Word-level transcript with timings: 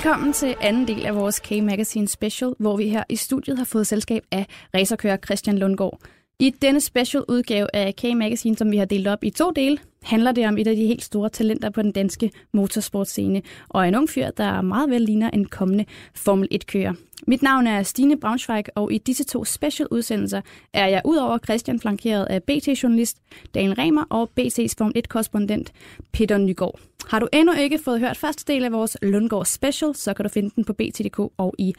Velkommen 0.00 0.32
til 0.32 0.54
anden 0.60 0.88
del 0.88 1.06
af 1.06 1.14
vores 1.14 1.40
K-Magazine 1.40 2.08
Special, 2.08 2.54
hvor 2.58 2.76
vi 2.76 2.88
her 2.88 3.04
i 3.08 3.16
studiet 3.16 3.58
har 3.58 3.64
fået 3.64 3.86
selskab 3.86 4.22
af 4.30 4.46
racerkører 4.74 5.16
Christian 5.16 5.58
Lundgaard. 5.58 6.00
I 6.38 6.50
denne 6.62 6.80
special 6.80 7.24
udgave 7.28 7.66
af 7.74 7.94
K-Magazine, 7.96 8.56
som 8.56 8.70
vi 8.70 8.76
har 8.76 8.84
delt 8.84 9.06
op 9.06 9.24
i 9.24 9.30
to 9.30 9.50
dele, 9.50 9.78
handler 10.02 10.32
det 10.32 10.48
om 10.48 10.58
et 10.58 10.66
af 10.66 10.76
de 10.76 10.86
helt 10.86 11.04
store 11.04 11.28
talenter 11.28 11.70
på 11.70 11.82
den 11.82 11.92
danske 11.92 12.30
motorsportscene, 12.52 13.42
og 13.68 13.88
en 13.88 13.94
ung 13.94 14.10
fyr, 14.10 14.30
der 14.30 14.60
meget 14.60 14.90
vel 14.90 15.02
ligner 15.02 15.30
en 15.30 15.44
kommende 15.44 15.84
Formel 16.14 16.48
1-kører. 16.54 16.92
Mit 17.26 17.42
navn 17.42 17.66
er 17.66 17.82
Stine 17.82 18.20
Braunschweig, 18.20 18.64
og 18.74 18.92
i 18.92 18.98
disse 18.98 19.24
to 19.24 19.44
special 19.44 19.88
udsendelser 19.90 20.40
er 20.72 20.86
jeg 20.86 21.02
udover 21.04 21.38
Christian 21.38 21.80
flankeret 21.80 22.24
af 22.24 22.42
BT-journalist 22.42 23.18
Daniel 23.54 23.74
Remer 23.74 24.04
og 24.10 24.30
BT's 24.40 24.74
Formel 24.78 25.02
1-korrespondent 25.06 25.64
Peter 26.12 26.38
Nygaard. 26.38 26.80
Har 27.10 27.18
du 27.18 27.28
endnu 27.32 27.54
ikke 27.54 27.78
fået 27.84 28.00
hørt 28.00 28.16
første 28.16 28.52
del 28.52 28.64
af 28.64 28.72
vores 28.72 28.96
Lundgaard 29.02 29.44
Special, 29.44 29.94
så 29.94 30.14
kan 30.14 30.22
du 30.22 30.28
finde 30.28 30.50
den 30.56 30.64
på 30.64 30.72
BT.dk 30.72 31.18
og 31.18 31.54
i 31.58 31.74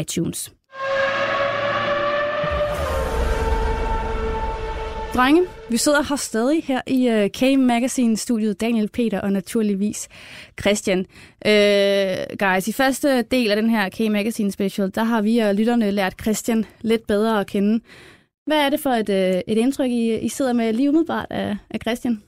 iTunes. 0.00 0.52
Drenge, 5.14 5.42
vi 5.70 5.76
sidder 5.76 6.02
her 6.08 6.16
stadig 6.16 6.64
her 6.64 6.80
i 6.86 7.08
øh, 7.08 7.24
uh, 7.24 7.30
K-Magazine-studiet, 7.30 8.60
Daniel, 8.60 8.88
Peter 8.88 9.20
og 9.20 9.32
naturligvis 9.32 10.08
Christian. 10.60 10.98
Uh, 10.98 12.36
guys, 12.38 12.68
i 12.68 12.72
første 12.72 13.22
del 13.22 13.50
af 13.50 13.56
den 13.56 13.70
her 13.70 13.88
K-Magazine-special, 13.88 14.90
der 14.94 15.04
har 15.04 15.22
vi 15.22 15.38
og 15.38 15.54
lytterne 15.54 15.90
lært 15.90 16.14
Christian 16.22 16.64
lidt 16.80 17.06
bedre 17.06 17.40
at 17.40 17.46
kende. 17.46 17.80
Hvad 18.46 18.58
er 18.58 18.68
det 18.68 18.80
for 18.80 18.90
et, 18.90 19.08
uh, 19.08 19.40
et 19.46 19.58
indtryk, 19.58 19.90
I, 19.90 20.18
I 20.18 20.28
sidder 20.28 20.52
med 20.52 20.72
lige 20.72 20.88
umiddelbart 20.88 21.26
af, 21.30 21.56
af 21.70 21.80
Christian? 21.80 22.22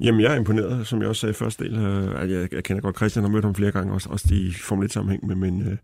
Jamen, 0.00 0.20
jeg 0.20 0.32
er 0.32 0.36
imponeret, 0.36 0.86
som 0.86 1.00
jeg 1.00 1.08
også 1.08 1.20
sagde 1.20 1.30
i 1.30 1.34
første 1.34 1.64
del. 1.64 1.74
Uh, 1.78 2.30
jeg, 2.30 2.48
jeg 2.52 2.64
kender 2.64 2.82
godt 2.82 2.96
Christian 2.96 3.24
og 3.24 3.30
mødt 3.30 3.44
ham 3.44 3.54
flere 3.54 3.72
gange, 3.72 3.92
også, 3.92 4.08
også 4.08 4.28
i 4.30 4.52
Formel 4.52 4.90
1-sammenhæng, 4.90 5.26
men, 5.26 5.40
men 5.40 5.60
uh, 5.60 5.76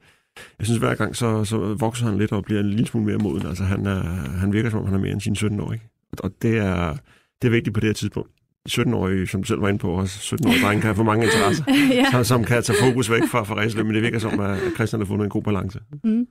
jeg 0.58 0.66
synes 0.66 0.78
hver 0.78 0.94
gang, 0.94 1.16
så, 1.16 1.44
så 1.44 1.56
vokser 1.58 2.06
han 2.06 2.18
lidt 2.18 2.32
og 2.32 2.44
bliver 2.44 2.60
en 2.60 2.70
lille 2.70 2.86
smule 2.86 3.06
mere 3.06 3.18
moden. 3.18 3.46
Altså 3.46 3.64
han, 3.64 3.86
er, 3.86 4.02
han 4.38 4.52
virker 4.52 4.70
som 4.70 4.78
om, 4.78 4.84
han 4.84 4.94
er 4.94 4.98
mere 4.98 5.12
end 5.12 5.20
sine 5.20 5.36
17 5.36 5.60
år. 5.60 5.72
Ikke? 5.72 5.88
Og 6.18 6.30
det 6.42 6.58
er, 6.58 6.96
det 7.42 7.48
er 7.48 7.52
vigtigt 7.52 7.74
på 7.74 7.80
det 7.80 7.88
her 7.88 7.94
tidspunkt. 7.94 8.30
17-årige, 8.68 9.26
som 9.26 9.42
du 9.42 9.46
selv 9.46 9.62
var 9.62 9.68
inde 9.68 9.78
på, 9.78 9.90
også 9.90 10.36
17-årige 10.36 10.64
drenge 10.64 10.82
kan 10.82 10.96
få 10.96 11.02
mange 11.02 11.24
interesser, 11.24 11.64
ja. 11.90 12.10
som, 12.10 12.24
som 12.24 12.44
kan 12.44 12.62
tage 12.62 12.78
fokus 12.82 13.10
væk 13.10 13.22
fra, 13.30 13.42
fra 13.42 13.54
raceløb, 13.54 13.86
men 13.86 13.94
det 13.94 14.02
virker 14.02 14.18
som, 14.18 14.40
at 14.40 14.58
Christian 14.74 15.00
har 15.00 15.06
fundet 15.06 15.24
en 15.24 15.30
god 15.30 15.42
balance. 15.42 15.80
Mm. 16.04 16.26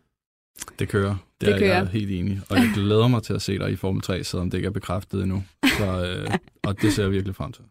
Det 0.80 0.90
kører. 0.90 1.16
Det, 1.42 1.48
det 1.48 1.56
er 1.56 1.60
kører. 1.60 1.78
jeg 1.78 1.88
helt 1.88 2.12
enig 2.12 2.42
Og 2.50 2.58
jeg 2.58 2.72
glæder 2.76 3.08
mig 3.08 3.24
til 3.24 3.34
at 3.34 3.42
se 3.42 3.60
dig 3.60 3.72
i 3.72 3.76
Formel 3.76 4.02
3, 4.02 4.24
selvom 4.24 4.50
det 4.50 4.58
ikke 4.58 4.68
er 4.68 4.72
bekræftet 4.72 5.24
endnu. 5.24 5.44
Så, 5.78 6.06
øh, 6.06 6.38
og 6.68 6.82
det 6.82 6.94
ser 6.94 7.04
jeg 7.04 7.12
virkelig 7.12 7.36
frem 7.36 7.52
til. 7.52 7.64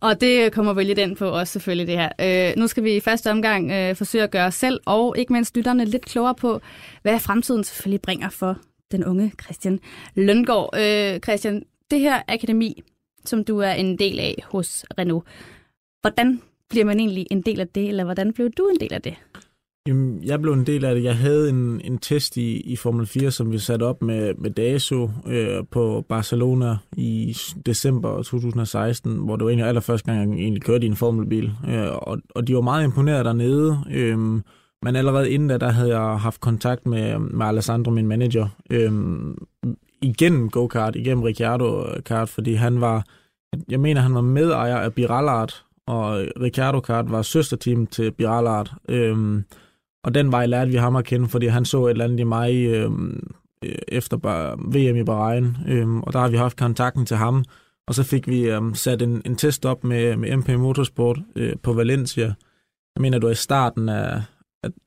Og 0.00 0.20
det 0.20 0.52
kommer 0.52 0.72
vel 0.72 0.86
lidt 0.86 0.98
ind 0.98 1.16
på 1.16 1.28
også 1.28 1.52
selvfølgelig 1.52 1.86
det 1.86 1.96
her. 1.98 2.50
Øh, 2.50 2.56
nu 2.56 2.66
skal 2.66 2.84
vi 2.84 2.96
i 2.96 3.00
første 3.00 3.30
omgang 3.30 3.70
øh, 3.70 3.96
forsøge 3.96 4.24
at 4.24 4.30
gøre 4.30 4.46
os 4.46 4.54
selv 4.54 4.80
og 4.86 5.18
ikke 5.18 5.32
mindst 5.32 5.56
lytterne 5.56 5.84
lidt 5.84 6.04
klogere 6.04 6.34
på, 6.34 6.60
hvad 7.02 7.20
fremtiden 7.20 7.64
selvfølgelig 7.64 8.02
bringer 8.02 8.28
for 8.28 8.58
den 8.90 9.04
unge 9.04 9.32
Christian 9.42 9.80
Løngaard. 10.14 10.70
Øh, 10.78 11.20
Christian, 11.20 11.62
det 11.90 12.00
her 12.00 12.22
akademi, 12.28 12.82
som 13.24 13.44
du 13.44 13.58
er 13.58 13.72
en 13.72 13.98
del 13.98 14.18
af 14.18 14.44
hos 14.44 14.84
Renault, 14.98 15.26
hvordan 16.00 16.42
bliver 16.70 16.84
man 16.84 17.00
egentlig 17.00 17.26
en 17.30 17.42
del 17.42 17.60
af 17.60 17.68
det, 17.68 17.88
eller 17.88 18.04
hvordan 18.04 18.32
blev 18.32 18.50
du 18.50 18.68
en 18.68 18.80
del 18.80 18.94
af 18.94 19.02
det? 19.02 19.14
Jamen, 19.88 20.24
jeg 20.24 20.40
blev 20.40 20.52
en 20.52 20.66
del 20.66 20.84
af 20.84 20.94
det. 20.94 21.04
Jeg 21.04 21.16
havde 21.16 21.48
en, 21.48 21.80
en 21.84 21.98
test 21.98 22.36
i, 22.36 22.60
i 22.60 22.76
Formel 22.76 23.06
4, 23.06 23.30
som 23.30 23.52
vi 23.52 23.58
satte 23.58 23.84
op 23.84 24.02
med, 24.02 24.34
med 24.34 24.50
DASO 24.50 25.10
øh, 25.26 25.64
på 25.70 26.04
Barcelona 26.08 26.76
i 26.96 27.36
december 27.66 28.22
2016, 28.22 29.16
hvor 29.16 29.36
det 29.36 29.44
var 29.44 29.50
egentlig 29.50 29.68
allerførste 29.68 30.12
gang, 30.12 30.32
jeg 30.32 30.42
egentlig 30.42 30.62
kørte 30.62 30.86
i 30.86 30.88
en 30.88 30.96
formelbil. 30.96 31.52
Øh, 31.68 31.88
og, 31.92 32.18
og 32.34 32.48
de 32.48 32.54
var 32.54 32.60
meget 32.60 32.84
imponeret 32.84 33.24
dernede. 33.24 33.78
Øh, 33.90 34.18
men 34.82 34.96
allerede 34.96 35.30
inden 35.30 35.48
da, 35.48 35.58
der 35.58 35.70
havde 35.70 35.98
jeg 35.98 36.20
haft 36.20 36.40
kontakt 36.40 36.86
med, 36.86 37.18
med 37.18 37.46
Alessandro, 37.46 37.90
min 37.90 38.06
manager, 38.06 38.48
øh, 38.70 38.92
igennem 40.02 40.50
go-kart, 40.50 40.96
igennem 40.96 41.22
Ricciardo 41.24 41.84
kart, 42.06 42.28
fordi 42.28 42.54
han 42.54 42.80
var, 42.80 43.04
jeg 43.68 43.80
mener, 43.80 44.00
han 44.00 44.14
var 44.14 44.20
medejer 44.20 44.76
af 44.76 44.94
Biralart, 44.94 45.64
og 45.86 46.26
Ricciardo 46.40 46.80
kart 46.80 47.10
var 47.10 47.22
søsterteam 47.22 47.86
til 47.86 48.10
Biralart. 48.10 48.72
Øh, 48.88 49.42
og 50.04 50.14
den 50.14 50.32
vej 50.32 50.46
lærte 50.46 50.70
vi 50.70 50.76
ham 50.76 50.96
at 50.96 51.04
kende, 51.04 51.28
fordi 51.28 51.46
han 51.46 51.64
så 51.64 51.86
et 51.86 51.90
eller 51.90 52.04
andet 52.04 52.20
i 52.20 52.24
mig 52.24 52.66
øhm, 52.66 53.30
øh, 53.64 53.74
efter 53.88 54.16
VM 54.56 54.96
i 54.96 55.04
Bahrain, 55.04 55.56
øh, 55.68 55.96
og 55.96 56.12
der 56.12 56.18
har 56.18 56.28
vi 56.28 56.36
haft 56.36 56.56
kontakten 56.56 57.06
til 57.06 57.16
ham, 57.16 57.44
og 57.88 57.94
så 57.94 58.02
fik 58.02 58.28
vi 58.28 58.50
øh, 58.50 58.74
sat 58.74 59.02
en, 59.02 59.22
en 59.24 59.36
test 59.36 59.66
op 59.66 59.84
med, 59.84 60.16
med 60.16 60.36
MP 60.36 60.48
Motorsport 60.48 61.18
øh, 61.36 61.56
på 61.62 61.72
Valencia. 61.72 62.34
Jeg 62.96 63.02
mener, 63.02 63.18
det 63.18 63.26
var 63.26 63.32
i 63.32 63.34
starten 63.34 63.88
af, 63.88 64.22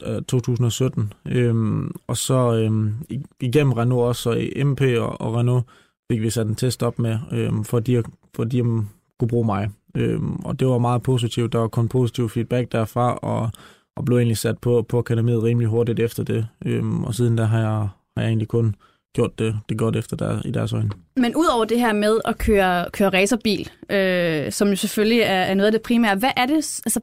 af 0.02 0.24
2017. 0.28 1.14
Øhm, 1.28 1.92
og 2.08 2.18
så 2.18 2.54
øhm, 2.56 2.94
igennem 3.40 3.74
Renault 3.74 4.08
også, 4.08 4.30
og 4.30 4.42
i 4.42 4.64
MP 4.64 4.82
og, 4.82 5.22
og 5.22 5.36
Renault 5.36 5.66
fik 6.12 6.22
vi 6.22 6.30
sat 6.30 6.48
en 6.48 6.56
test 6.56 6.84
op 6.84 7.00
med, 7.00 7.20
øhm, 7.32 7.64
for 7.64 7.80
de, 7.80 8.04
for 8.36 8.44
de 8.44 8.58
øhm, 8.58 8.86
kunne 9.20 9.28
bruge 9.28 9.46
mig. 9.46 9.70
Øhm, 9.96 10.36
og 10.36 10.60
det 10.60 10.68
var 10.68 10.78
meget 10.78 11.04
positivt. 11.04 11.54
Der 11.54 11.60
var 11.60 11.68
kun 11.68 11.88
positiv 11.88 12.30
feedback 12.30 12.72
derfra, 12.72 13.16
og 13.16 13.52
og 13.98 14.06
blev 14.06 14.18
egentlig 14.18 14.38
sat 14.38 14.58
på, 14.58 14.86
på 14.90 15.00
akademiet 15.00 15.44
rimelig 15.44 15.70
hurtigt 15.70 16.00
efter 16.00 16.24
det. 16.24 16.48
Øhm, 16.66 17.04
og 17.04 17.16
siden 17.16 17.38
der 17.38 17.46
har 17.46 17.60
jeg, 17.60 17.88
har 18.18 18.24
jeg 18.24 18.28
egentlig 18.28 18.48
kun 18.48 18.76
gjort 19.16 19.40
det, 19.40 19.60
det 19.70 19.78
godt 19.78 19.96
efter 19.96 20.16
der, 20.18 20.42
i 20.46 20.52
deres 20.52 20.74
øjne. 20.74 20.92
Men 21.16 21.36
udover 21.36 21.66
det 21.66 21.80
her 21.80 21.94
med 21.94 22.20
at 22.26 22.38
køre, 22.38 22.86
køre 22.94 23.10
racerbil, 23.10 23.70
øh, 23.90 24.52
som 24.52 24.68
jo 24.68 24.76
selvfølgelig 24.76 25.20
er, 25.20 25.42
er 25.42 25.54
noget 25.54 25.66
af 25.66 25.72
det 25.72 25.82
primære, 25.82 26.16
hvad 26.16 26.32
er 26.38 26.46
det, 26.46 26.82
altså, 26.86 27.00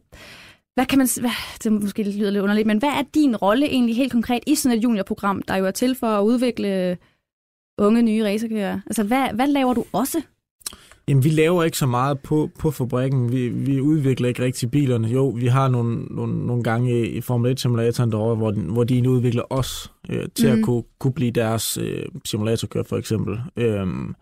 hvad 0.74 0.86
kan 0.86 0.98
man, 0.98 1.08
hvad, 1.20 1.30
det 1.62 1.72
måske 1.72 2.02
lyder 2.02 2.30
lidt 2.30 2.42
underligt, 2.42 2.66
men 2.66 2.78
hvad 2.78 2.88
er 2.88 3.02
din 3.14 3.36
rolle 3.36 3.66
egentlig 3.66 3.96
helt 3.96 4.12
konkret 4.12 4.40
i 4.46 4.54
sådan 4.54 4.78
et 4.78 4.84
juniorprogram, 4.84 5.42
der 5.42 5.56
jo 5.56 5.66
er 5.66 5.70
til 5.70 5.94
for 5.94 6.06
at 6.06 6.22
udvikle 6.22 6.98
unge 7.78 8.02
nye 8.02 8.24
racerkører? 8.24 8.80
Altså, 8.86 9.02
hvad, 9.02 9.28
hvad 9.34 9.46
laver 9.46 9.74
du 9.74 9.84
også? 9.92 10.22
Jamen, 11.08 11.24
vi 11.24 11.28
laver 11.28 11.64
ikke 11.64 11.78
så 11.78 11.86
meget 11.86 12.20
på, 12.20 12.50
på 12.58 12.70
fabrikken. 12.70 13.32
Vi, 13.32 13.48
vi 13.48 13.80
udvikler 13.80 14.28
ikke 14.28 14.42
rigtig 14.42 14.70
bilerne. 14.70 15.08
Jo, 15.08 15.28
vi 15.28 15.46
har 15.46 15.68
nogle, 15.68 16.04
nogle, 16.04 16.46
nogle 16.46 16.62
gange 16.62 17.08
i 17.08 17.20
Formel 17.20 17.52
1-simulatoren 17.52 18.10
derovre, 18.10 18.34
hvor, 18.34 18.52
hvor 18.52 18.84
de 18.84 19.10
udvikler 19.10 19.42
os 19.50 19.92
øh, 20.10 20.28
til 20.34 20.46
mm. 20.46 20.52
at 20.52 20.58
mhm. 20.58 20.64
kunne, 20.64 20.82
kunne 20.98 21.12
blive 21.12 21.30
deres 21.30 21.78
øh, 21.78 22.02
simulatorkør, 22.24 22.82
for 22.82 22.96
eksempel. 22.96 23.40
Øhm, 23.56 24.14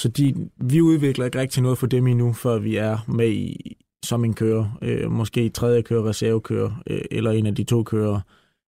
så 0.00 0.08
de, 0.08 0.34
vi 0.56 0.80
udvikler 0.80 1.24
ikke 1.24 1.38
rigtig 1.38 1.62
noget 1.62 1.78
for 1.78 1.86
dem 1.86 2.06
endnu, 2.06 2.32
før 2.32 2.58
vi 2.58 2.76
er 2.76 2.98
med 3.08 3.28
i, 3.28 3.76
som 4.04 4.24
en 4.24 4.34
kører. 4.34 4.78
Øh, 4.82 5.10
måske 5.10 5.48
tredje 5.48 5.82
kører, 5.82 6.08
reservekører, 6.08 6.82
øh, 6.86 7.00
eller 7.10 7.30
en 7.30 7.46
af 7.46 7.54
de 7.54 7.64
to 7.64 7.82
kører. 7.82 8.20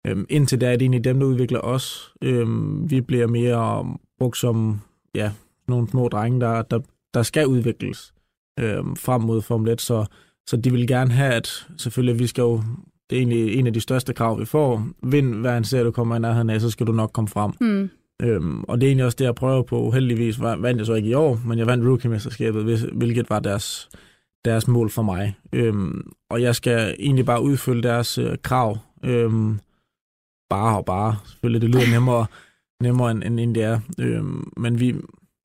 Øh, 0.06 0.16
indtil 0.28 0.60
da 0.60 0.66
er 0.66 0.76
det 0.76 0.82
egentlig 0.82 1.04
dem, 1.04 1.20
der 1.20 1.26
udvikler 1.26 1.60
os. 1.60 2.12
Øh, 2.22 2.46
vi 2.90 3.00
bliver 3.00 3.26
mere 3.26 3.96
brugt 4.18 4.36
som 4.36 4.80
ja, 5.14 5.32
nogle 5.68 5.88
små 5.88 6.08
drenge, 6.08 6.40
der, 6.40 6.62
der, 6.62 6.80
der 7.14 7.22
skal 7.22 7.46
udvikles 7.46 8.14
øh, 8.60 8.84
frem 8.96 9.20
mod 9.20 9.42
Formel 9.42 9.72
1, 9.72 9.80
så, 9.80 10.06
så 10.46 10.56
de 10.56 10.72
vil 10.72 10.86
gerne 10.86 11.10
have, 11.10 11.32
at 11.32 11.66
selvfølgelig, 11.78 12.18
vi 12.18 12.26
skal 12.26 12.42
jo, 12.42 12.62
det 13.10 13.16
er 13.16 13.20
egentlig 13.20 13.54
en 13.54 13.66
af 13.66 13.72
de 13.72 13.80
største 13.80 14.12
krav, 14.12 14.40
vi 14.40 14.44
får. 14.44 14.88
Vind 15.02 15.34
hver 15.34 15.56
en 15.56 15.64
serie, 15.64 15.84
du 15.84 15.90
kommer 15.90 16.16
i 16.16 16.18
nærheden 16.18 16.50
af, 16.50 16.60
så 16.60 16.70
skal 16.70 16.86
du 16.86 16.92
nok 16.92 17.10
komme 17.12 17.28
frem. 17.28 17.52
Mm. 17.60 17.90
Øhm, 18.22 18.64
og 18.64 18.80
det 18.80 18.86
er 18.86 18.88
egentlig 18.88 19.04
også 19.04 19.16
det, 19.16 19.24
jeg 19.24 19.34
prøver 19.34 19.62
på. 19.62 19.90
Heldigvis 19.90 20.40
vandt 20.40 20.78
jeg 20.78 20.86
så 20.86 20.94
ikke 20.94 21.08
i 21.08 21.14
år, 21.14 21.40
men 21.46 21.58
jeg 21.58 21.66
vandt 21.66 21.86
rookie-mesterskabet, 21.86 22.90
hvilket 22.92 23.30
var 23.30 23.40
deres, 23.40 23.88
deres 24.44 24.68
mål 24.68 24.90
for 24.90 25.02
mig. 25.02 25.36
Øhm, 25.52 26.12
og 26.30 26.42
jeg 26.42 26.54
skal 26.54 26.96
egentlig 26.98 27.26
bare 27.26 27.42
udfylde 27.42 27.82
deres 27.82 28.18
øh, 28.18 28.36
krav. 28.42 28.78
Øhm, 29.04 29.58
bare 30.50 30.76
og 30.78 30.84
bare. 30.84 31.16
Selvfølgelig, 31.24 31.62
det 31.62 31.70
lyder 31.70 31.90
nemmere, 31.90 32.26
nemmere 32.82 33.10
end, 33.10 33.40
end 33.40 33.54
det 33.54 33.62
er. 33.62 33.80
Øhm, 34.00 34.52
men 34.56 34.80
vi, 34.80 34.94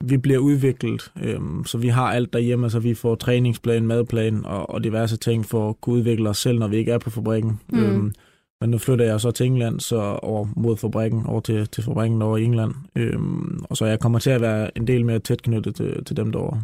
vi 0.03 0.17
bliver 0.17 0.39
udviklet, 0.39 1.11
øhm, 1.23 1.65
så 1.65 1.77
vi 1.77 1.87
har 1.87 2.11
alt 2.11 2.33
derhjemme, 2.33 2.69
så 2.69 2.79
vi 2.79 2.93
får 2.93 3.15
træningsplan, 3.15 3.87
madplan 3.87 4.45
og, 4.45 4.69
og 4.69 4.83
diverse 4.83 5.17
ting 5.17 5.45
for 5.45 5.69
at 5.69 5.81
kunne 5.81 5.95
udvikle 5.95 6.29
os 6.29 6.37
selv, 6.37 6.59
når 6.59 6.67
vi 6.67 6.77
ikke 6.77 6.91
er 6.91 6.97
på 6.97 7.09
fabrikken. 7.09 7.59
Mm. 7.69 7.79
Øhm, 7.79 8.13
men 8.61 8.69
nu 8.69 8.77
flytter 8.77 9.05
jeg 9.05 9.21
så 9.21 9.31
til 9.31 9.45
England, 9.45 9.79
så 9.79 10.19
over 10.21 10.47
mod 10.55 10.77
fabrikken, 10.77 11.25
over 11.25 11.39
til, 11.39 11.67
til 11.67 11.83
fabrikken 11.83 12.21
over 12.21 12.37
i 12.37 12.43
England. 12.43 12.73
Øhm, 12.95 13.63
og 13.69 13.77
så 13.77 13.85
jeg 13.85 13.99
kommer 13.99 14.19
til 14.19 14.29
at 14.29 14.41
være 14.41 14.77
en 14.77 14.87
del 14.87 15.05
mere 15.05 15.19
tæt 15.19 15.41
knyttet 15.41 15.75
til, 15.75 16.05
til 16.05 16.17
dem 16.17 16.31
derovre. 16.31 16.63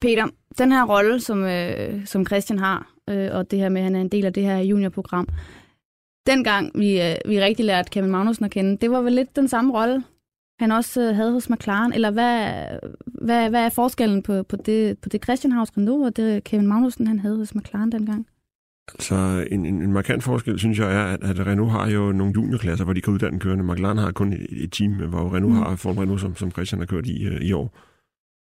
Peter, 0.00 0.26
den 0.58 0.72
her 0.72 0.84
rolle, 0.84 1.20
som, 1.20 1.44
øh, 1.44 2.06
som 2.06 2.26
Christian 2.26 2.58
har, 2.58 2.92
øh, 3.10 3.28
og 3.32 3.50
det 3.50 3.58
her 3.58 3.68
med, 3.68 3.80
at 3.80 3.84
han 3.84 3.94
er 3.94 4.00
en 4.00 4.08
del 4.08 4.24
af 4.24 4.32
det 4.32 4.42
her 4.42 4.58
juniorprogram, 4.58 5.28
dengang 6.26 6.70
vi, 6.74 7.02
øh, 7.02 7.16
vi 7.28 7.40
rigtig 7.40 7.64
lærte 7.64 7.90
Kevin 7.90 8.10
Magnussen 8.10 8.44
at 8.44 8.50
kende, 8.50 8.76
det 8.76 8.90
var 8.90 9.00
vel 9.00 9.12
lidt 9.12 9.36
den 9.36 9.48
samme 9.48 9.72
rolle, 9.78 10.02
han 10.58 10.72
også 10.72 11.00
øh, 11.00 11.16
havde 11.16 11.32
hos 11.32 11.50
McLaren? 11.50 11.92
Eller 11.92 12.10
hvad, 12.10 12.64
hvad, 13.06 13.50
hvad 13.50 13.64
er 13.64 13.68
forskellen 13.68 14.22
på, 14.22 14.42
på, 14.42 14.56
det, 14.56 14.98
på 14.98 15.08
det 15.08 15.24
Christian 15.24 15.52
Haus 15.52 15.68
Renault 15.76 16.06
og 16.06 16.16
det 16.16 16.44
Kevin 16.44 16.66
Magnussen, 16.66 17.06
han 17.06 17.18
havde 17.18 17.36
hos 17.36 17.54
McLaren 17.54 17.92
dengang? 17.92 18.26
Så 18.98 19.46
en, 19.50 19.66
en, 19.66 19.82
en 19.82 19.92
markant 19.92 20.22
forskel, 20.22 20.58
synes 20.58 20.78
jeg, 20.78 20.94
er, 20.94 21.04
at, 21.04 21.24
at 21.24 21.46
Renault 21.46 21.70
har 21.70 21.90
jo 21.90 22.12
nogle 22.12 22.32
juniorklasser, 22.36 22.84
hvor 22.84 22.94
de 22.94 23.00
kan 23.00 23.12
uddanne 23.12 23.40
kørende. 23.40 23.64
McLaren 23.64 23.98
har 23.98 24.12
kun 24.12 24.32
et, 24.32 24.46
et 24.50 24.72
team, 24.72 24.92
hvor 24.92 25.34
Renault 25.34 25.54
mm. 25.54 25.62
har 25.62 25.76
Formel 25.76 26.00
Renault, 26.00 26.20
som, 26.20 26.36
som 26.36 26.50
Christian 26.50 26.78
har 26.78 26.86
kørt 26.86 27.06
i, 27.06 27.28
i 27.40 27.52
år. 27.52 27.78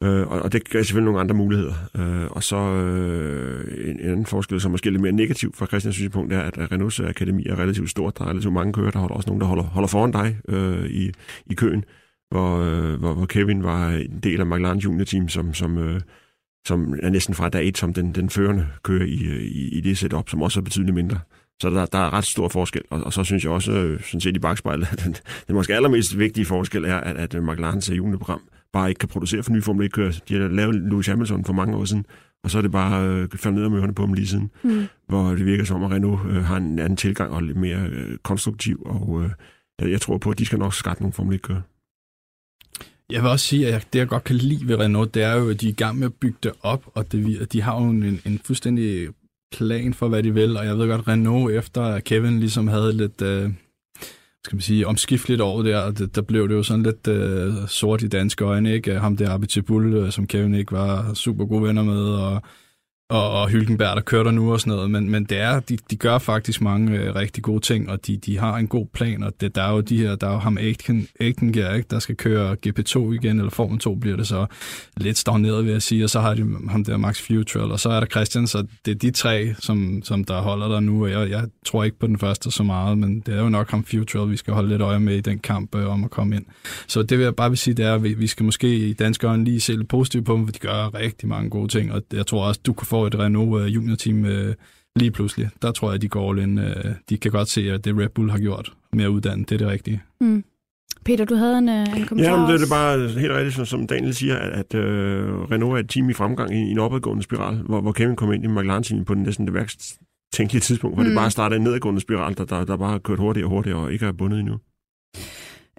Øh, 0.02 0.26
og, 0.26 0.42
og 0.42 0.52
det 0.52 0.68
gav 0.68 0.84
selvfølgelig 0.84 1.04
nogle 1.04 1.20
andre 1.20 1.34
muligheder. 1.34 1.74
Øh, 1.96 2.26
og 2.30 2.42
så 2.42 2.56
øh, 2.56 3.88
en, 3.90 4.00
en 4.00 4.10
anden 4.10 4.26
forskel, 4.26 4.60
som 4.60 4.70
måske 4.70 4.86
er 4.86 4.90
lidt 4.90 5.02
mere 5.02 5.12
negativ 5.12 5.54
fra 5.54 5.66
Christians 5.66 5.96
synspunkt, 5.96 6.32
er, 6.32 6.40
at 6.40 6.72
Renaults 6.72 7.00
øh, 7.00 7.08
akademi 7.08 7.46
er 7.46 7.58
relativt 7.58 7.90
stort. 7.90 8.18
Der 8.18 8.24
er 8.24 8.28
relativt 8.28 8.52
mange 8.52 8.72
kører. 8.72 8.90
Der 8.90 8.98
holder 8.98 9.14
også 9.14 9.28
nogen, 9.28 9.40
der 9.40 9.46
holder, 9.46 9.62
holder 9.62 9.88
foran 9.88 10.12
dig 10.12 10.38
øh, 10.48 10.86
i, 10.86 11.12
i 11.46 11.54
køen, 11.54 11.84
hvor, 12.30 12.58
øh, 12.58 12.94
hvor, 12.94 13.14
hvor 13.14 13.26
Kevin 13.26 13.62
var 13.62 13.88
en 13.88 14.20
del 14.20 14.40
af 14.40 14.46
McLaren 14.46 14.78
Junior 14.78 15.04
Team, 15.04 15.28
som, 15.28 15.54
som, 15.54 15.78
øh, 15.78 16.00
som 16.66 16.94
er 17.02 17.10
næsten 17.10 17.34
fra 17.34 17.48
dag 17.48 17.68
et 17.68 17.78
som 17.78 17.94
den, 17.94 18.14
den 18.14 18.30
førende 18.30 18.66
kører 18.82 19.04
i, 19.04 19.46
i, 19.46 19.68
i 19.68 19.80
det 19.80 19.98
setup, 19.98 20.28
som 20.28 20.42
også 20.42 20.60
er 20.60 20.64
betydeligt 20.64 20.94
mindre. 20.94 21.18
Så 21.62 21.70
der, 21.70 21.86
der 21.86 21.98
er 21.98 22.12
ret 22.12 22.24
stor 22.24 22.48
forskel, 22.48 22.82
og, 22.90 23.00
og 23.00 23.12
så 23.12 23.24
synes 23.24 23.44
jeg 23.44 23.52
også, 23.52 23.72
øh, 23.72 24.00
sådan 24.02 24.20
set 24.20 24.36
i 24.36 24.38
bagspejlet, 24.38 24.88
at 24.92 25.04
den, 25.04 25.16
den 25.46 25.54
måske 25.54 25.74
allermest 25.74 26.18
vigtige 26.18 26.44
forskel 26.44 26.84
er, 26.84 26.96
at, 26.96 27.16
at 27.16 27.34
McLaren's 27.34 27.92
juniorprogram 27.92 28.40
bare 28.72 28.88
ikke 28.88 28.98
kan 28.98 29.08
producere 29.08 29.42
for 29.42 29.52
nye 29.52 29.62
Formel 29.62 29.86
1-kører. 29.86 30.20
De 30.28 30.34
har 30.34 30.48
lavet 30.48 30.74
Lewis 30.74 31.06
Hamilton 31.06 31.44
for 31.44 31.52
mange 31.52 31.76
år 31.76 31.84
siden, 31.84 32.06
og 32.44 32.50
så 32.50 32.58
er 32.58 32.62
det 32.62 32.72
bare 32.72 33.08
øh, 33.08 33.28
faldet 33.28 33.58
ned 33.58 33.66
om 33.66 33.74
ørerne 33.74 33.94
på 33.94 34.02
dem 34.02 34.12
lige 34.12 34.26
siden, 34.26 34.50
mm. 34.62 34.86
hvor 35.08 35.30
det 35.30 35.46
virker 35.46 35.64
som, 35.64 35.84
at 35.84 35.90
Renault 35.90 36.20
øh, 36.30 36.44
har 36.44 36.56
en 36.56 36.78
anden 36.78 36.96
tilgang 36.96 37.32
og 37.32 37.42
lidt 37.42 37.56
mere 37.56 37.88
øh, 37.90 38.18
konstruktiv, 38.18 38.82
og 38.86 39.22
øh, 39.22 39.30
jeg, 39.80 39.90
jeg 39.90 40.00
tror 40.00 40.18
på, 40.18 40.30
at 40.30 40.38
de 40.38 40.46
skal 40.46 40.58
nok 40.58 40.74
skaffe 40.74 41.02
nogle 41.02 41.12
Formel 41.12 41.36
1-kører. 41.36 41.60
Jeg 43.10 43.22
vil 43.22 43.30
også 43.30 43.46
sige, 43.46 43.74
at 43.74 43.86
det, 43.92 43.98
jeg 43.98 44.08
godt 44.08 44.24
kan 44.24 44.36
lide 44.36 44.68
ved 44.68 44.78
Renault, 44.78 45.14
det 45.14 45.22
er 45.22 45.34
jo, 45.34 45.50
at 45.50 45.60
de 45.60 45.66
er 45.66 45.70
i 45.70 45.74
gang 45.74 45.98
med 45.98 46.06
at 46.06 46.14
bygge 46.14 46.38
det 46.42 46.52
op, 46.62 46.84
og 46.94 47.12
det, 47.12 47.52
de 47.52 47.62
har 47.62 47.82
jo 47.82 47.88
en, 47.88 48.20
en 48.24 48.40
fuldstændig 48.44 49.08
plan 49.52 49.94
for, 49.94 50.08
hvad 50.08 50.22
de 50.22 50.34
vil, 50.34 50.56
og 50.56 50.66
jeg 50.66 50.78
ved 50.78 50.88
godt, 50.88 51.08
Renault 51.08 51.54
efter 51.54 52.00
Kevin 52.00 52.40
ligesom 52.40 52.68
havde 52.68 52.92
lidt... 52.92 53.22
Øh, 53.22 53.50
skal 54.48 54.56
man 54.56 54.62
sige, 54.62 54.86
omskifteligt 54.86 55.40
år 55.40 55.62
der, 55.62 55.90
der 55.90 56.22
blev 56.22 56.48
det 56.48 56.54
jo 56.54 56.62
sådan 56.62 56.82
lidt 56.82 57.08
øh, 57.08 57.52
sort 57.66 58.02
i 58.02 58.08
danske 58.08 58.44
øjne, 58.44 58.74
ikke? 58.74 58.98
Ham 58.98 59.16
der 59.16 59.30
Abitibul, 59.30 59.94
øh, 59.94 60.10
som 60.10 60.26
Kevin 60.26 60.54
ikke 60.54 60.72
var 60.72 61.14
super 61.14 61.44
gode 61.46 61.62
venner 61.62 61.82
med, 61.82 62.02
og 62.02 62.42
og, 63.10 63.30
og 63.30 63.48
Hylkenberg, 63.48 63.96
der 63.96 64.02
kører 64.02 64.22
der 64.22 64.30
nu 64.30 64.52
og 64.52 64.60
sådan 64.60 64.70
noget, 64.70 64.90
men, 64.90 65.10
men 65.10 65.24
det 65.24 65.38
er, 65.38 65.60
de, 65.60 65.78
de 65.90 65.96
gør 65.96 66.18
faktisk 66.18 66.60
mange 66.60 66.98
øh, 66.98 67.14
rigtig 67.14 67.42
gode 67.42 67.60
ting, 67.60 67.90
og 67.90 68.06
de, 68.06 68.16
de 68.16 68.38
har 68.38 68.56
en 68.56 68.66
god 68.66 68.86
plan, 68.86 69.22
og 69.22 69.32
det, 69.40 69.54
der 69.54 69.62
er 69.62 69.72
jo 69.72 69.80
de 69.80 69.98
her, 69.98 70.16
der 70.16 70.26
er 70.26 70.32
jo 70.32 70.38
ham 70.38 70.58
Aitken, 70.58 71.08
Aitken 71.20 71.48
ikke, 71.48 71.84
der 71.90 71.98
skal 71.98 72.16
køre 72.16 72.56
GP2 72.66 72.98
igen, 73.12 73.38
eller 73.38 73.50
Formel 73.50 73.78
2 73.78 73.94
bliver 73.94 74.16
det 74.16 74.26
så 74.26 74.46
lidt 74.96 75.18
stagneret, 75.18 75.64
vil 75.64 75.72
jeg 75.72 75.82
sige, 75.82 76.04
og 76.04 76.10
så 76.10 76.20
har 76.20 76.34
de 76.34 76.56
ham 76.68 76.84
der 76.84 76.96
Max 76.96 77.22
Futrell, 77.22 77.72
og 77.72 77.80
så 77.80 77.88
er 77.88 78.00
der 78.00 78.06
Christian, 78.06 78.46
så 78.46 78.66
det 78.84 78.90
er 78.90 78.94
de 78.94 79.10
tre, 79.10 79.54
som, 79.58 80.02
som 80.04 80.24
der 80.24 80.40
holder 80.40 80.68
der 80.68 80.80
nu, 80.80 81.04
og 81.04 81.10
jeg, 81.10 81.30
jeg 81.30 81.44
tror 81.66 81.84
ikke 81.84 81.98
på 81.98 82.06
den 82.06 82.18
første 82.18 82.50
så 82.50 82.62
meget, 82.62 82.98
men 82.98 83.20
det 83.20 83.34
er 83.34 83.40
jo 83.40 83.48
nok 83.48 83.70
ham 83.70 83.84
Futrell, 83.84 84.30
vi 84.30 84.36
skal 84.36 84.54
holde 84.54 84.68
lidt 84.68 84.82
øje 84.82 85.00
med 85.00 85.16
i 85.16 85.20
den 85.20 85.38
kamp 85.38 85.74
øh, 85.74 85.92
om 85.92 86.04
at 86.04 86.10
komme 86.10 86.36
ind. 86.36 86.44
Så 86.86 87.02
det 87.02 87.18
vil 87.18 87.24
jeg 87.24 87.36
bare 87.36 87.50
vil 87.50 87.58
sige, 87.58 87.74
det 87.74 87.84
er, 87.84 87.94
at 87.94 88.02
vi, 88.02 88.14
vi 88.14 88.26
skal 88.26 88.44
måske 88.44 88.76
i 88.76 88.92
danskeren 88.92 89.44
lige 89.44 89.60
se 89.60 89.72
lidt 89.72 89.88
positivt 89.88 90.26
på 90.26 90.34
dem, 90.34 90.46
for 90.46 90.52
de 90.52 90.58
gør 90.58 90.94
rigtig 90.94 91.28
mange 91.28 91.50
gode 91.50 91.68
ting, 91.68 91.92
og 91.92 92.02
jeg 92.12 92.26
tror 92.26 92.44
også, 92.44 92.60
du 92.66 92.72
kan 92.72 92.86
få 92.86 92.97
får 92.98 93.06
et 93.06 93.18
Renault 93.18 93.62
uh, 93.62 93.74
junior-team 93.74 94.24
uh, 94.24 94.54
lige 94.96 95.10
pludselig. 95.10 95.48
Der 95.62 95.72
tror 95.72 95.90
jeg, 95.90 96.02
de 96.02 96.08
går 96.08 96.30
all 96.30 96.38
in. 96.38 96.58
Uh, 96.58 96.64
de 97.08 97.18
kan 97.18 97.30
godt 97.30 97.48
se, 97.48 97.72
at 97.72 97.84
det 97.84 97.98
Red 97.98 98.08
Bull 98.08 98.30
har 98.30 98.38
gjort 98.38 98.72
mere 98.92 99.10
uddannet. 99.10 99.48
Det 99.48 99.54
er 99.54 99.58
det 99.58 99.68
rigtige. 99.68 100.02
Mm. 100.20 100.44
Peter, 101.04 101.24
du 101.24 101.34
havde 101.34 101.58
en, 101.58 101.68
en 101.68 102.06
kommentar 102.06 102.30
Ja, 102.30 102.36
men 102.36 102.46
det 102.48 102.54
er 102.54 102.58
det 102.58 102.68
bare 102.70 103.08
helt 103.20 103.32
rigtigt, 103.32 103.68
som 103.68 103.86
Daniel 103.86 104.14
siger, 104.14 104.36
at, 104.36 104.52
at 104.52 104.74
uh, 104.74 105.50
Renault 105.50 105.74
er 105.74 105.80
et 105.80 105.88
team 105.88 106.10
i 106.10 106.12
fremgang 106.12 106.54
i, 106.54 106.58
i 106.58 106.70
en 106.70 106.78
opadgående 106.78 107.22
spiral, 107.22 107.54
hvor, 107.54 107.80
hvor 107.80 107.92
Kevin 107.92 108.16
kom 108.16 108.32
ind 108.32 108.44
i 108.44 108.46
McLaren-teamen 108.46 109.04
på 109.04 109.14
den 109.14 109.22
næsten 109.22 109.46
det 109.46 109.54
værst 109.54 109.98
tænkelige 110.32 110.60
tidspunkt, 110.60 110.96
hvor 110.96 111.02
mm. 111.02 111.08
det 111.08 111.16
bare 111.16 111.30
starter 111.30 111.56
en 111.56 111.62
nedadgående 111.62 112.00
spiral, 112.00 112.36
der, 112.36 112.44
der, 112.44 112.64
der 112.64 112.76
bare 112.76 112.90
har 112.90 112.98
kørt 112.98 113.18
hurtigere 113.18 113.46
og 113.46 113.50
hurtigere 113.50 113.78
og 113.78 113.92
ikke 113.92 114.06
er 114.06 114.12
bundet 114.12 114.38
endnu. 114.40 114.58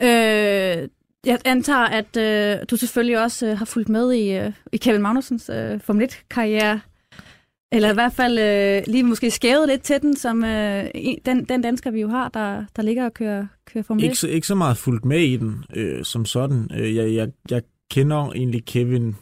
Øh, 0.01 0.89
jeg 1.25 1.39
antager, 1.45 1.85
at 1.85 2.17
øh, 2.17 2.65
du 2.69 2.75
selvfølgelig 2.75 3.23
også 3.23 3.47
øh, 3.47 3.57
har 3.57 3.65
fulgt 3.65 3.89
med 3.89 4.13
i, 4.13 4.37
øh, 4.37 4.51
i 4.73 4.77
Kevin 4.77 5.01
Magnusens 5.01 5.49
øh, 5.49 5.79
Formel 5.81 6.09
1-karriere. 6.11 6.79
Eller 7.71 7.91
i 7.91 7.93
hvert 7.93 8.13
fald 8.13 8.39
øh, 8.39 8.83
lige 8.91 9.03
måske 9.03 9.31
skævet 9.31 9.67
lidt 9.67 9.81
til 9.81 10.01
den, 10.01 10.15
som 10.15 10.43
øh, 10.43 10.85
den, 11.25 11.45
den 11.45 11.61
dansker, 11.61 11.91
vi 11.91 12.01
jo 12.01 12.07
har, 12.07 12.29
der, 12.29 12.65
der 12.75 12.81
ligger 12.81 13.05
og 13.05 13.13
kører, 13.13 13.47
kører 13.65 13.83
Formel 13.83 14.03
1. 14.03 14.05
Ikke, 14.05 14.15
så, 14.15 14.27
ikke 14.27 14.47
så 14.47 14.55
meget 14.55 14.77
fuldt 14.77 15.05
med 15.05 15.19
i 15.19 15.37
den 15.37 15.65
øh, 15.75 16.03
som 16.03 16.25
sådan. 16.25 16.71
Øh, 16.79 16.95
jeg, 16.95 17.13
jeg, 17.13 17.29
jeg 17.49 17.61
kender 17.91 18.31
egentlig 18.31 18.65
Kevin 18.65 19.15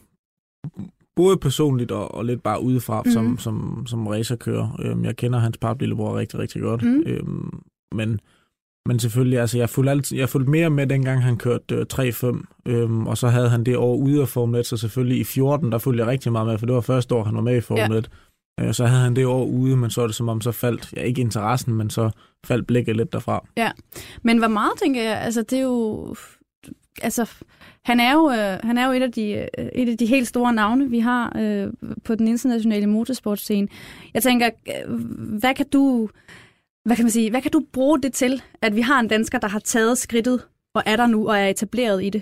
både 1.16 1.38
personligt 1.38 1.92
og, 1.92 2.16
og 2.16 2.26
lidt 2.26 2.44
bare 2.44 2.64
udefra 2.64 3.02
mm. 3.06 3.12
som, 3.12 3.38
som, 3.38 3.86
som 3.88 4.08
racerkører. 4.08 4.80
Øh, 4.80 5.04
jeg 5.04 5.16
kender 5.16 5.40
hans 5.40 5.58
paplillebror 5.58 6.18
rigtig, 6.18 6.40
rigtig 6.40 6.62
godt. 6.62 6.84
Mm. 6.84 7.04
Øh, 7.06 7.24
men 7.96 8.20
men 8.88 9.00
selvfølgelig, 9.00 9.40
altså 9.40 9.58
jeg 9.58 9.70
fulgte, 9.70 9.92
altid, 9.92 10.18
jeg 10.18 10.30
fulgte 10.30 10.52
mere 10.52 10.70
med, 10.70 10.88
dengang 10.88 11.24
han 11.24 11.38
kørte 11.38 11.76
øh, 11.76 11.86
3-5, 11.94 12.44
øhm, 12.66 13.08
og 13.08 13.18
så 13.18 13.28
havde 13.28 13.50
han 13.50 13.64
det 13.64 13.78
år 13.78 13.96
ude 13.96 14.22
af 14.22 14.28
Formel 14.28 14.60
1, 14.60 14.66
så 14.66 14.78
selvfølgelig 14.78 15.20
i 15.20 15.24
14, 15.24 15.72
der 15.72 15.78
fulgte 15.78 16.02
jeg 16.02 16.08
rigtig 16.08 16.32
meget 16.32 16.48
med, 16.48 16.58
for 16.58 16.66
det 16.66 16.76
var 16.76 16.82
første 16.82 17.16
år, 17.16 17.24
han 17.24 17.36
var 17.36 17.42
med 17.42 17.58
i 17.58 17.62
Formel 17.62 17.96
ja. 17.96 18.02
Øh, 18.59 18.74
så 18.74 18.86
havde 18.86 19.01
han 19.01 19.15
det 19.15 19.25
år 19.25 19.45
ude, 19.45 19.77
men 19.77 19.89
så 19.89 20.01
er 20.01 20.07
det 20.07 20.15
som 20.15 20.30
om, 20.30 20.42
så 20.42 20.51
faldt, 20.51 20.94
ja 20.95 21.01
ikke 21.01 21.21
interessen, 21.21 21.74
men 21.74 21.89
så 21.89 22.09
faldt 22.45 22.68
blikket 22.68 22.95
lidt 22.95 23.13
derfra. 23.13 23.45
Ja, 23.57 23.71
men 24.21 24.38
hvor 24.38 24.48
meget, 24.48 24.71
tænker 24.81 25.04
jeg, 25.04 25.21
altså 25.21 25.42
det 25.42 25.59
er 25.59 25.63
jo, 25.63 26.15
altså 27.01 27.30
han 27.86 28.00
er 28.00 28.13
jo, 28.13 28.30
øh, 28.30 28.59
han 28.63 28.77
er 28.77 28.86
jo 28.86 28.92
et, 28.92 29.01
af 29.01 29.12
de, 29.12 29.31
øh, 29.31 29.65
et 29.75 29.89
af 29.89 29.98
de 29.98 30.06
helt 30.06 30.27
store 30.27 30.54
navne, 30.54 30.89
vi 30.89 31.00
har 31.00 31.33
øh, 31.39 31.68
på 32.04 32.15
den 32.15 32.27
internationale 32.27 32.88
motorsportscene. 32.88 33.68
Jeg 34.13 34.24
tænker, 34.24 34.50
øh, 34.68 34.94
hvad 35.39 35.56
kan 35.56 35.65
du 35.74 36.10
hvad 36.86 36.95
kan 36.95 37.06
man 37.06 37.12
sige, 37.12 37.30
hvad 37.30 37.42
kan 37.42 37.51
du 37.51 37.63
bruge 37.74 38.01
det 38.01 38.13
til, 38.13 38.42
at 38.62 38.75
vi 38.75 38.81
har 38.81 39.00
en 39.00 39.07
dansker, 39.07 39.39
der 39.39 39.48
har 39.48 39.60
taget 39.60 39.98
skridtet 39.98 40.48
og 40.75 40.83
er 40.86 40.95
der 40.95 41.07
nu 41.07 41.30
og 41.30 41.38
er 41.38 41.48
etableret 41.48 42.03
i 42.03 42.10
det? 42.10 42.21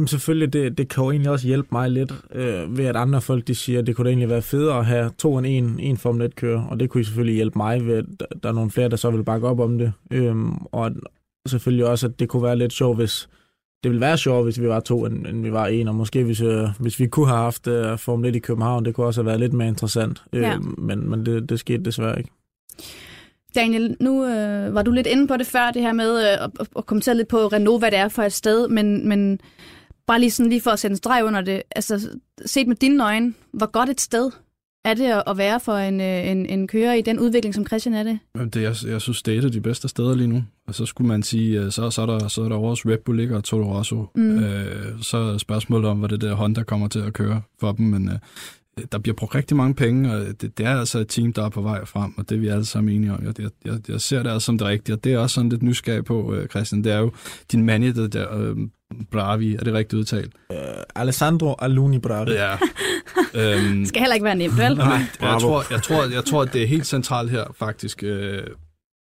Jamen 0.00 0.08
selvfølgelig, 0.08 0.52
det, 0.52 0.78
det 0.78 0.88
kan 0.88 1.04
jo 1.04 1.10
egentlig 1.10 1.30
også 1.30 1.46
hjælpe 1.46 1.68
mig 1.72 1.90
lidt 1.90 2.12
øh, 2.32 2.78
ved, 2.78 2.84
at 2.84 2.96
andre 2.96 3.20
folk 3.20 3.46
de 3.46 3.54
siger, 3.54 3.78
at 3.78 3.86
det 3.86 3.96
kunne 3.96 4.04
da 4.04 4.08
egentlig 4.08 4.28
være 4.28 4.42
federe 4.42 4.78
at 4.78 4.86
have 4.86 5.10
to 5.18 5.38
end 5.38 5.46
en, 5.46 5.80
en 5.80 5.96
Formel 5.96 6.26
1 6.26 6.36
kører, 6.36 6.62
og 6.62 6.80
det 6.80 6.90
kunne 6.90 7.04
selvfølgelig 7.04 7.34
hjælpe 7.34 7.58
mig 7.58 7.86
ved, 7.86 7.96
at 7.96 8.42
der 8.42 8.48
er 8.48 8.52
nogle 8.52 8.70
flere, 8.70 8.88
der 8.88 8.96
så 8.96 9.10
vil 9.10 9.24
bakke 9.24 9.48
op 9.48 9.60
om 9.60 9.78
det. 9.78 9.92
Øhm, 10.10 10.52
og 10.52 10.92
selvfølgelig 11.48 11.86
også, 11.86 12.06
at 12.06 12.20
det 12.20 12.28
kunne 12.28 12.42
være 12.42 12.56
lidt 12.56 12.72
sjovt, 12.72 12.96
hvis 12.96 13.28
det 13.82 13.90
ville 13.90 14.00
være 14.00 14.18
sjovt, 14.18 14.46
hvis 14.46 14.60
vi 14.60 14.68
var 14.68 14.80
to, 14.80 15.06
end, 15.06 15.26
end 15.26 15.42
vi 15.42 15.52
var 15.52 15.66
en, 15.66 15.88
og 15.88 15.94
måske 15.94 16.24
hvis, 16.24 16.40
øh, 16.40 16.68
hvis 16.78 17.00
vi 17.00 17.06
kunne 17.06 17.26
have 17.26 17.38
haft 17.38 17.66
øh, 17.66 17.98
Formel 17.98 18.28
1 18.28 18.36
i 18.36 18.38
København, 18.38 18.84
det 18.84 18.94
kunne 18.94 19.06
også 19.06 19.20
have 19.20 19.26
været 19.26 19.40
lidt 19.40 19.52
mere 19.52 19.68
interessant, 19.68 20.22
øh, 20.32 20.42
ja. 20.42 20.58
men, 20.78 21.10
men 21.10 21.26
det, 21.26 21.48
det 21.48 21.60
skete 21.60 21.84
desværre 21.84 22.18
ikke. 22.18 22.30
Daniel, 23.54 23.96
nu 24.00 24.26
øh, 24.26 24.74
var 24.74 24.82
du 24.82 24.90
lidt 24.90 25.06
inde 25.06 25.28
på 25.28 25.36
det 25.36 25.46
før, 25.46 25.70
det 25.70 25.82
her 25.82 25.92
med 25.92 26.22
øh, 26.22 26.44
at, 26.44 26.68
at 26.76 26.86
kommentere 26.86 27.16
lidt 27.16 27.28
på 27.28 27.36
Renault, 27.46 27.80
hvad 27.80 27.90
det 27.90 27.98
er 27.98 28.08
for 28.08 28.22
et 28.22 28.32
sted, 28.32 28.68
men, 28.68 29.08
men 29.08 29.40
bare 30.10 30.20
lige 30.20 30.30
sådan 30.30 30.50
lige 30.50 30.60
for 30.60 30.70
at 30.70 30.78
sætte 30.78 30.92
en 30.92 30.96
streg 30.96 31.24
under 31.24 31.40
det, 31.40 31.62
altså 31.76 32.08
set 32.46 32.68
med 32.68 32.76
dine 32.76 33.04
øjne, 33.04 33.34
hvor 33.52 33.66
godt 33.66 33.88
et 33.88 34.00
sted 34.00 34.30
er 34.84 34.94
det 34.94 35.22
at 35.26 35.36
være 35.36 35.60
for 35.60 35.76
en, 35.76 36.00
øh, 36.00 36.30
en, 36.30 36.46
en 36.46 36.68
kører 36.68 36.94
i 36.94 37.02
den 37.02 37.18
udvikling, 37.18 37.54
som 37.54 37.66
Christian 37.66 37.94
er 37.94 38.02
det? 38.02 38.18
det 38.54 38.62
jeg, 38.62 38.74
jeg 38.92 39.00
synes, 39.00 39.22
det 39.22 39.34
er 39.34 39.38
et 39.38 39.44
af 39.44 39.52
de 39.52 39.60
bedste 39.60 39.88
steder 39.88 40.14
lige 40.14 40.26
nu. 40.26 40.44
Og 40.66 40.74
så 40.74 40.86
skulle 40.86 41.08
man 41.08 41.22
sige, 41.22 41.60
øh, 41.60 41.70
så, 41.70 41.90
så, 41.90 42.02
er, 42.02 42.06
der, 42.06 42.28
så 42.28 42.42
er 42.42 42.48
der 42.48 42.56
også 42.56 42.88
Red 42.88 42.98
Bull 42.98 43.20
ikke, 43.20 43.36
og 43.36 43.44
Toro 43.44 43.78
Rosso. 43.78 44.06
Mm. 44.14 44.38
Øh, 44.38 45.02
så 45.02 45.16
er 45.16 45.38
spørgsmålet 45.38 45.90
om, 45.90 45.98
hvad 45.98 46.08
det 46.08 46.20
der 46.20 46.34
Honda 46.34 46.62
kommer 46.62 46.88
til 46.88 47.00
at 47.00 47.12
køre 47.12 47.42
for 47.60 47.72
dem, 47.72 47.86
men 47.86 48.08
øh, 48.08 48.18
der 48.92 48.98
bliver 48.98 49.14
brugt 49.14 49.34
rigtig 49.34 49.56
mange 49.56 49.74
penge, 49.74 50.12
og 50.14 50.40
det, 50.40 50.58
det 50.58 50.66
er 50.66 50.78
altså 50.78 50.98
et 50.98 51.08
team, 51.08 51.32
der 51.32 51.44
er 51.44 51.48
på 51.48 51.62
vej 51.62 51.84
frem, 51.84 52.18
og 52.18 52.28
det 52.28 52.36
er 52.36 52.40
vi 52.40 52.48
alle 52.48 52.64
sammen 52.64 52.94
enige 52.94 53.12
om. 53.12 53.24
Jeg, 53.24 53.50
jeg, 53.64 53.78
jeg 53.88 54.00
ser 54.00 54.22
det 54.22 54.30
altså 54.30 54.46
som 54.46 54.58
det 54.58 54.66
rigtige, 54.66 54.96
og 54.96 55.04
det 55.04 55.12
er 55.12 55.18
også 55.18 55.34
sådan 55.34 55.50
lidt 55.50 55.62
nysgerrig 55.62 56.04
på, 56.04 56.22
uh, 56.22 56.46
Christian. 56.46 56.84
Det 56.84 56.92
er 56.92 56.98
jo 56.98 57.12
din 57.52 57.64
manager 57.64 58.06
der, 58.06 58.50
uh, 58.50 58.58
Bravi, 59.10 59.54
er 59.54 59.64
det 59.64 59.74
rigtigt 59.74 59.98
udtalt? 60.00 60.32
Uh, 60.50 60.56
Alessandro 60.94 61.54
Aluni 61.58 61.98
Bravi. 61.98 62.30
Ja. 62.32 62.54
um, 62.54 63.84
skal 63.84 64.00
heller 64.00 64.14
ikke 64.14 64.24
være 64.24 64.36
nemt, 64.36 64.58
vel? 64.58 64.76
Nej, 64.76 65.00
jeg 65.20 65.38
tror, 65.40 65.64
jeg, 65.70 65.82
tror, 65.82 66.04
jeg 66.14 66.24
tror, 66.24 66.42
at 66.42 66.52
det 66.52 66.62
er 66.62 66.66
helt 66.66 66.86
centralt 66.86 67.30
her, 67.30 67.44
faktisk. 67.58 68.02
Uh, 68.06 68.10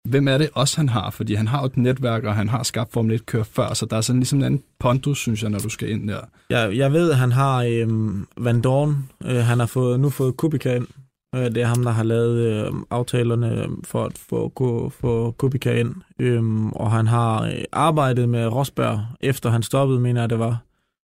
hvem 0.10 0.27
er 0.27 0.38
det 0.38 0.50
også, 0.53 0.77
han 0.77 0.89
har? 0.89 1.10
Fordi 1.10 1.33
han 1.33 1.48
har 1.48 1.60
jo 1.60 1.65
et 1.65 1.77
netværk, 1.77 2.24
og 2.24 2.36
han 2.36 2.50
har 2.50 2.63
skabt 2.63 2.93
Formel 2.93 3.15
1 3.15 3.25
kører 3.25 3.43
før, 3.43 3.74
så 3.74 3.86
der 3.86 3.98
er 3.98 4.01
sådan 4.01 4.19
ligesom 4.19 4.39
en 4.39 4.45
anden 4.45 4.63
pondus, 4.79 5.19
synes 5.19 5.43
jeg, 5.43 5.50
når 5.50 5.60
du 5.60 5.69
skal 5.69 5.89
ind 5.89 6.07
der. 6.07 6.19
Jeg, 6.50 6.77
jeg 6.77 6.93
ved, 6.93 7.12
at 7.12 7.17
han 7.17 7.31
har 7.31 7.63
øhm, 7.63 8.27
Van 8.38 8.62
Dorn. 8.62 9.10
Øh, 9.25 9.36
han 9.36 9.60
har 9.60 9.65
fået, 9.65 10.00
nu 10.00 10.10
fået 10.10 10.38
Kubica 10.38 10.75
ind. 10.75 10.88
Øh, 11.36 11.45
det 11.45 11.57
er 11.57 11.65
ham, 11.65 11.83
der 11.83 11.91
har 11.91 12.03
lavet 12.03 12.38
øh, 12.38 12.74
aftalerne 12.89 13.63
øhm, 13.63 13.83
for 13.83 14.05
at 14.05 14.17
få, 14.17 14.51
få, 14.57 14.89
få 14.89 15.31
Kubica 15.31 15.79
ind. 15.79 15.95
Øhm, 16.19 16.72
og 16.72 16.91
han 16.91 17.07
har 17.07 17.43
øh, 17.43 17.63
arbejdet 17.72 18.29
med 18.29 18.48
Rosberg, 18.48 19.05
efter 19.22 19.50
han 19.50 19.63
stoppede, 19.63 20.00
mener 20.00 20.22
jeg, 20.22 20.29
det 20.29 20.39
var. 20.39 20.57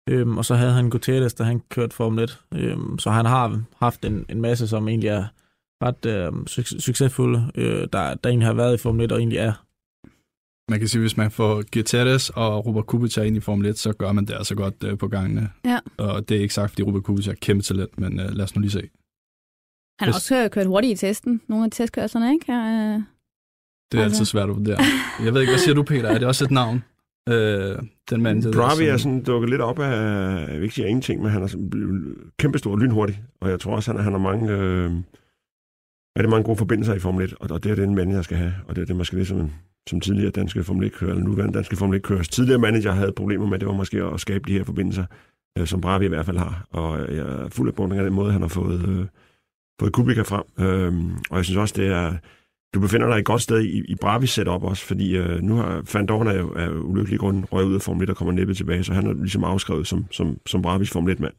Øhm, 0.09 0.37
og 0.37 0.45
så 0.45 0.55
havde 0.55 0.71
han 0.71 0.89
Guterres, 0.89 1.33
da 1.33 1.43
han 1.43 1.61
kørte 1.69 1.95
Formel 1.95 2.23
1. 2.23 2.39
Øhm, 2.55 2.99
så 2.99 3.09
han 3.09 3.25
har 3.25 3.61
haft 3.79 4.05
en, 4.05 4.25
en 4.29 4.41
masse, 4.41 4.67
som 4.67 4.87
egentlig 4.87 5.09
er 5.09 5.25
ret 5.83 6.05
øh, 6.05 6.27
suc- 6.49 6.79
succesfulde, 6.79 7.51
øh, 7.55 7.87
der, 7.93 8.13
der 8.13 8.29
egentlig 8.29 8.47
har 8.47 8.53
været 8.53 8.73
i 8.73 8.77
Formel 8.77 9.05
1 9.05 9.11
og 9.11 9.17
egentlig 9.19 9.37
er. 9.39 9.53
Man 10.71 10.79
kan 10.79 10.87
sige, 10.87 11.01
hvis 11.01 11.17
man 11.17 11.31
får 11.31 11.63
Gutierrez 11.73 12.29
og 12.29 12.65
Robert 12.65 12.85
Kubica 12.85 13.21
ind 13.21 13.37
i 13.37 13.39
Formel 13.39 13.65
1, 13.65 13.77
så 13.79 13.93
gør 13.93 14.11
man 14.11 14.25
det 14.25 14.33
altså 14.33 14.55
godt 14.55 14.83
øh, 14.83 14.97
på 14.97 15.07
gangene. 15.07 15.49
Ja. 15.65 15.79
Og 15.97 16.29
det 16.29 16.37
er 16.37 16.41
ikke 16.41 16.53
sagt, 16.53 16.71
fordi 16.71 16.83
Robert 16.83 17.03
Kubica 17.03 17.31
er 17.31 17.35
kæmpe 17.35 17.63
talent, 17.63 17.99
men 17.99 18.19
øh, 18.19 18.29
lad 18.31 18.43
os 18.43 18.55
nu 18.55 18.59
lige 18.61 18.71
se. 18.71 18.79
Han 18.79 18.89
har 19.99 20.05
Hvis- 20.05 20.15
også 20.31 20.49
kørt 20.51 20.65
hurtigt 20.67 20.91
i 21.03 21.05
testen. 21.05 21.41
Nogle 21.47 21.65
af 21.65 21.71
testkørslerne, 21.71 22.33
ikke? 22.33 22.51
Øh, 22.51 22.57
Det 22.57 23.99
er 23.99 24.03
Altså. 24.03 24.15
altid 24.15 24.25
svært 24.25 24.49
at 24.49 24.55
vurdere. 24.55 24.77
Jeg 25.25 25.33
ved 25.33 25.41
ikke, 25.41 25.51
hvad 25.51 25.59
siger 25.59 25.75
du, 25.75 25.83
Peter? 25.83 26.09
Er 26.09 26.17
det 26.19 26.27
også 26.27 26.45
et 26.45 26.51
navn? 26.51 26.83
Øh, 27.29 27.75
den 28.09 28.21
mand, 28.21 28.41
det 28.43 28.55
Bravi 28.55 28.85
er 28.85 28.97
sådan 28.97 29.23
dukket 29.23 29.49
lidt 29.49 29.61
op 29.61 29.79
af, 29.79 29.91
jeg 30.47 30.55
vil 30.55 30.63
ikke 30.63 30.75
sige 30.75 30.87
ingenting, 30.87 31.21
men 31.21 31.31
han 31.31 31.43
er 31.43 31.47
sådan 31.47 32.15
kæmpestor 32.39 32.71
og 32.71 32.77
lynhurtig. 32.77 33.23
Og 33.41 33.49
jeg 33.49 33.59
tror 33.59 33.75
også, 33.75 33.91
han, 33.91 34.03
han 34.03 34.11
har 34.13 34.19
mange, 34.19 34.51
øh, 34.51 34.91
er 36.15 36.21
det 36.21 36.29
mange 36.29 36.43
gode 36.43 36.57
forbindelser 36.57 36.93
i 36.93 36.99
Formel 36.99 37.25
1, 37.25 37.33
og, 37.39 37.63
det 37.63 37.71
er 37.71 37.75
den 37.75 37.95
manager 37.95 38.21
skal 38.21 38.37
have, 38.37 38.53
og 38.67 38.75
det 38.75 38.81
er 38.81 38.85
det, 38.85 38.95
man 38.95 39.05
skal 39.05 39.25
som, 39.25 39.51
som 39.89 39.99
tidligere 39.99 40.31
danske 40.31 40.63
Formel 40.63 40.87
1-kører, 40.87 41.11
eller 41.11 41.23
nuværende 41.23 41.53
danske 41.53 41.75
Formel 41.75 41.99
1-kører. 41.99 42.23
Tidligere 42.23 42.59
manager 42.59 42.91
havde 42.91 43.11
problemer 43.11 43.47
med, 43.47 43.59
det 43.59 43.67
var 43.67 43.73
måske 43.73 44.03
at 44.03 44.19
skabe 44.19 44.43
de 44.47 44.53
her 44.53 44.63
forbindelser, 44.63 45.05
øh, 45.57 45.67
som 45.67 45.81
Bravi 45.81 46.05
i 46.05 46.09
hvert 46.09 46.25
fald 46.25 46.37
har. 46.37 46.65
Og 46.69 46.99
øh, 46.99 47.15
jeg 47.15 47.25
er 47.25 47.49
fuld 47.49 47.69
af 47.69 47.75
beundring 47.75 47.99
af 47.99 48.05
den 48.05 48.13
måde, 48.13 48.31
han 48.31 48.41
har 48.41 48.47
fået, 48.47 48.89
øh, 48.89 49.05
fået 49.79 49.93
Kubica 49.93 50.21
frem. 50.21 50.43
Øh, 50.59 50.93
og 51.29 51.37
jeg 51.37 51.45
synes 51.45 51.57
også, 51.57 51.73
det 51.77 51.87
er, 51.87 52.13
du 52.73 52.79
befinder 52.79 53.07
dig 53.07 53.19
et 53.19 53.25
godt 53.25 53.41
sted 53.41 53.63
i, 53.63 53.81
i 53.87 53.95
Bravis 53.95 54.29
setup 54.29 54.63
også, 54.63 54.85
fordi 54.85 55.15
øh, 55.17 55.41
nu 55.41 55.55
har 55.55 55.83
Van 55.93 56.05
Dorn 56.05 56.27
er 56.27 56.33
jo 56.33 56.53
af 56.53 56.69
ulykkelig 56.69 57.19
grund 57.19 57.43
røget 57.51 57.67
ud 57.67 57.75
af 57.75 57.81
Formel 57.81 58.03
1 58.03 58.09
og 58.09 58.15
kommer 58.15 58.31
næppe 58.31 58.53
tilbage, 58.53 58.83
så 58.83 58.93
han 58.93 59.07
er 59.07 59.13
ligesom 59.13 59.43
afskrevet 59.43 59.87
som, 59.87 60.05
som, 60.11 60.37
som 60.45 60.61
Bravis 60.61 60.89
Formel 60.89 61.15
1-mand. 61.15 61.33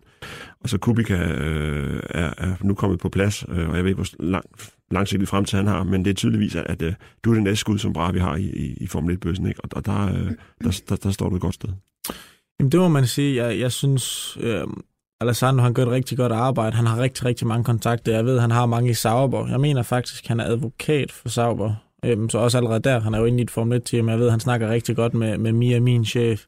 Og 0.61 0.69
så 0.69 0.79
Kubica 0.79 1.15
øh, 1.15 2.01
er, 2.11 2.35
er 2.39 2.55
nu 2.61 2.75
kommet 2.75 2.99
på 2.99 3.09
plads, 3.09 3.45
øh, 3.49 3.69
og 3.69 3.77
jeg 3.77 3.85
ved 3.85 3.91
ikke, 3.91 4.03
hvor 4.03 4.23
lang, 4.23 4.45
langsigtet 4.91 5.29
fremtid 5.29 5.59
han 5.59 5.67
har, 5.67 5.83
men 5.83 6.05
det 6.05 6.11
er 6.11 6.15
tydeligvis, 6.15 6.55
at, 6.55 6.67
at 6.67 6.83
øh, 6.83 6.95
du 7.25 7.31
er 7.31 7.35
det 7.35 7.43
næste 7.43 7.61
skud, 7.61 7.79
som 7.79 7.93
Bravi 7.93 8.19
har 8.19 8.37
i, 8.37 8.45
i, 8.45 8.77
i 8.81 8.87
Formel 8.87 9.15
1-bøssen, 9.17 9.49
ikke? 9.49 9.61
Og, 9.65 9.71
og 9.73 9.87
der, 9.87 10.07
øh, 10.07 10.33
der, 10.65 10.83
der, 10.89 10.97
der, 10.97 11.11
står 11.11 11.29
du 11.29 11.37
et 11.37 11.43
godt 11.43 11.55
sted. 11.55 11.69
Jamen 12.61 12.73
det 12.73 12.81
må 12.81 12.89
man 12.89 13.07
sige. 13.07 13.45
Jeg, 13.45 13.59
jeg 13.59 13.73
synes, 13.73 14.37
øh, 14.41 14.67
Alessandro 15.25 15.63
han 15.63 15.75
gør 15.75 15.83
et 15.83 15.91
rigtig 15.91 16.19
godt 16.19 16.33
arbejde. 16.33 16.77
Han 16.77 16.87
har 16.87 17.01
rigtig, 17.01 17.25
rigtig 17.25 17.47
mange 17.47 17.65
kontakter. 17.65 18.13
Jeg 18.13 18.25
ved, 18.25 18.41
han 18.41 18.51
har 18.51 18.67
mange 18.67 18.91
i 18.91 18.95
Sauber. 18.95 19.49
Jeg 19.49 19.61
mener 19.61 19.83
faktisk, 19.83 20.27
han 20.27 20.41
er 20.41 20.45
advokat 20.45 21.13
for 21.13 21.29
Sauber. 21.29 21.75
Øhm, 22.05 22.31
så 22.31 22.39
også 22.39 22.59
allerede 22.59 22.81
der, 22.81 23.01
han 23.01 23.15
er 23.15 23.19
jo 23.19 23.25
inde 23.25 23.39
i 23.39 23.43
et 23.43 23.51
Formel 23.51 23.79
1-team. 23.79 24.09
Jeg 24.09 24.19
ved, 24.19 24.31
han 24.31 24.41
snakker 24.41 24.69
rigtig 24.69 24.97
godt 24.97 25.15
med, 25.15 25.39
med 25.39 25.53
Mia, 25.53 25.81
min 25.81 26.05
chef, 26.05 26.45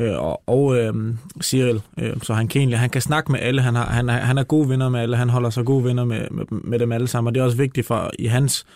øh, 0.00 0.18
og, 0.18 0.42
og 0.46 0.78
øh, 0.78 0.94
Cyril. 1.42 1.82
Øh, 1.98 2.16
så 2.22 2.34
han 2.34 2.48
kan 2.48 2.60
egentlig, 2.60 2.78
han 2.78 2.90
kan 2.90 3.02
snakke 3.02 3.32
med 3.32 3.40
alle. 3.40 3.62
Han, 3.62 3.74
har, 3.74 3.86
han, 3.86 4.08
han 4.08 4.38
er 4.38 4.44
gode 4.44 4.68
venner 4.68 4.88
med 4.88 5.00
alle. 5.00 5.16
Han 5.16 5.28
holder 5.28 5.50
sig 5.50 5.64
gode 5.64 5.84
venner 5.84 6.04
med, 6.04 6.26
med, 6.30 6.44
med 6.50 6.78
dem 6.78 6.92
alle 6.92 7.08
sammen. 7.08 7.28
Og 7.28 7.34
det 7.34 7.40
er 7.40 7.44
også 7.44 7.56
vigtigt 7.56 7.86
for 7.86 8.10
i 8.18 8.26
hans 8.26 8.66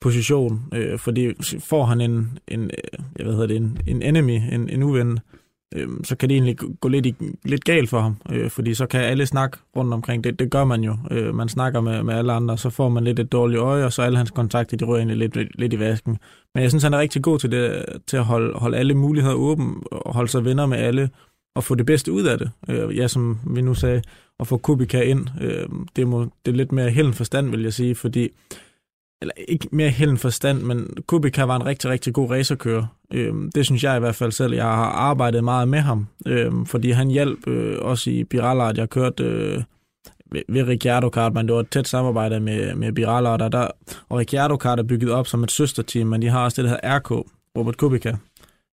position, 0.00 0.62
øh, 0.74 0.98
fordi 0.98 1.32
får 1.60 1.84
han 1.84 2.00
en, 2.00 2.38
en, 2.48 2.64
øh, 2.64 3.04
jeg 3.18 3.26
ved 3.26 3.48
det, 3.48 3.56
en, 3.56 3.78
en 3.86 4.02
enemy, 4.02 4.40
en, 4.54 4.68
en 4.68 4.82
uven, 4.82 5.18
øh, 5.76 5.88
så 6.04 6.16
kan 6.16 6.28
det 6.28 6.34
egentlig 6.34 6.56
gå 6.80 6.88
lidt, 6.88 7.06
i, 7.06 7.14
lidt 7.44 7.64
galt 7.64 7.90
for 7.90 8.00
ham, 8.00 8.16
øh, 8.30 8.50
fordi 8.50 8.74
så 8.74 8.86
kan 8.86 9.00
alle 9.00 9.26
snakke 9.26 9.58
rundt 9.76 9.94
omkring 9.94 10.24
det. 10.24 10.38
Det 10.38 10.50
gør 10.50 10.64
man 10.64 10.84
jo. 10.84 10.96
Øh, 11.10 11.34
man 11.34 11.48
snakker 11.48 11.80
med, 11.80 12.02
med 12.02 12.14
alle 12.14 12.32
andre, 12.32 12.58
så 12.58 12.70
får 12.70 12.88
man 12.88 13.04
lidt 13.04 13.18
et 13.18 13.32
dårligt 13.32 13.60
øje, 13.60 13.84
og 13.84 13.92
så 13.92 14.02
alle 14.02 14.18
hans 14.18 14.30
kontakter, 14.30 14.76
de 14.76 14.84
rører 14.84 14.98
egentlig 14.98 15.16
lidt, 15.16 15.36
lidt, 15.36 15.48
lidt 15.58 15.72
i 15.72 15.78
vasken. 15.78 16.18
Men 16.54 16.62
jeg 16.62 16.70
synes, 16.70 16.84
han 16.84 16.94
er 16.94 16.98
rigtig 16.98 17.22
god 17.22 17.38
til, 17.38 17.50
det, 17.50 17.84
til 18.06 18.16
at 18.16 18.24
holde, 18.24 18.58
holde 18.58 18.76
alle 18.76 18.94
muligheder 18.94 19.34
åbne, 19.34 19.74
og 19.90 20.14
holde 20.14 20.30
sig 20.30 20.44
venner 20.44 20.66
med 20.66 20.78
alle, 20.78 21.10
og 21.56 21.64
få 21.64 21.74
det 21.74 21.86
bedste 21.86 22.12
ud 22.12 22.22
af 22.22 22.38
det. 22.38 22.50
Øh, 22.68 22.96
ja, 22.96 23.08
som 23.08 23.38
vi 23.46 23.60
nu 23.60 23.74
sagde, 23.74 24.02
at 24.40 24.46
få 24.46 24.56
Kubica 24.56 25.00
ind, 25.00 25.26
øh, 25.40 25.68
det, 25.96 26.08
må, 26.08 26.20
det 26.20 26.52
er 26.52 26.56
lidt 26.56 26.72
mere 26.72 26.90
held 26.90 27.12
forstand, 27.12 27.50
vil 27.50 27.62
jeg 27.62 27.72
sige, 27.72 27.94
fordi 27.94 28.28
eller 29.22 29.34
ikke 29.48 29.68
mere 29.72 29.88
held 29.88 30.16
forstand, 30.16 30.62
men 30.62 30.88
Kubica 31.06 31.42
var 31.42 31.56
en 31.56 31.66
rigtig, 31.66 31.90
rigtig 31.90 32.14
god 32.14 32.30
racerkører. 32.30 32.86
Øhm, 33.14 33.50
det 33.54 33.66
synes 33.66 33.84
jeg 33.84 33.96
i 33.96 34.00
hvert 34.00 34.14
fald 34.14 34.32
selv. 34.32 34.54
Jeg 34.54 34.64
har 34.64 34.84
arbejdet 34.84 35.44
meget 35.44 35.68
med 35.68 35.78
ham, 35.78 36.06
øhm, 36.26 36.66
fordi 36.66 36.90
han 36.90 37.08
hjalp 37.08 37.46
øh, 37.46 37.78
også 37.80 38.10
i 38.10 38.24
Birallard. 38.24 38.78
Jeg 38.78 38.90
kørte 38.90 39.24
øh, 39.24 39.62
ved, 40.32 40.42
ved 40.48 40.62
Ricciardo 40.62 41.08
Kart, 41.08 41.34
men 41.34 41.46
det 41.46 41.54
var 41.54 41.60
et 41.60 41.70
tæt 41.70 41.88
samarbejde 41.88 42.40
med, 42.40 42.74
med 42.74 42.92
Birallard, 42.92 43.42
og, 43.42 43.52
der, 43.52 43.68
og 44.08 44.18
Ricciardo 44.18 44.56
Kart 44.56 44.78
er 44.78 44.82
bygget 44.82 45.10
op 45.10 45.26
som 45.26 45.44
et 45.44 45.50
søsterteam, 45.50 46.06
men 46.06 46.22
de 46.22 46.28
har 46.28 46.44
også 46.44 46.62
det, 46.62 46.70
der 46.70 46.76
hedder 46.76 46.98
RK, 46.98 47.10
Robert 47.58 47.76
Kubica, 47.76 48.16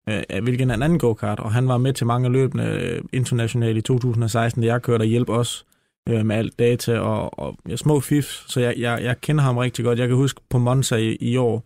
øh, 0.08 0.22
øh 0.30 0.42
hvilken 0.42 0.70
er 0.70 0.74
en 0.74 0.82
anden 0.82 0.98
go-kart, 0.98 1.40
og 1.40 1.52
han 1.52 1.68
var 1.68 1.78
med 1.78 1.92
til 1.92 2.06
mange 2.06 2.28
løbende 2.28 2.64
øh, 2.64 3.02
internationalt 3.12 3.78
i 3.78 3.80
2016, 3.80 4.62
da 4.62 4.68
jeg 4.68 4.82
kørte 4.82 5.02
og 5.02 5.06
hjælp 5.06 5.28
os 5.28 5.66
øh, 6.08 6.26
med 6.26 6.36
alt 6.36 6.58
data 6.58 6.98
og, 6.98 7.38
og 7.38 7.56
ja, 7.68 7.76
små 7.76 8.00
fifs, 8.00 8.52
så 8.52 8.60
jeg, 8.60 8.74
jeg, 8.78 9.02
jeg 9.02 9.20
kender 9.20 9.44
ham 9.44 9.56
rigtig 9.56 9.84
godt. 9.84 9.98
Jeg 9.98 10.08
kan 10.08 10.16
huske 10.16 10.40
på 10.50 10.58
Monza 10.58 10.96
i, 10.96 11.16
i 11.20 11.36
år, 11.36 11.64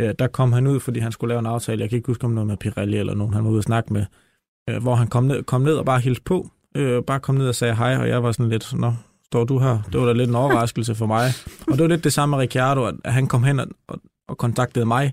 øh, 0.00 0.14
der 0.18 0.26
kom 0.26 0.52
han 0.52 0.66
ud, 0.66 0.80
fordi 0.80 1.00
han 1.00 1.12
skulle 1.12 1.28
lave 1.28 1.38
en 1.38 1.46
aftale. 1.46 1.80
Jeg 1.80 1.88
kan 1.90 1.96
ikke 1.96 2.06
huske 2.06 2.24
om 2.24 2.30
noget 2.30 2.46
med 2.46 2.56
Pirelli 2.56 2.98
eller 2.98 3.14
nogen, 3.14 3.34
han 3.34 3.44
var 3.44 3.50
ude 3.50 3.58
at 3.58 3.64
snakke 3.64 3.92
med, 3.92 4.04
øh, 4.70 4.82
hvor 4.82 4.94
han 4.94 5.08
kom 5.08 5.24
ned, 5.24 5.42
kom 5.42 5.60
ned 5.60 5.74
og 5.74 5.84
bare 5.84 6.00
hilste 6.00 6.24
på, 6.24 6.50
øh, 6.76 7.02
bare 7.02 7.20
kom 7.20 7.34
ned 7.34 7.48
og 7.48 7.54
sagde 7.54 7.74
hej, 7.74 7.96
og 7.96 8.08
jeg 8.08 8.22
var 8.22 8.32
sådan 8.32 8.50
lidt, 8.50 8.74
nå, 8.74 8.94
står 9.26 9.44
du 9.44 9.58
her? 9.58 9.78
Det 9.92 10.00
var 10.00 10.06
da 10.06 10.12
lidt 10.12 10.30
en 10.30 10.36
overraskelse 10.36 10.94
for 10.94 11.06
mig. 11.06 11.30
Og 11.66 11.72
det 11.72 11.80
var 11.80 11.88
lidt 11.88 12.04
det 12.04 12.12
samme 12.12 12.30
med 12.30 12.38
Ricciardo, 12.38 12.84
at 12.84 13.12
han 13.12 13.26
kom 13.26 13.44
hen 13.44 13.60
og, 13.60 13.66
og, 13.88 14.00
og 14.28 14.38
kontaktede 14.38 14.86
mig. 14.86 15.12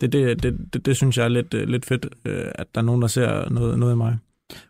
Det, 0.00 0.12
det, 0.12 0.42
det, 0.42 0.58
det, 0.72 0.86
det 0.86 0.96
synes 0.96 1.18
jeg 1.18 1.24
er 1.24 1.28
lidt, 1.28 1.54
øh, 1.54 1.68
lidt 1.68 1.84
fedt, 1.84 2.06
øh, 2.24 2.46
at 2.54 2.66
der 2.74 2.80
er 2.80 2.84
nogen, 2.84 3.02
der 3.02 3.08
ser 3.08 3.48
noget, 3.50 3.78
noget 3.78 3.92
i 3.92 3.96
mig. 3.96 4.18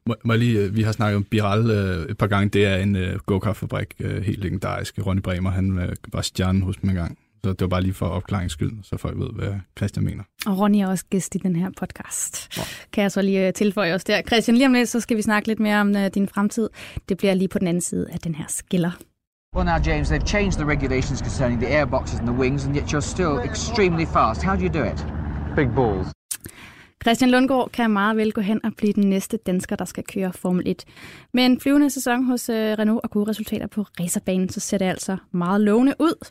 Må, 0.07 0.15
må 0.25 0.35
lige, 0.35 0.59
øh, 0.61 0.77
vi 0.77 0.83
har 0.83 0.93
snakket 0.93 1.17
om 1.17 1.25
Biral 1.25 1.71
øh, 1.71 2.11
et 2.11 2.19
par 2.19 2.27
gange. 2.27 2.49
Det 2.49 2.67
er 2.67 2.77
en 2.77 2.97
øh, 2.97 3.19
go-kart-fabrik, 3.19 3.95
øh, 4.01 4.23
helt 4.23 4.41
legendarisk. 4.41 4.99
Ronny 5.07 5.21
Bremer, 5.21 5.51
han 5.51 5.79
øh, 5.79 5.97
var 6.13 6.23
stjernen 6.23 6.63
hos 6.63 6.77
dem 6.77 6.91
en 6.91 6.97
gang. 6.97 7.19
Så 7.45 7.53
det 7.53 7.61
var 7.61 7.69
bare 7.69 7.83
lige 7.83 7.95
for 7.95 8.07
opklaringens 8.07 8.53
skyld, 8.53 8.73
så 8.83 8.97
folk 8.97 9.19
ved, 9.19 9.29
hvad 9.35 9.53
Christian 9.79 10.05
mener. 10.05 10.23
Og 10.47 10.59
Ronny 10.59 10.79
er 10.79 10.87
også 10.87 11.05
gæst 11.11 11.35
i 11.35 11.39
den 11.39 11.57
her 11.57 11.71
podcast. 11.77 12.61
Kan 12.93 13.03
jeg 13.03 13.13
så 13.13 13.23
lige 13.23 13.47
øh, 13.47 13.53
tilføje 13.53 13.95
os 13.95 14.05
der. 14.05 14.23
Christian, 14.23 14.57
lige 14.57 14.67
om 14.67 14.73
lidt, 14.73 14.89
så 14.89 15.01
skal 15.01 15.17
vi 15.17 15.23
snakke 15.23 15.49
lidt 15.49 15.61
mere 15.61 15.81
om 15.81 15.89
uh, 15.89 16.07
din 16.15 16.29
fremtid. 16.29 16.69
Det 17.09 17.17
bliver 17.17 17.35
lige 17.35 17.49
på 17.49 17.59
den 17.59 17.67
anden 17.67 17.81
side 17.81 18.07
af 18.13 18.19
den 18.19 18.35
her 18.35 18.45
skiller. 18.49 18.91
Well, 19.57 19.67
now, 19.67 19.79
James, 19.87 20.11
they've 20.11 20.27
changed 20.27 20.57
the 20.59 20.67
regulations 20.67 21.19
concerning 21.21 21.61
the 21.63 21.71
airboxes 21.79 22.19
and 22.19 22.27
the 22.29 22.37
wings, 22.37 22.67
and 22.67 22.77
yet 22.77 22.85
you're 22.93 23.09
still 23.15 23.39
extremely 23.51 24.07
fast. 24.07 24.43
How 24.43 24.57
do 24.57 24.63
you 24.63 24.73
do 24.81 24.85
it? 24.93 25.07
Big 25.57 25.69
balls. 25.75 26.07
Christian 27.07 27.31
Lundgaard 27.31 27.71
kan 27.71 27.91
meget 27.91 28.17
vel 28.17 28.33
gå 28.33 28.41
hen 28.41 28.65
og 28.65 28.73
blive 28.77 28.93
den 28.93 29.11
næste 29.11 29.37
dansker, 29.37 29.77
der 29.77 29.85
skal 29.85 30.05
køre 30.05 30.33
Formel 30.33 30.69
1. 30.69 30.85
Med 31.35 31.47
en 31.47 31.61
flyvende 31.61 31.91
sæson 31.91 32.25
hos 32.25 32.49
øh, 32.49 32.79
Renault 32.79 33.05
og 33.05 33.11
gode 33.11 33.31
resultater 33.31 33.67
på 33.67 33.83
racerbanen, 34.01 34.49
så 34.49 34.61
ser 34.61 34.79
det 34.79 34.85
altså 34.85 35.17
meget 35.33 35.61
lovende 35.61 35.95
ud. 35.99 36.31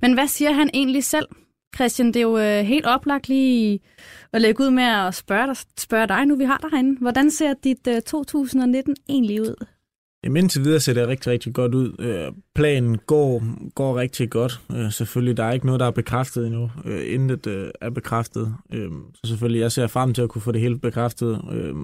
Men 0.00 0.14
hvad 0.14 0.26
siger 0.26 0.52
han 0.52 0.70
egentlig 0.74 1.04
selv? 1.04 1.26
Christian, 1.76 2.06
det 2.06 2.16
er 2.16 2.20
jo 2.20 2.38
øh, 2.38 2.64
helt 2.64 2.86
oplagt 2.86 3.28
lige 3.28 3.80
at 4.32 4.40
lægge 4.40 4.64
ud 4.64 4.70
med 4.70 4.84
at 4.84 5.14
spørge 5.14 5.46
dig, 5.46 5.56
spørge 5.78 6.06
dig 6.06 6.26
nu, 6.26 6.36
vi 6.36 6.44
har 6.44 6.58
dig 6.58 6.70
herinde. 6.70 7.00
Hvordan 7.00 7.30
ser 7.30 7.54
dit 7.64 7.86
øh, 7.88 8.02
2019 8.02 8.96
egentlig 9.08 9.40
ud? 9.40 9.66
Jamen 10.24 10.36
indtil 10.36 10.64
videre 10.64 10.80
ser 10.80 10.94
det 10.94 11.08
rigtig, 11.08 11.32
rigtig 11.32 11.54
godt 11.54 11.74
ud. 11.74 11.92
Øh, 11.98 12.32
planen 12.54 12.98
går, 13.06 13.42
går 13.74 13.96
rigtig 13.96 14.30
godt. 14.30 14.60
Øh, 14.76 14.92
selvfølgelig, 14.92 15.36
der 15.36 15.44
er 15.44 15.52
ikke 15.52 15.66
noget, 15.66 15.80
der 15.80 15.86
er 15.86 15.90
bekræftet 15.90 16.46
endnu. 16.46 16.70
Øh, 16.84 17.14
intet 17.14 17.46
øh, 17.46 17.70
er 17.80 17.90
bekræftet. 17.90 18.54
Øh, 18.74 18.90
så 19.14 19.20
selvfølgelig, 19.24 19.60
jeg 19.60 19.72
ser 19.72 19.86
frem 19.86 20.14
til 20.14 20.22
at 20.22 20.28
kunne 20.28 20.42
få 20.42 20.52
det 20.52 20.60
hele 20.60 20.78
bekræftet. 20.78 21.40
Øh, 21.52 21.74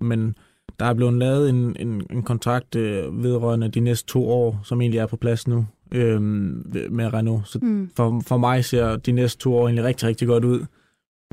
men 0.00 0.34
der 0.78 0.86
er 0.86 0.94
blevet 0.94 1.14
lavet 1.14 1.50
en, 1.50 1.76
en, 1.78 2.02
en 2.10 2.22
kontrakt 2.22 2.74
øh, 2.76 3.22
vedrørende 3.24 3.68
de 3.68 3.80
næste 3.80 4.06
to 4.06 4.28
år, 4.28 4.60
som 4.64 4.80
egentlig 4.80 4.98
er 4.98 5.06
på 5.06 5.16
plads 5.16 5.48
nu 5.48 5.66
øh, 5.92 6.22
med 6.22 7.14
Renault. 7.14 7.48
Så 7.48 7.58
Mm. 7.62 7.90
for, 7.96 8.22
for 8.26 8.36
mig 8.36 8.64
ser 8.64 8.96
de 8.96 9.12
næste 9.12 9.38
to 9.38 9.54
år 9.56 9.66
egentlig 9.66 9.84
rigtig, 9.84 10.08
rigtig 10.08 10.28
godt 10.28 10.44
ud 10.44 10.60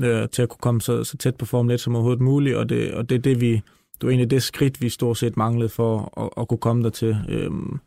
øh, 0.03 0.29
til 0.29 0.41
at 0.41 0.49
kunne 0.49 0.61
komme 0.61 0.81
så, 0.81 1.03
så 1.03 1.17
tæt 1.17 1.35
på 1.35 1.45
Formel 1.45 1.73
1 1.73 1.79
som 1.79 1.95
overhovedet 1.95 2.21
muligt, 2.21 2.55
og 2.55 2.69
det, 2.69 2.93
og 2.93 3.09
det 3.09 3.15
er 3.15 3.19
det, 3.19 3.41
vi, 3.41 3.61
det 4.01 4.07
var 4.07 4.11
egentlig 4.11 4.31
det 4.31 4.43
skridt, 4.43 4.81
vi 4.81 4.89
stort 4.89 5.17
set 5.17 5.37
manglede 5.37 5.69
for 5.69 6.19
at, 6.21 6.41
at 6.41 6.47
kunne 6.47 6.57
komme 6.57 6.83
dertil. 6.83 7.17
Øhm, 7.29 7.79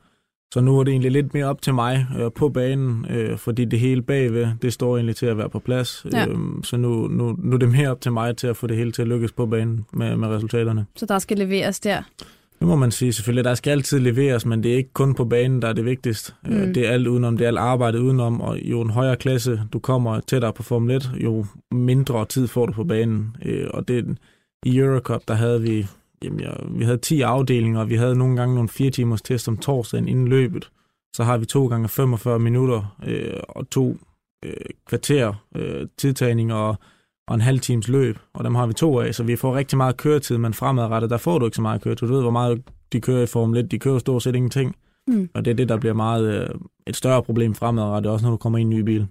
så 0.55 0.61
nu 0.61 0.79
er 0.79 0.85
det 0.85 0.91
egentlig 0.91 1.11
lidt 1.11 1.35
mere 1.35 1.45
op 1.45 1.63
til 1.63 1.75
mig 1.75 2.07
øh, 2.19 2.31
på 2.33 2.49
banen, 2.49 3.07
øh, 3.11 3.39
fordi 3.39 3.65
det 3.65 3.81
hele 3.81 4.03
bagved, 4.03 4.49
det 4.63 4.73
står 4.73 4.97
egentlig 4.97 5.17
til 5.17 5.27
at 5.27 5.39
være 5.39 5.49
på 5.51 5.59
plads. 5.59 6.07
Ja. 6.13 6.27
Øhm, 6.27 6.63
så 6.63 6.77
nu, 6.77 7.09
nu, 7.09 7.37
nu 7.39 7.55
er 7.55 7.59
det 7.59 7.69
mere 7.69 7.91
op 7.91 8.01
til 8.01 8.13
mig 8.13 8.37
til 8.37 8.47
at 8.47 8.57
få 8.57 8.67
det 8.67 8.77
hele 8.77 8.93
til 8.93 9.03
at 9.03 9.09
lykkes 9.09 9.33
på 9.33 9.47
banen 9.47 9.87
med, 9.93 10.17
med 10.17 10.29
resultaterne. 10.29 10.87
Så 10.97 11.07
der 11.07 11.19
skal 11.19 11.39
leveres 11.39 11.81
der. 11.81 12.03
Det 12.59 12.69
må 12.69 12.77
man 12.77 12.91
sige 12.91 13.13
selvfølgelig. 13.13 13.45
Der 13.45 13.55
skal 13.55 13.71
altid 13.71 14.01
leveres, 14.01 14.47
men 14.47 14.63
det 14.63 14.73
er 14.73 14.77
ikke 14.77 14.93
kun 14.93 15.15
på 15.15 15.25
banen, 15.25 15.63
der 15.63 15.69
er 15.69 15.73
det 15.73 15.85
vigtigste. 15.85 16.33
Mm. 16.47 16.55
Mm. 16.55 16.75
Det 16.75 16.87
er 16.87 16.91
alt 16.91 17.07
udenom, 17.07 17.37
det 17.37 17.45
er 17.45 17.49
alt 17.49 17.59
arbejdet 17.59 17.99
udenom, 17.99 18.41
og 18.41 18.59
jo 18.63 18.81
en 18.81 18.91
højere 18.91 19.17
klasse 19.17 19.61
du 19.73 19.79
kommer 19.79 20.21
tættere 20.21 20.53
på 20.53 20.63
Formel 20.63 20.97
1, 20.97 21.11
jo 21.17 21.47
mindre 21.73 22.27
tid 22.27 22.49
får 22.49 22.67
du 22.67 22.73
på 22.73 22.85
banen. 22.85 23.37
Øh, 23.45 23.67
Og 23.71 23.89
det, 23.89 24.19
i 24.65 24.79
Eurocup, 24.79 25.23
der 25.29 25.35
havde 25.35 25.63
vi, 25.63 25.87
jamen, 26.25 26.41
ja, 26.41 26.51
vi 26.71 26.85
havde 26.85 26.99
10 26.99 27.21
afdelinger, 27.21 27.81
og 27.81 27.91
vi 27.91 27.97
havde 27.97 28.17
nogle 28.17 28.37
gange 28.37 28.55
nogle 28.55 28.69
4 28.69 28.91
timers 28.91 29.23
test 29.23 29.49
om 29.49 29.59
torsdagen 29.59 30.09
inden 30.09 30.29
løbet. 30.29 30.71
Så 31.17 31.25
har 31.25 31.39
vi 31.39 31.47
to 31.47 31.67
gange 31.67 31.89
45 31.89 32.39
minutter 32.39 32.97
øh, 33.07 33.41
og 33.49 33.71
to 33.71 33.97
øh, 34.45 34.53
kvarter 34.87 35.33
øh, 35.57 35.87
tidtagning 35.99 36.53
og, 36.53 36.77
og 37.29 37.35
en 37.35 37.41
halv 37.41 37.61
times 37.61 37.89
løb, 37.89 38.19
og 38.35 38.45
dem 38.45 38.55
har 38.55 38.67
vi 38.67 38.73
to 38.73 39.01
af, 39.01 39.15
så 39.15 39.23
vi 39.23 39.37
får 39.37 39.57
rigtig 39.57 39.77
meget 39.77 39.97
køretid, 39.97 40.39
men 40.39 40.55
fremadrettet, 40.55 41.11
der 41.11 41.17
får 41.17 41.39
du 41.39 41.45
ikke 41.45 41.57
så 41.57 41.63
meget 41.63 41.83
køretid. 41.83 42.07
Du 42.07 42.15
ved, 42.15 42.23
hvor 42.23 42.31
meget 42.31 42.63
de 42.93 43.01
kører 43.01 43.23
i 43.23 43.27
Formel 43.27 43.59
1, 43.59 43.71
de 43.71 43.79
kører 43.79 43.99
stort 43.99 44.23
set 44.23 44.37
ingenting. 44.37 44.77
Mm. 45.07 45.29
Og 45.35 45.45
det 45.45 45.51
er 45.51 45.55
det, 45.55 45.69
der 45.69 45.77
bliver 45.77 45.95
meget 45.95 46.35
øh, 46.35 46.49
et 46.87 46.97
større 46.97 47.23
problem 47.23 47.55
fremadrettet, 47.55 48.13
også 48.13 48.27
når 48.27 48.31
du 48.31 48.37
kommer 48.37 48.59
i 48.59 48.63
en 48.63 48.71
ny 48.71 48.81
bil. 48.81 49.07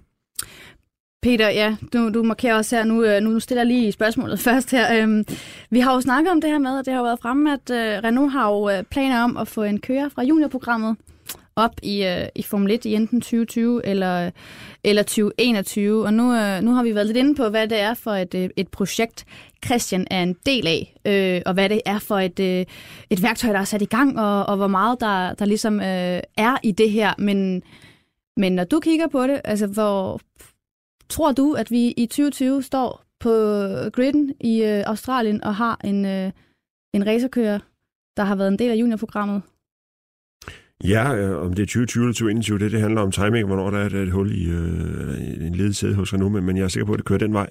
Peter, 1.24 1.48
ja, 1.48 1.76
du, 1.92 2.08
du 2.08 2.22
markerer 2.22 2.54
også 2.54 2.76
her, 2.76 2.84
nu, 2.84 3.04
øh, 3.04 3.20
nu 3.20 3.40
stiller 3.40 3.62
jeg 3.62 3.66
lige 3.66 3.92
spørgsmålet 3.92 4.40
først 4.48 4.70
her. 4.70 5.02
Øhm, 5.02 5.24
vi 5.70 5.80
har 5.80 5.94
jo 5.94 6.00
snakket 6.00 6.32
om 6.32 6.40
det 6.40 6.50
her 6.50 6.58
med, 6.58 6.78
at 6.78 6.86
det 6.86 6.94
har 6.94 7.02
været 7.02 7.18
fremme, 7.22 7.52
at 7.52 7.70
øh, 7.70 8.04
Renault 8.04 8.32
har 8.32 8.50
jo 8.50 8.70
øh, 8.70 8.82
planer 8.82 9.22
om 9.22 9.36
at 9.36 9.48
få 9.48 9.62
en 9.62 9.80
kører 9.80 10.08
fra 10.08 10.22
juniorprogrammet 10.22 10.96
op 11.56 11.70
i, 11.82 12.04
øh, 12.04 12.26
i 12.34 12.42
Formel 12.42 12.70
1 12.70 12.84
i 12.84 12.94
enten 12.94 13.20
2020 13.20 13.86
eller, 13.86 14.30
eller 14.84 15.02
2021. 15.02 16.04
Og 16.04 16.14
nu, 16.14 16.34
øh, 16.34 16.62
nu 16.62 16.72
har 16.72 16.82
vi 16.82 16.94
været 16.94 17.06
lidt 17.06 17.18
inde 17.18 17.34
på, 17.34 17.48
hvad 17.48 17.68
det 17.68 17.80
er 17.80 17.94
for 17.94 18.10
et, 18.10 18.34
øh, 18.34 18.50
et 18.56 18.68
projekt, 18.68 19.24
Christian 19.64 20.06
er 20.10 20.22
en 20.22 20.36
del 20.46 20.66
af, 20.66 20.94
øh, 21.04 21.42
og 21.46 21.54
hvad 21.54 21.68
det 21.68 21.80
er 21.86 21.98
for 21.98 22.18
et, 22.18 22.40
øh, 22.40 22.64
et 23.10 23.22
værktøj, 23.22 23.52
der 23.52 23.60
er 23.60 23.64
sat 23.64 23.82
i 23.82 23.84
gang, 23.84 24.20
og, 24.20 24.46
og 24.46 24.56
hvor 24.56 24.68
meget 24.68 25.00
der, 25.00 25.34
der 25.34 25.44
ligesom 25.44 25.80
øh, 25.80 26.20
er 26.36 26.56
i 26.62 26.72
det 26.72 26.90
her. 26.90 27.14
Men, 27.18 27.62
men 28.36 28.52
når 28.52 28.64
du 28.64 28.80
kigger 28.80 29.06
på 29.06 29.26
det, 29.26 29.40
altså 29.44 29.66
hvor 29.66 30.20
tror 31.14 31.32
du, 31.32 31.52
at 31.52 31.70
vi 31.70 31.82
i 31.96 32.06
2020 32.06 32.62
står 32.62 33.04
på 33.20 33.30
øh, 33.30 33.90
griden 33.92 34.34
i 34.40 34.62
øh, 34.62 34.82
Australien 34.86 35.44
og 35.44 35.54
har 35.54 35.80
en, 35.84 36.04
øh, 36.04 36.30
en 36.94 37.06
racerkører, 37.06 37.58
der 38.16 38.24
har 38.24 38.36
været 38.36 38.48
en 38.48 38.58
del 38.58 38.70
af 38.70 38.76
juniorprogrammet? 38.76 39.42
Ja, 40.84 41.14
øh, 41.16 41.44
om 41.44 41.52
det 41.52 41.62
er 41.62 41.66
2020 41.66 42.02
eller 42.02 42.12
2021, 42.12 42.58
det, 42.58 42.72
det 42.72 42.80
handler 42.80 43.00
om 43.00 43.12
timing, 43.12 43.46
hvornår 43.46 43.70
der 43.70 43.78
er 43.78 43.86
et, 43.86 43.92
et 43.92 44.12
hul 44.12 44.32
i 44.32 44.44
øh, 44.44 45.46
en 45.46 45.54
ledesæde 45.54 45.94
hos 45.94 46.12
Renault, 46.14 46.32
men, 46.32 46.44
men 46.44 46.56
jeg 46.56 46.64
er 46.64 46.68
sikker 46.68 46.86
på, 46.86 46.92
at 46.92 46.98
det 46.98 47.06
kører 47.06 47.18
den 47.18 47.32
vej. 47.32 47.50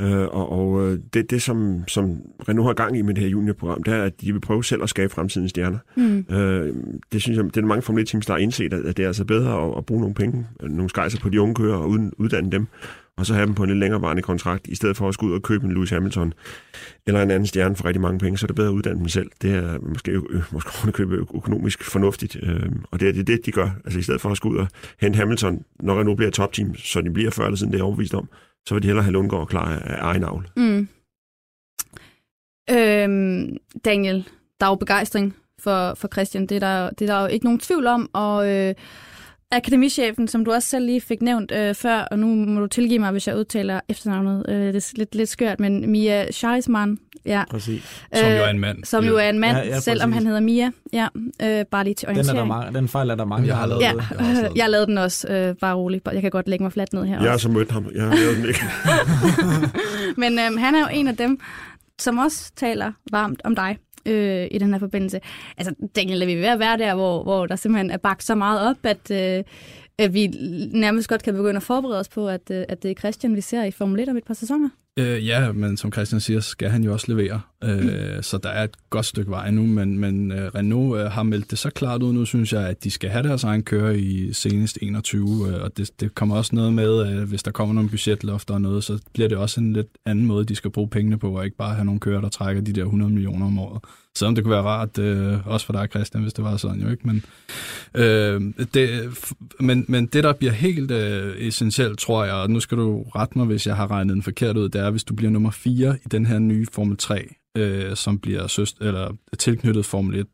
Øh, 0.00 0.26
og 0.28 0.52
og 0.52 0.86
øh, 0.86 0.98
det, 1.14 1.30
det 1.30 1.42
som, 1.42 1.84
som 1.88 2.22
Renault 2.48 2.66
har 2.66 2.74
gang 2.74 2.98
i 2.98 3.02
med 3.02 3.14
det 3.14 3.22
her 3.22 3.30
juniorprogram, 3.30 3.82
det 3.82 3.94
er, 3.94 4.02
at 4.02 4.20
de 4.20 4.32
vil 4.32 4.40
prøve 4.40 4.64
selv 4.64 4.82
at 4.82 4.88
skabe 4.88 5.12
fremtidens 5.12 5.50
stjerner. 5.50 5.78
Mm. 5.96 6.36
Øh, 6.36 6.74
det 7.12 7.22
synes 7.22 7.36
jeg, 7.36 7.44
det 7.44 7.56
er 7.56 7.66
mange 7.66 7.82
Formel 7.82 8.06
1-teams, 8.08 8.26
der 8.26 8.32
har 8.32 8.38
indset, 8.38 8.72
at, 8.72 8.84
at 8.84 8.96
det 8.96 9.02
er 9.02 9.06
altså 9.06 9.24
bedre 9.24 9.66
at, 9.66 9.78
at 9.78 9.86
bruge 9.86 10.00
nogle 10.00 10.14
penge, 10.14 10.46
nogle 10.60 10.88
skejser 10.88 11.20
på 11.20 11.28
de 11.28 11.40
unge 11.40 11.54
kører 11.54 11.76
og 11.76 11.88
uden, 11.88 12.12
uddanne 12.18 12.52
dem, 12.52 12.66
og 13.18 13.26
så 13.26 13.34
have 13.34 13.46
dem 13.46 13.54
på 13.54 13.62
en 13.62 13.68
lidt 13.68 13.78
længerevarende 13.78 14.22
kontrakt, 14.22 14.66
i 14.66 14.74
stedet 14.74 14.96
for 14.96 15.08
at 15.08 15.14
skulle 15.14 15.30
ud 15.30 15.36
og 15.36 15.42
købe 15.42 15.66
en 15.66 15.72
Lewis 15.72 15.90
Hamilton 15.90 16.32
eller 17.06 17.22
en 17.22 17.30
anden 17.30 17.46
stjerne 17.46 17.76
for 17.76 17.84
rigtig 17.84 18.00
mange 18.00 18.18
penge, 18.18 18.38
så 18.38 18.44
er 18.44 18.46
det 18.46 18.56
bedre 18.56 18.68
at 18.68 18.72
uddanne 18.72 18.98
dem 18.98 19.08
selv. 19.08 19.30
Det 19.42 19.54
er 19.54 19.78
måske, 19.78 20.10
øh, 20.10 20.42
måske 20.52 20.92
købe 20.92 21.14
økonomisk 21.14 21.82
fornuftigt, 21.84 22.36
øh, 22.42 22.72
og 22.90 23.00
det 23.00 23.08
er 23.08 23.12
det, 23.12 23.26
det, 23.26 23.46
de 23.46 23.52
gør. 23.52 23.70
Altså 23.84 23.98
i 23.98 24.02
stedet 24.02 24.20
for 24.20 24.30
at 24.30 24.36
skulle 24.36 24.54
ud 24.54 24.60
og 24.60 24.68
hente 25.00 25.16
Hamilton, 25.16 25.64
når 25.80 26.02
nu 26.02 26.14
bliver 26.14 26.30
topteam, 26.30 26.76
så 26.76 27.00
de 27.00 27.10
bliver 27.10 27.30
før 27.30 27.44
eller 27.44 27.56
siden, 27.56 27.72
det 27.72 27.80
er 27.80 27.84
overbevist 27.84 28.14
om, 28.14 28.28
så 28.66 28.74
vil 28.74 28.82
de 28.82 28.88
hellere 28.88 29.04
have 29.04 29.12
Lundgaard 29.12 29.48
klar 29.48 29.68
af 29.68 29.96
egen 30.00 30.24
avl. 30.24 30.50
Mm. 30.56 30.88
Øhm, 32.70 33.56
Daniel, 33.84 34.28
der 34.60 34.66
er 34.66 34.70
jo 34.70 34.74
begejstring 34.74 35.36
for, 35.58 35.94
for 35.94 36.08
Christian. 36.08 36.46
Det 36.46 36.54
er, 36.54 36.60
der, 36.60 36.90
det 36.90 37.10
er 37.10 37.14
der 37.14 37.20
jo 37.20 37.26
ikke 37.26 37.44
nogen 37.44 37.60
tvivl 37.60 37.86
om. 37.86 38.10
Og 38.12 38.50
øh, 38.50 38.74
akademichefen, 39.50 40.28
som 40.28 40.44
du 40.44 40.52
også 40.52 40.68
selv 40.68 40.86
lige 40.86 41.00
fik 41.00 41.22
nævnt 41.22 41.52
øh, 41.52 41.74
før, 41.74 41.98
og 41.98 42.18
nu 42.18 42.26
må 42.26 42.60
du 42.60 42.66
tilgive 42.66 42.98
mig, 42.98 43.10
hvis 43.10 43.28
jeg 43.28 43.36
udtaler 43.36 43.80
efternavnet. 43.88 44.44
Øh, 44.48 44.54
det 44.56 44.76
er 44.76 44.92
lidt, 44.96 45.14
lidt 45.14 45.28
skørt, 45.28 45.60
men 45.60 45.90
Mia 45.90 46.30
Scheisman. 46.32 46.98
Ja. 47.26 47.42
Præcis. 47.50 48.02
Som 48.14 48.28
jo 48.28 48.34
er 48.44 48.48
en 48.48 48.58
mand. 48.58 48.84
Som 48.84 49.04
jo 49.04 49.16
er 49.16 49.28
en 49.28 49.38
mand, 49.38 49.56
Ja, 49.56 49.66
ja, 49.66 49.80
selvom 49.80 50.12
han 50.12 50.26
hedder 50.26 50.40
Mia. 50.40 50.70
Ja, 50.92 51.08
øh, 51.42 51.64
bare 51.70 51.84
lige 51.84 51.94
til 51.94 52.08
Den, 52.08 52.16
er 52.18 52.22
der 52.22 52.28
orientering. 52.30 52.48
mange, 52.48 52.78
den 52.78 52.88
fejl 52.88 53.10
er 53.10 53.14
der 53.14 53.24
mange, 53.24 53.46
Jeg 53.46 53.54
der 53.54 53.60
har 53.60 53.66
lavet 53.66 53.80
Ja. 53.82 53.92
Jeg 53.94 54.02
har 54.02 54.32
lavet 54.34 54.52
jeg 54.56 54.70
lavede 54.70 54.86
den 54.86 54.98
også, 54.98 55.28
øh, 55.28 55.54
bare 55.60 55.74
roligt. 55.74 56.08
Jeg 56.12 56.22
kan 56.22 56.30
godt 56.30 56.48
lægge 56.48 56.62
mig 56.62 56.72
fladt 56.72 56.92
ned 56.92 57.04
her. 57.04 57.22
Jeg 57.22 57.30
har 57.30 57.38
så 57.38 57.48
mødt 57.48 57.70
ham. 57.70 57.86
Jeg 57.94 58.02
har 58.04 58.14
lavet 58.16 58.36
den 58.36 58.48
ikke. 58.48 58.60
Men 60.22 60.38
øhm, 60.38 60.56
han 60.56 60.74
er 60.74 60.80
jo 60.80 60.86
en 60.92 61.08
af 61.08 61.16
dem, 61.16 61.40
som 61.98 62.18
også 62.18 62.52
taler 62.56 62.92
varmt 63.10 63.40
om 63.44 63.54
dig 63.54 63.78
øh, 64.08 64.48
i 64.50 64.58
den 64.58 64.72
her 64.72 64.78
forbindelse. 64.78 65.20
Altså, 65.56 65.74
Daniel, 65.96 66.22
er 66.22 66.26
vi 66.26 66.34
ved 66.34 66.44
at 66.44 66.58
være 66.58 66.78
der, 66.78 66.94
hvor, 66.94 67.22
hvor 67.22 67.46
der 67.46 67.56
simpelthen 67.56 67.90
er 67.90 67.96
bagt 67.96 68.24
så 68.24 68.34
meget 68.34 68.70
op, 68.70 68.76
at, 68.82 69.10
øh, 69.10 69.44
at 69.98 70.14
vi 70.14 70.26
nærmest 70.72 71.08
godt 71.08 71.22
kan 71.22 71.34
begynde 71.34 71.56
at 71.56 71.62
forberede 71.62 72.00
os 72.00 72.08
på, 72.08 72.28
at, 72.28 72.50
øh, 72.50 72.64
at 72.68 72.82
det 72.82 72.90
er 72.90 72.94
Christian, 72.94 73.36
vi 73.36 73.40
ser 73.40 73.64
i 73.64 73.70
Formel 73.70 74.00
1 74.00 74.08
om 74.08 74.16
et 74.16 74.24
par 74.24 74.34
sæsoner? 74.34 74.68
Øh, 74.98 75.26
ja, 75.26 75.52
men 75.52 75.76
som 75.76 75.92
Christian 75.92 76.20
siger, 76.20 76.40
så 76.40 76.50
skal 76.50 76.68
han 76.68 76.84
jo 76.84 76.92
også 76.92 77.06
levere. 77.08 77.40
Øh, 77.64 78.22
Så 78.22 78.38
der 78.38 78.48
er 78.48 78.64
et 78.64 78.76
godt 78.90 79.06
stykke 79.06 79.30
vej 79.30 79.50
nu, 79.50 79.66
men, 79.66 79.98
men 79.98 80.32
øh, 80.32 80.50
Renault 80.54 81.00
øh, 81.00 81.10
har 81.10 81.22
meldt 81.22 81.50
det 81.50 81.58
så 81.58 81.70
klart 81.70 82.02
ud 82.02 82.12
nu, 82.12 82.24
synes 82.24 82.52
jeg, 82.52 82.68
at 82.68 82.84
de 82.84 82.90
skal 82.90 83.10
have 83.10 83.22
deres 83.28 83.44
egen 83.44 83.62
kører 83.62 83.92
i 83.92 84.32
senest 84.32 84.78
21, 84.82 85.48
øh, 85.48 85.62
og 85.62 85.76
det, 85.76 85.90
det 86.00 86.14
kommer 86.14 86.36
også 86.36 86.54
noget 86.54 86.72
med, 86.72 87.12
øh, 87.12 87.28
hvis 87.28 87.42
der 87.42 87.50
kommer 87.50 87.74
nogle 87.74 87.90
budgetlofter 87.90 88.54
og 88.54 88.60
noget, 88.60 88.84
så 88.84 88.98
bliver 89.14 89.28
det 89.28 89.38
også 89.38 89.60
en 89.60 89.72
lidt 89.72 89.88
anden 90.06 90.26
måde, 90.26 90.44
de 90.44 90.54
skal 90.54 90.70
bruge 90.70 90.88
pengene 90.88 91.18
på, 91.18 91.30
og 91.38 91.44
ikke 91.44 91.56
bare 91.56 91.74
have 91.74 91.84
nogle 91.84 92.00
kører, 92.00 92.20
der 92.20 92.28
trækker 92.28 92.62
de 92.62 92.72
der 92.72 92.84
100 92.84 93.12
millioner 93.12 93.46
om 93.46 93.58
året. 93.58 93.84
Selvom 94.16 94.34
det 94.34 94.44
kunne 94.44 94.52
være 94.54 94.62
rart, 94.62 94.98
øh, 94.98 95.46
også 95.46 95.66
for 95.66 95.72
dig, 95.72 95.88
Christian, 95.90 96.22
hvis 96.22 96.32
det 96.32 96.44
var 96.44 96.56
sådan 96.56 96.80
jo 96.80 96.88
ikke, 96.90 97.06
men, 97.06 97.24
øh, 97.94 98.40
det, 98.74 99.08
men, 99.60 99.84
men 99.88 100.06
det, 100.06 100.24
der 100.24 100.32
bliver 100.32 100.52
helt 100.52 100.90
øh, 100.90 101.36
essentielt, 101.38 101.98
tror 101.98 102.24
jeg, 102.24 102.34
og 102.34 102.50
nu 102.50 102.60
skal 102.60 102.78
du 102.78 103.02
rette 103.02 103.38
mig, 103.38 103.46
hvis 103.46 103.66
jeg 103.66 103.76
har 103.76 103.90
regnet 103.90 104.14
den 104.14 104.22
forkert 104.22 104.56
ud, 104.56 104.68
det 104.68 104.80
er, 104.80 104.87
hvis 104.90 105.04
du 105.04 105.14
bliver 105.14 105.30
nummer 105.30 105.50
4 105.50 105.98
i 106.04 106.08
den 106.10 106.26
her 106.26 106.38
nye 106.38 106.66
Formel 106.72 106.96
3, 106.96 107.34
øh, 107.56 107.96
som 107.96 108.18
bliver 108.18 108.46
søst, 108.46 108.80
eller 108.80 109.16
tilknyttet 109.38 109.86
Formel 109.86 110.18
1, 110.18 110.26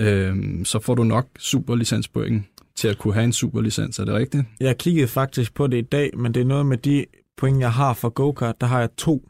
øh, 0.00 0.64
så 0.64 0.80
får 0.80 0.94
du 0.94 1.04
nok 1.04 1.28
superlicenspoint 1.38 2.44
til 2.76 2.88
at 2.88 2.98
kunne 2.98 3.14
have 3.14 3.24
en 3.24 3.32
superlicens, 3.32 3.98
er 3.98 4.04
det 4.04 4.14
rigtigt? 4.14 4.44
Jeg 4.60 4.78
kiggede 4.78 5.08
faktisk 5.08 5.54
på 5.54 5.66
det 5.66 5.76
i 5.76 5.82
dag, 5.82 6.18
men 6.18 6.34
det 6.34 6.40
er 6.40 6.44
noget 6.44 6.66
med 6.66 6.78
de 6.78 7.04
point, 7.36 7.60
jeg 7.60 7.72
har 7.72 7.94
for 7.94 8.08
go-kart. 8.08 8.60
Der 8.60 8.66
har 8.66 8.80
jeg 8.80 8.88
to 8.96 9.28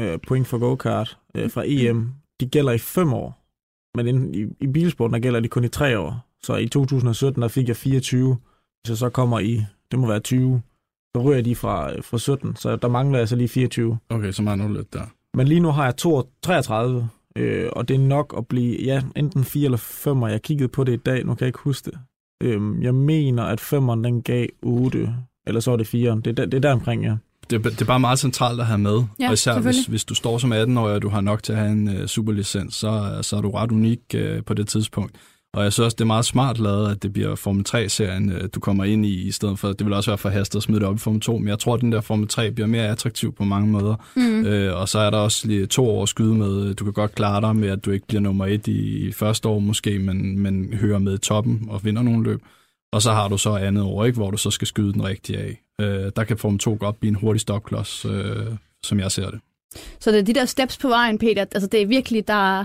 øh, 0.00 0.18
point 0.26 0.46
for 0.46 0.58
go-kart 0.58 1.18
øh, 1.34 1.50
fra 1.50 1.62
EM. 1.66 2.10
De 2.40 2.46
gælder 2.46 2.72
i 2.72 2.78
fem 2.78 3.12
år, 3.12 3.44
men 3.96 4.06
inden, 4.06 4.34
i, 4.34 4.64
i 4.64 4.66
bilsporten 4.66 5.14
der 5.14 5.20
gælder 5.20 5.40
de 5.40 5.48
kun 5.48 5.64
i 5.64 5.68
tre 5.68 5.98
år. 5.98 6.30
Så 6.42 6.56
i 6.56 6.68
2017 6.68 7.42
der 7.42 7.48
fik 7.48 7.68
jeg 7.68 7.76
24, 7.76 8.36
hvis 8.82 8.88
jeg 8.88 8.96
så 8.96 9.08
kommer 9.08 9.38
i, 9.38 9.64
det 9.90 9.98
må 9.98 10.06
være 10.06 10.20
20, 10.20 10.62
så 11.16 11.22
ryger 11.22 11.42
de 11.42 11.56
fra, 11.56 11.92
øh, 11.96 12.02
fra 12.04 12.18
17, 12.18 12.56
så 12.56 12.76
der 12.76 12.88
mangler 12.88 13.18
jeg 13.18 13.28
så 13.28 13.36
lige 13.36 13.48
24. 13.48 13.98
Okay, 14.10 14.32
så 14.32 14.42
mangler 14.42 14.68
du 14.68 14.74
lidt 14.74 14.92
der. 14.92 15.02
Men 15.34 15.48
lige 15.48 15.60
nu 15.60 15.68
har 15.70 15.84
jeg 15.84 15.96
32, 15.96 16.30
33, 16.42 17.08
øh, 17.36 17.68
og 17.72 17.88
det 17.88 17.94
er 17.94 17.98
nok 17.98 18.34
at 18.38 18.46
blive, 18.46 18.84
ja, 18.84 19.02
enten 19.16 19.44
4 19.44 19.64
eller 19.64 19.78
5, 19.78 20.22
og 20.22 20.30
jeg 20.30 20.42
kiggede 20.42 20.68
på 20.68 20.84
det 20.84 20.92
i 20.92 20.96
dag, 20.96 21.24
nu 21.26 21.34
kan 21.34 21.40
jeg 21.44 21.48
ikke 21.48 21.58
huske 21.62 21.90
det. 21.90 21.98
Øhm, 22.42 22.82
jeg 22.82 22.94
mener, 22.94 23.42
at 23.42 23.60
5'eren 23.60 24.04
den 24.04 24.22
gav 24.22 24.46
8, 24.62 25.14
eller 25.46 25.60
så 25.60 25.72
er 25.72 25.76
det 25.76 25.84
4'eren. 25.94 26.20
Det, 26.20 26.26
er 26.26 26.32
der- 26.32 26.46
det 26.46 26.54
er 26.54 26.60
der 26.60 26.72
omkring, 26.72 27.04
ja. 27.04 27.16
Det, 27.50 27.66
er- 27.66 27.70
det 27.70 27.80
er 27.80 27.84
bare 27.84 28.00
meget 28.00 28.18
centralt 28.18 28.60
at 28.60 28.66
have 28.66 28.78
med, 28.78 29.02
Ja, 29.20 29.26
og 29.28 29.32
især 29.32 29.32
hvis, 29.32 29.36
selvfølgelig. 29.44 29.88
hvis 29.88 30.04
du 30.04 30.14
står 30.14 30.38
som 30.38 30.52
18-årig, 30.52 30.94
og 30.94 31.02
du 31.02 31.08
har 31.08 31.20
nok 31.20 31.42
til 31.42 31.52
at 31.52 31.58
have 31.58 31.72
en 31.72 31.88
uh, 31.88 32.06
superlicens, 32.06 32.74
så, 32.74 33.18
så 33.22 33.36
er 33.36 33.40
du 33.40 33.50
ret 33.50 33.72
unik 33.72 34.00
uh, 34.14 34.44
på 34.46 34.54
det 34.54 34.68
tidspunkt. 34.68 35.16
Og 35.54 35.64
jeg 35.64 35.72
synes 35.72 35.84
også, 35.84 35.94
det 35.94 36.00
er 36.00 36.06
meget 36.06 36.24
smart 36.24 36.58
lavet, 36.58 36.90
at 36.90 37.02
det 37.02 37.12
bliver 37.12 37.34
Formel 37.34 37.64
3-serien, 37.68 38.32
uh, 38.32 38.40
du 38.54 38.60
kommer 38.60 38.84
ind 38.84 39.06
i, 39.06 39.22
i 39.22 39.30
stedet 39.30 39.58
for, 39.58 39.72
det 39.72 39.86
vil 39.86 39.94
også 39.94 40.10
være 40.10 40.18
for 40.18 40.28
hastet 40.28 40.56
at 40.56 40.62
smide 40.62 40.80
det 40.80 40.88
op 40.88 40.94
i 40.94 40.98
Formel 40.98 41.20
2, 41.20 41.38
men 41.38 41.48
jeg 41.48 41.58
tror, 41.58 41.74
at 41.74 41.80
den 41.80 41.92
der 41.92 42.00
Formel 42.00 42.28
3 42.28 42.50
bliver 42.50 42.66
mere 42.66 42.88
attraktiv 42.88 43.34
på 43.34 43.44
mange 43.44 43.68
måder. 43.68 43.94
Mm. 44.16 44.44
Øh, 44.44 44.80
og 44.80 44.88
så 44.88 44.98
er 44.98 45.10
der 45.10 45.18
også 45.18 45.48
lige 45.48 45.66
to 45.66 45.88
år 45.90 46.02
at 46.02 46.08
skyde 46.08 46.34
med. 46.34 46.74
Du 46.74 46.84
kan 46.84 46.92
godt 46.92 47.14
klare 47.14 47.40
dig 47.40 47.56
med, 47.56 47.68
at 47.68 47.84
du 47.84 47.90
ikke 47.90 48.06
bliver 48.06 48.20
nummer 48.20 48.46
et 48.46 48.66
i, 48.66 49.08
i 49.08 49.12
første 49.12 49.48
år 49.48 49.58
måske, 49.58 49.98
men, 49.98 50.38
men 50.38 50.74
hører 50.74 50.98
med 50.98 51.14
i 51.14 51.18
toppen 51.18 51.66
og 51.68 51.84
vinder 51.84 52.02
nogle 52.02 52.24
løb. 52.24 52.40
Og 52.92 53.02
så 53.02 53.12
har 53.12 53.28
du 53.28 53.38
så 53.38 53.56
andet 53.56 53.84
år, 53.84 54.04
ikke, 54.04 54.16
hvor 54.16 54.30
du 54.30 54.36
så 54.36 54.50
skal 54.50 54.66
skyde 54.66 54.92
den 54.92 55.04
rigtige 55.04 55.38
af. 55.38 55.62
Øh, 55.80 56.12
der 56.16 56.24
kan 56.24 56.38
Formel 56.38 56.58
2 56.58 56.76
godt 56.80 57.00
blive 57.00 57.08
en 57.08 57.14
hurtig 57.14 57.40
stopklods, 57.40 58.04
øh, 58.04 58.46
som 58.82 59.00
jeg 59.00 59.12
ser 59.12 59.30
det. 59.30 59.40
Så 60.00 60.10
det 60.10 60.18
er 60.18 60.22
de 60.22 60.34
der 60.34 60.44
steps 60.44 60.78
på 60.78 60.88
vejen, 60.88 61.18
Peter. 61.18 61.44
Altså 61.54 61.68
det 61.68 61.82
er 61.82 61.86
virkelig, 61.86 62.28
der, 62.28 62.64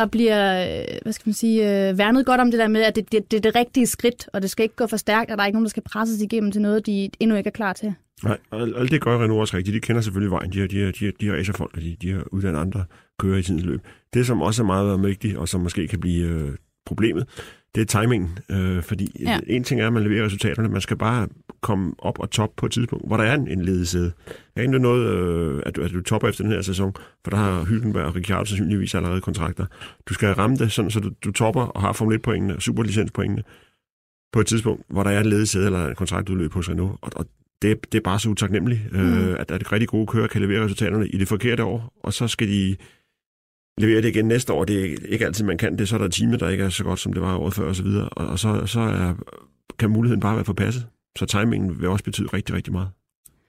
der 0.00 0.06
bliver, 0.06 0.40
øh, 0.62 0.84
hvad 1.02 1.12
skal 1.12 1.28
man 1.28 1.34
sige, 1.34 1.88
øh, 1.88 1.98
værnet 1.98 2.26
godt 2.26 2.40
om 2.40 2.50
det 2.50 2.60
der 2.60 2.68
med, 2.68 2.82
at 2.82 2.96
det, 2.96 3.12
det, 3.12 3.30
det 3.30 3.36
er 3.36 3.40
det 3.40 3.54
rigtige 3.54 3.86
skridt, 3.86 4.28
og 4.32 4.42
det 4.42 4.50
skal 4.50 4.62
ikke 4.62 4.76
gå 4.76 4.86
for 4.86 4.96
stærkt, 4.96 5.30
og 5.30 5.36
der 5.36 5.42
er 5.42 5.46
ikke 5.46 5.56
nogen, 5.56 5.64
der 5.64 5.70
skal 5.70 5.82
presses 5.82 6.22
igennem 6.22 6.52
til 6.52 6.62
noget, 6.62 6.86
de 6.86 7.10
endnu 7.20 7.36
ikke 7.36 7.48
er 7.48 7.52
klar 7.52 7.72
til. 7.72 7.94
Nej, 8.24 8.38
og 8.50 8.60
alt 8.60 8.90
det 8.90 9.00
gør 9.00 9.18
Renault 9.18 9.40
også 9.40 9.56
rigtigt. 9.56 9.74
De 9.74 9.80
kender 9.80 10.02
selvfølgelig 10.02 10.30
vejen. 10.30 10.52
De 10.52 10.60
har, 10.60 10.66
de 10.66 10.84
har, 10.84 10.92
de 10.92 11.04
har, 11.04 11.12
de 11.20 11.26
har 11.26 11.34
racerfolk, 11.34 11.76
og 11.76 11.82
de, 11.82 11.96
de 12.02 12.12
har 12.12 12.24
uddannet 12.32 12.60
andre 12.60 12.84
kører 13.18 13.38
i 13.38 13.42
tidens 13.42 13.64
løb. 13.64 13.80
Det, 14.14 14.26
som 14.26 14.42
også 14.42 14.62
er 14.62 14.66
meget 14.66 15.02
vigtigt, 15.02 15.36
og 15.36 15.48
som 15.48 15.60
måske 15.60 15.88
kan 15.88 16.00
blive 16.00 16.28
øh, 16.28 16.50
problemet, 16.86 17.26
det 17.74 17.80
er 17.80 18.00
timingen. 18.00 18.38
Øh, 18.50 18.82
fordi 18.82 19.16
Ja. 19.20 19.38
en 19.46 19.64
ting 19.64 19.80
er, 19.80 19.86
at 19.86 19.92
man 19.92 20.02
leverer 20.02 20.24
resultaterne. 20.24 20.68
Man 20.68 20.80
skal 20.80 20.96
bare 20.96 21.28
komme 21.60 21.92
op 21.98 22.18
og 22.18 22.30
top 22.30 22.50
på 22.56 22.66
et 22.66 22.72
tidspunkt, 22.72 23.06
hvor 23.06 23.16
der 23.16 23.24
er 23.24 23.34
en, 23.34 23.48
en 23.48 23.62
ledesæde. 23.64 24.12
Er 24.56 24.60
ikke 24.62 24.78
noget, 24.78 25.06
øh, 25.06 25.62
at, 25.66 25.76
du, 25.76 25.82
at 25.82 25.90
du 25.90 26.02
topper 26.02 26.28
efter 26.28 26.44
den 26.44 26.52
her 26.52 26.62
sæson, 26.62 26.94
for 27.24 27.30
der 27.30 27.36
har 27.36 27.64
Hülkenberg 27.64 28.04
og 28.04 28.16
Ricciardo 28.16 28.44
sandsynligvis 28.44 28.94
allerede 28.94 29.20
kontrakter. 29.20 29.66
Du 30.08 30.14
skal 30.14 30.32
ramme 30.32 30.56
det, 30.56 30.72
sådan, 30.72 30.90
så 30.90 31.00
du, 31.00 31.10
du 31.24 31.32
topper 31.32 31.62
og 31.62 31.80
har 31.80 31.92
Formel 31.92 32.18
1-poengene 32.18 32.56
og 32.56 32.62
superlicenspoengene 32.62 33.42
på 34.32 34.40
et 34.40 34.46
tidspunkt, 34.46 34.82
hvor 34.90 35.02
der 35.02 35.10
er 35.10 35.20
en 35.20 35.26
ledesæde 35.26 35.66
eller 35.66 35.86
en 35.88 35.94
kontraktudløb 35.94 36.52
hos 36.52 36.70
Renault. 36.70 36.98
Og, 37.02 37.10
og 37.16 37.26
det, 37.62 37.92
det 37.92 37.98
er 37.98 38.02
bare 38.02 38.18
så 38.20 38.28
utaknemmeligt, 38.28 38.92
mm. 38.92 38.98
øh, 39.18 39.36
at, 39.40 39.50
at 39.50 39.72
rigtig 39.72 39.88
gode 39.88 40.06
kører 40.06 40.26
kan 40.26 40.40
levere 40.40 40.64
resultaterne 40.64 41.08
i 41.08 41.18
det 41.18 41.28
forkerte 41.28 41.64
år, 41.64 41.92
og 42.02 42.12
så 42.12 42.28
skal 42.28 42.48
de 42.48 42.76
levere 43.78 44.02
det 44.02 44.08
igen 44.08 44.24
næste 44.24 44.52
år. 44.52 44.64
Det 44.64 44.80
er 44.80 44.96
ikke 45.08 45.26
altid, 45.26 45.44
man 45.44 45.58
kan 45.58 45.78
det. 45.78 45.88
Så 45.88 45.96
er 45.96 45.98
der 45.98 46.06
et 46.06 46.12
time, 46.12 46.36
der 46.36 46.48
ikke 46.48 46.64
er 46.64 46.68
så 46.68 46.84
godt, 46.84 46.98
som 46.98 47.12
det 47.12 47.22
var 47.22 47.36
året 47.36 47.54
før 47.54 47.68
osv., 47.68 47.86
og, 47.86 48.08
og, 48.12 48.26
og 48.26 48.38
så, 48.38 48.66
så 48.66 48.80
er, 48.80 49.14
kan 49.78 49.90
muligheden 49.90 50.20
bare 50.20 50.36
være 50.36 50.44
forpasset. 50.44 50.86
Så 51.18 51.26
timingen 51.26 51.80
vil 51.80 51.88
også 51.88 52.04
betyde 52.04 52.28
rigtig, 52.32 52.54
rigtig 52.54 52.72
meget. 52.72 52.88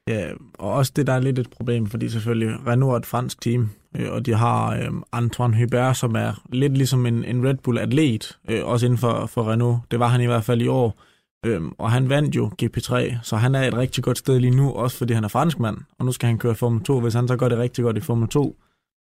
Ja, 0.07 0.29
og 0.53 0.73
også 0.73 0.91
det, 0.95 1.07
der 1.07 1.13
er 1.13 1.19
lidt 1.19 1.39
et 1.39 1.49
problem, 1.49 1.87
fordi 1.87 2.09
selvfølgelig 2.09 2.67
Renault 2.67 2.93
er 2.93 2.97
et 2.97 3.05
fransk 3.05 3.41
team, 3.41 3.69
øh, 3.95 4.11
og 4.11 4.25
de 4.25 4.33
har 4.33 4.73
øh, 4.75 4.89
Antoine 5.11 5.57
Hubert, 5.57 5.97
som 5.97 6.15
er 6.15 6.43
lidt 6.53 6.77
ligesom 6.77 7.05
en, 7.05 7.23
en 7.23 7.47
Red 7.47 7.55
Bull-atlet, 7.55 8.37
øh, 8.49 8.65
også 8.65 8.85
inden 8.85 8.97
for, 8.97 9.25
for 9.25 9.51
Renault. 9.51 9.79
Det 9.91 9.99
var 9.99 10.07
han 10.07 10.21
i 10.21 10.25
hvert 10.25 10.43
fald 10.43 10.61
i 10.61 10.67
år. 10.67 11.01
Øhm, 11.45 11.71
og 11.77 11.91
han 11.91 12.09
vandt 12.09 12.35
jo 12.35 12.51
GP3, 12.63 13.17
så 13.23 13.35
han 13.35 13.55
er 13.55 13.67
et 13.67 13.77
rigtig 13.77 14.03
godt 14.03 14.17
sted 14.17 14.39
lige 14.39 14.55
nu, 14.55 14.71
også 14.71 14.97
fordi 14.97 15.13
han 15.13 15.23
er 15.23 15.27
franskmand, 15.27 15.77
og 15.99 16.05
nu 16.05 16.11
skal 16.11 16.27
han 16.27 16.37
køre 16.37 16.55
Formel 16.55 16.83
2. 16.83 16.99
Hvis 16.99 17.13
han 17.13 17.27
så 17.27 17.35
gør 17.35 17.49
det 17.49 17.57
rigtig 17.57 17.83
godt 17.83 17.97
i 17.97 17.99
Formel 17.99 18.27
2, 18.27 18.57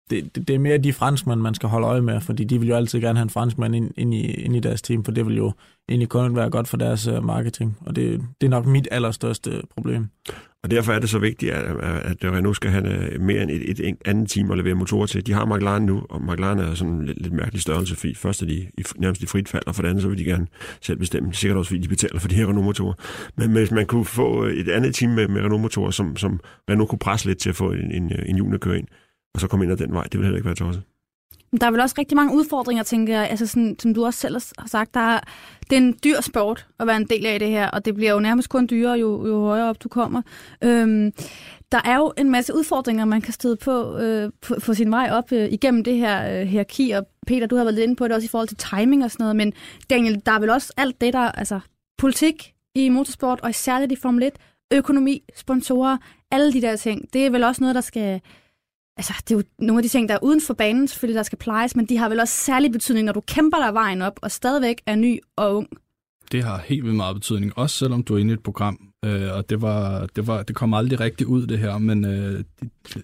det, 0.10 0.36
det, 0.36 0.48
det 0.48 0.56
er 0.56 0.60
mere 0.60 0.78
de 0.78 0.93
franskmænd, 0.93 1.41
man 1.41 1.56
skal 1.56 1.70
holde 1.70 1.88
øje 1.88 2.02
med, 2.02 2.22
fordi 2.22 2.43
de 2.43 2.60
vil 2.60 2.70
jo 2.70 2.76
altid 2.76 3.02
gerne 3.02 3.17
have 3.20 3.24
en 3.24 3.30
franskmand 3.30 3.76
ind, 3.76 3.91
ind, 3.98 4.13
i, 4.13 4.32
ind 4.32 4.56
i 4.56 4.60
deres 4.60 4.82
team, 4.82 5.04
for 5.04 5.12
det 5.12 5.26
vil 5.26 5.38
jo 5.38 5.52
egentlig 5.89 6.10
kun 6.10 6.36
være 6.36 6.50
godt 6.50 6.67
for 6.67 6.78
deres 6.78 7.08
uh, 7.08 7.24
marketing, 7.24 7.78
og 7.86 7.96
det, 7.96 8.22
det 8.41 8.48
er 8.48 8.52
nok 8.52 8.65
mit 8.65 8.88
allerstørste 8.91 9.62
problem. 9.74 10.08
Og 10.63 10.72
derfor 10.72 10.93
er 10.93 11.00
det 11.00 11.10
så 11.10 11.20
vigtigt, 11.20 11.52
at, 11.52 11.65
at 11.84 12.17
Renault 12.24 12.56
skal 12.56 12.72
have 12.72 13.13
øh, 13.13 13.22
mere 13.22 13.41
end 13.43 13.52
et, 13.52 13.80
et 13.80 13.96
andet 14.06 14.30
team 14.30 14.52
at 14.52 14.58
levere 14.58 14.76
motorer 14.76 15.06
til. 15.06 15.28
De 15.28 15.34
har 15.34 15.46
McLaren 15.46 15.86
nu, 15.86 16.04
og 16.10 16.22
McLaren 16.22 16.60
er 16.60 16.74
sådan 16.74 16.93
en 16.93 17.06
lidt, 17.06 17.22
lidt 17.22 17.34
mærkelig 17.34 17.62
størrelse, 17.62 17.96
fordi 17.96 18.15
først 18.15 18.41
er 18.41 18.46
de 18.46 18.54
i, 18.54 18.84
nærmest 18.98 19.24
i 19.24 19.26
frit 19.26 19.50
fald, 19.50 19.63
og 19.67 19.76
for 19.76 19.82
det 19.82 19.89
andet 19.89 20.02
så 20.02 20.10
vil 20.10 20.17
de 20.17 20.24
gerne 20.24 20.48
selv 20.82 20.98
bestemme. 20.98 21.34
Sikkert 21.34 21.58
også, 21.58 21.70
fordi 21.70 21.82
de 21.82 21.88
betaler 21.88 22.20
for 22.20 22.28
de 22.28 22.36
her 22.36 22.48
Renault-motorer. 22.48 22.93
Men 23.38 23.52
hvis 23.52 23.72
man 23.72 23.86
kunne 23.86 24.06
få 24.06 24.43
et 24.43 24.70
andet 24.70 24.96
team 24.96 25.12
med, 25.12 25.28
med 25.28 25.41
Renault-motorer, 25.41 25.91
som, 25.91 26.17
som 26.17 26.39
Renault 26.70 26.89
kunne 26.89 27.00
presse 27.00 27.26
lidt 27.26 27.38
til 27.38 27.50
at 27.50 27.56
få 27.56 27.72
en, 27.72 27.91
en, 27.91 28.12
øh, 28.12 28.30
en 28.30 28.38
junior 28.38 28.58
køre 28.58 28.78
ind, 28.78 28.88
og 29.34 29.42
så 29.42 29.48
komme 29.48 29.66
ind 29.66 29.72
ad 29.72 29.78
den 29.78 29.94
vej, 29.94 30.04
det 30.04 30.13
vil 30.13 30.24
heller 30.24 30.38
ikke 30.38 30.46
være 30.46 30.56
tosset. 30.56 30.84
Der 31.62 31.68
er 31.68 31.72
vel 31.72 31.80
også 31.80 31.96
rigtig 31.98 32.16
mange 32.16 32.36
udfordringer, 32.36 32.84
tænker 32.84 33.20
jeg, 33.20 33.30
altså 33.30 33.48
sådan, 33.48 33.76
som 33.80 33.94
du 33.94 34.06
også 34.06 34.20
selv 34.20 34.42
har 34.58 34.68
sagt. 34.68 34.94
Der 34.94 35.00
er, 35.00 35.20
det 35.70 35.74
er 35.74 35.78
en 35.78 36.00
dyr 36.04 36.22
sport 36.22 36.68
at 36.80 36.88
være 36.88 36.98
en 36.98 37.08
del 37.08 37.26
af 37.26 37.40
det 37.40 37.50
her, 37.50 37.70
og 37.70 37.86
det 37.86 37.96
bliver 37.96 38.12
jo 38.12 38.20
nærmest 38.20 38.50
kun 38.50 38.68
dyrere, 38.70 38.98
jo, 38.98 39.28
jo 39.28 39.42
højere 39.42 39.70
op 39.70 39.84
du 39.84 39.90
kommer. 39.90 40.22
Øhm, 40.63 41.12
der 41.72 41.82
er 41.86 41.96
jo 41.96 42.13
en 42.18 42.32
masse 42.32 42.56
udfordringer, 42.56 43.06
man 43.06 43.22
kan 43.22 43.34
støde 43.34 43.56
på, 43.56 43.98
øh, 43.98 44.32
på, 44.42 44.56
på 44.66 44.74
sin 44.74 44.92
vej 44.92 45.10
op 45.12 45.32
øh, 45.32 45.52
igennem 45.52 45.84
det 45.84 45.98
her 45.98 46.42
øh, 46.42 46.48
hierarki, 46.48 46.92
og 46.92 47.08
Peter, 47.28 47.48
du 47.48 47.56
har 47.56 47.63
været 47.63 47.74
lidt 47.74 47.84
inde 47.84 47.96
på 47.96 48.08
det 48.08 48.16
også 48.16 48.26
i 48.26 48.30
forhold 48.30 48.48
til 48.48 48.58
timing 48.58 49.04
og 49.04 49.12
sådan 49.12 49.24
noget, 49.24 49.36
men 49.36 49.54
Daniel, 49.90 50.22
der 50.26 50.32
er 50.32 50.40
vel 50.40 50.50
også 50.50 50.74
alt 50.78 51.02
det, 51.02 51.13
der 51.13 51.32
altså 51.32 51.60
politik 51.98 52.54
i 52.76 52.90
motorsport, 52.90 53.40
og 53.42 53.56
særligt 53.56 53.92
i 53.92 53.96
Formel 53.96 54.24
1, 54.24 54.32
økonomi, 54.74 55.24
sponsorer, 55.36 55.98
alle 56.32 56.54
de 56.54 56.62
der 56.62 56.76
ting. 56.76 57.13
Det 57.13 57.26
er 57.26 57.30
vel 57.30 57.44
også 57.44 57.62
noget, 57.62 57.76
der 57.76 57.82
skal 57.82 58.22
altså, 58.98 59.14
det 59.28 59.32
er 59.32 59.38
jo 59.38 59.44
nogle 59.60 59.80
af 59.80 59.84
de 59.84 59.90
ting, 59.90 60.10
der 60.10 60.16
er 60.16 60.24
uden 60.24 60.42
for 60.42 60.54
banen, 60.54 60.88
selvfølgelig, 60.88 61.18
der 61.18 61.24
skal 61.24 61.38
plejes, 61.38 61.76
men 61.76 61.86
de 61.86 61.98
har 61.98 62.10
vel 62.10 62.20
også 62.20 62.34
særlig 62.34 62.72
betydning, 62.72 63.06
når 63.06 63.14
du 63.14 63.22
kæmper 63.22 63.58
dig 63.58 63.74
vejen 63.74 64.02
op, 64.02 64.20
og 64.22 64.32
stadigvæk 64.32 64.82
er 64.86 64.96
ny 64.96 65.20
og 65.36 65.56
ung. 65.56 65.68
Det 66.32 66.44
har 66.44 66.58
helt 66.66 66.84
vildt 66.84 66.96
meget 66.96 67.16
betydning, 67.16 67.58
også 67.58 67.76
selvom 67.76 68.04
du 68.04 68.16
er 68.16 68.20
inde 68.20 68.32
i 68.32 68.34
et 68.34 68.44
program, 68.44 68.80
øh, 69.08 69.38
og 69.38 69.50
det, 69.50 69.62
var, 69.62 70.08
det, 70.15 70.28
var, 70.28 70.43
det 70.43 70.56
kom 70.56 70.74
aldrig 70.74 71.00
rigtig 71.00 71.28
ud, 71.28 71.48
det 71.48 71.60
her, 71.60 71.78
men 71.78 72.06
øh, 72.06 72.43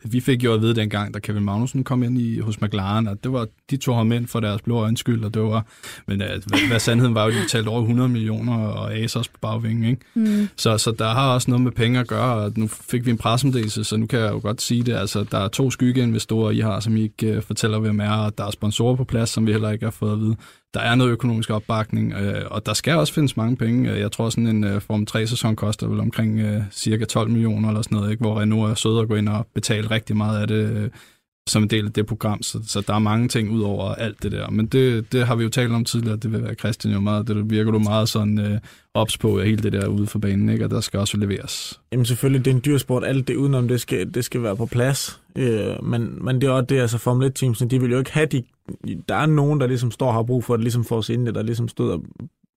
vi 0.04 0.20
fik 0.20 0.44
jo 0.44 0.54
at 0.54 0.62
vide 0.62 0.76
dengang, 0.76 1.14
da 1.14 1.20
Kevin 1.20 1.44
Magnussen 1.44 1.84
kom 1.84 2.04
ind 2.04 2.18
i, 2.18 2.40
hos 2.40 2.62
McLaren, 2.62 3.08
at 3.08 3.24
det 3.24 3.34
var, 3.34 3.48
de 3.70 3.78
tog 3.78 3.98
ham 3.98 4.12
ind 4.12 4.28
for 4.28 4.40
deres 4.40 4.62
blå 4.62 4.76
øjenskyld, 4.76 5.24
og 5.24 5.34
det 5.34 5.42
var, 5.42 5.66
men 6.08 6.22
øh, 6.22 6.30
hvad, 6.46 6.68
hvad 6.68 6.80
sandheden 6.80 7.16
var 7.16 7.26
jo, 7.26 7.32
de 7.32 7.48
talte 7.50 7.68
over 7.68 7.82
100 7.82 8.10
millioner 8.10 8.58
og 8.58 8.94
Asos 8.94 9.28
på 9.28 9.38
bagvingen, 9.42 9.84
ikke? 9.84 10.02
Mm. 10.14 10.50
Så, 10.56 10.78
så 10.78 10.92
der 10.92 11.10
har 11.10 11.34
også 11.34 11.52
noget 11.52 11.64
med 11.64 11.72
penge 11.72 12.00
at 12.00 12.08
gøre, 12.08 12.34
og 12.34 12.54
nu 12.56 12.68
fik 12.68 13.06
vi 13.06 13.12
en 13.12 13.18
pressemeddelelse, 13.18 13.84
så 13.84 13.98
nu 13.98 14.08
kan 14.08 14.20
jeg 14.20 14.32
jo 14.32 14.40
godt 14.44 14.62
sige 14.62 14.84
det, 14.84 14.94
altså 14.94 15.26
der 15.32 15.38
er 15.38 15.48
to 15.48 15.72
skyggeinvestorer, 15.72 16.52
I 16.52 16.60
har, 16.60 16.80
som 16.80 16.98
I 16.98 17.02
ikke 17.02 17.38
uh, 17.38 17.44
fortæller, 17.44 17.80
hvem 17.80 18.00
er, 18.00 18.12
og 18.12 18.38
der 18.38 18.46
er 18.46 18.52
sponsorer 18.52 18.96
på 18.96 19.04
plads, 19.04 19.30
som 19.30 19.48
vi 19.48 19.52
heller 19.52 19.72
ikke 19.72 19.86
har 19.86 19.92
fået 19.92 20.14
at 20.14 20.20
vide. 20.20 20.36
Der 20.74 20.80
er 20.80 20.96
noget 20.96 21.12
økonomisk 21.12 21.50
opbakning, 21.50 22.14
øh, 22.14 22.46
og 22.52 22.66
der 22.66 22.74
skal 22.74 22.96
også 22.96 23.14
findes 23.14 23.38
mange 23.38 23.58
penge. 23.58 23.92
Øh, 23.92 24.00
jeg 24.00 24.12
tror, 24.12 24.30
sådan 24.30 24.48
en 24.48 24.64
øh, 24.64 24.82
Form 24.82 25.08
3-sæson 25.12 25.56
koster 25.56 25.88
vel 25.88 26.00
omkring 26.00 26.40
øh, 26.40 26.62
cirka 26.72 27.06
12 27.06 27.30
millioner 27.30 27.70
eller 27.70 27.82
sådan 27.82 27.96
noget, 27.96 28.12
ikke? 28.12 28.22
hvor 28.22 28.40
Renault 28.40 28.72
er 28.72 28.76
søde 28.76 29.02
at 29.02 29.08
gå 29.08 29.16
ind 29.16 29.30
og 29.30 29.48
betale 29.54 29.74
betale 29.74 29.96
rigtig 29.96 30.18
meget 30.18 30.42
af 30.42 30.48
det 30.48 30.70
øh, 30.70 30.90
som 31.48 31.64
en 31.64 31.70
del 31.70 31.86
af 31.86 31.94
det 31.94 32.06
program, 32.06 32.42
så, 32.42 32.60
så 32.68 32.82
der 32.82 32.94
er 32.94 33.00
mange 33.00 33.28
ting 33.28 33.52
ud 33.52 33.62
over 33.62 33.96
alt 33.96 34.24
det 34.24 34.32
der. 34.32 34.50
Men 34.50 34.66
det, 34.66 35.12
det 35.12 35.28
har 35.28 35.36
vi 35.36 35.44
jo 35.44 35.50
talt 35.50 35.72
om 35.72 35.86
tidligere, 35.86 36.18
det 36.18 36.32
vil 36.32 36.44
være 36.44 36.54
Christian 36.54 36.94
jo 36.94 37.00
meget, 37.00 37.28
det 37.28 37.50
virker 37.50 37.72
du 37.72 37.80
meget 37.80 38.10
sådan 38.10 38.40
øh, 38.40 38.60
ops 38.94 39.18
på, 39.18 39.42
hele 39.42 39.64
det 39.64 39.74
der 39.74 39.88
ude 39.88 40.08
for 40.08 40.20
banen, 40.20 40.50
ikke? 40.50 40.66
og 40.66 40.72
der 40.72 40.82
skal 40.82 41.00
også 41.00 41.18
leveres. 41.18 41.80
Jamen 41.92 42.06
selvfølgelig, 42.06 42.46
det 42.46 42.52
er 42.52 42.56
en 42.56 42.62
dyr 42.66 42.78
sport, 42.78 43.04
alt 43.06 43.28
det 43.28 43.36
udenom, 43.36 43.68
det 43.68 43.82
skal, 43.82 44.14
det 44.14 44.26
skal 44.26 44.44
være 44.44 44.56
på 44.56 44.66
plads, 44.66 45.22
øh, 45.36 45.86
men, 45.86 46.26
men 46.26 46.42
det 46.42 46.48
er 46.48 46.52
også 46.52 46.66
det, 46.66 46.80
altså 46.80 46.98
Formel 46.98 47.28
1 47.28 47.36
teams, 47.36 47.58
de 47.58 47.82
vil 47.82 47.92
jo 47.92 48.00
ikke 48.00 48.12
have 48.12 48.26
de, 48.26 48.44
der 49.10 49.16
er 49.16 49.26
nogen, 49.26 49.60
der 49.60 49.68
ligesom 49.68 49.92
står 49.92 50.08
og 50.08 50.14
har 50.14 50.24
brug 50.24 50.44
for 50.44 50.56
det, 50.56 50.64
ligesom 50.64 50.84
for 50.84 50.98
os 50.98 51.10
inden, 51.10 51.36
der 51.36 51.42
ligesom 51.42 51.68
stod 51.68 51.92
og 51.92 52.04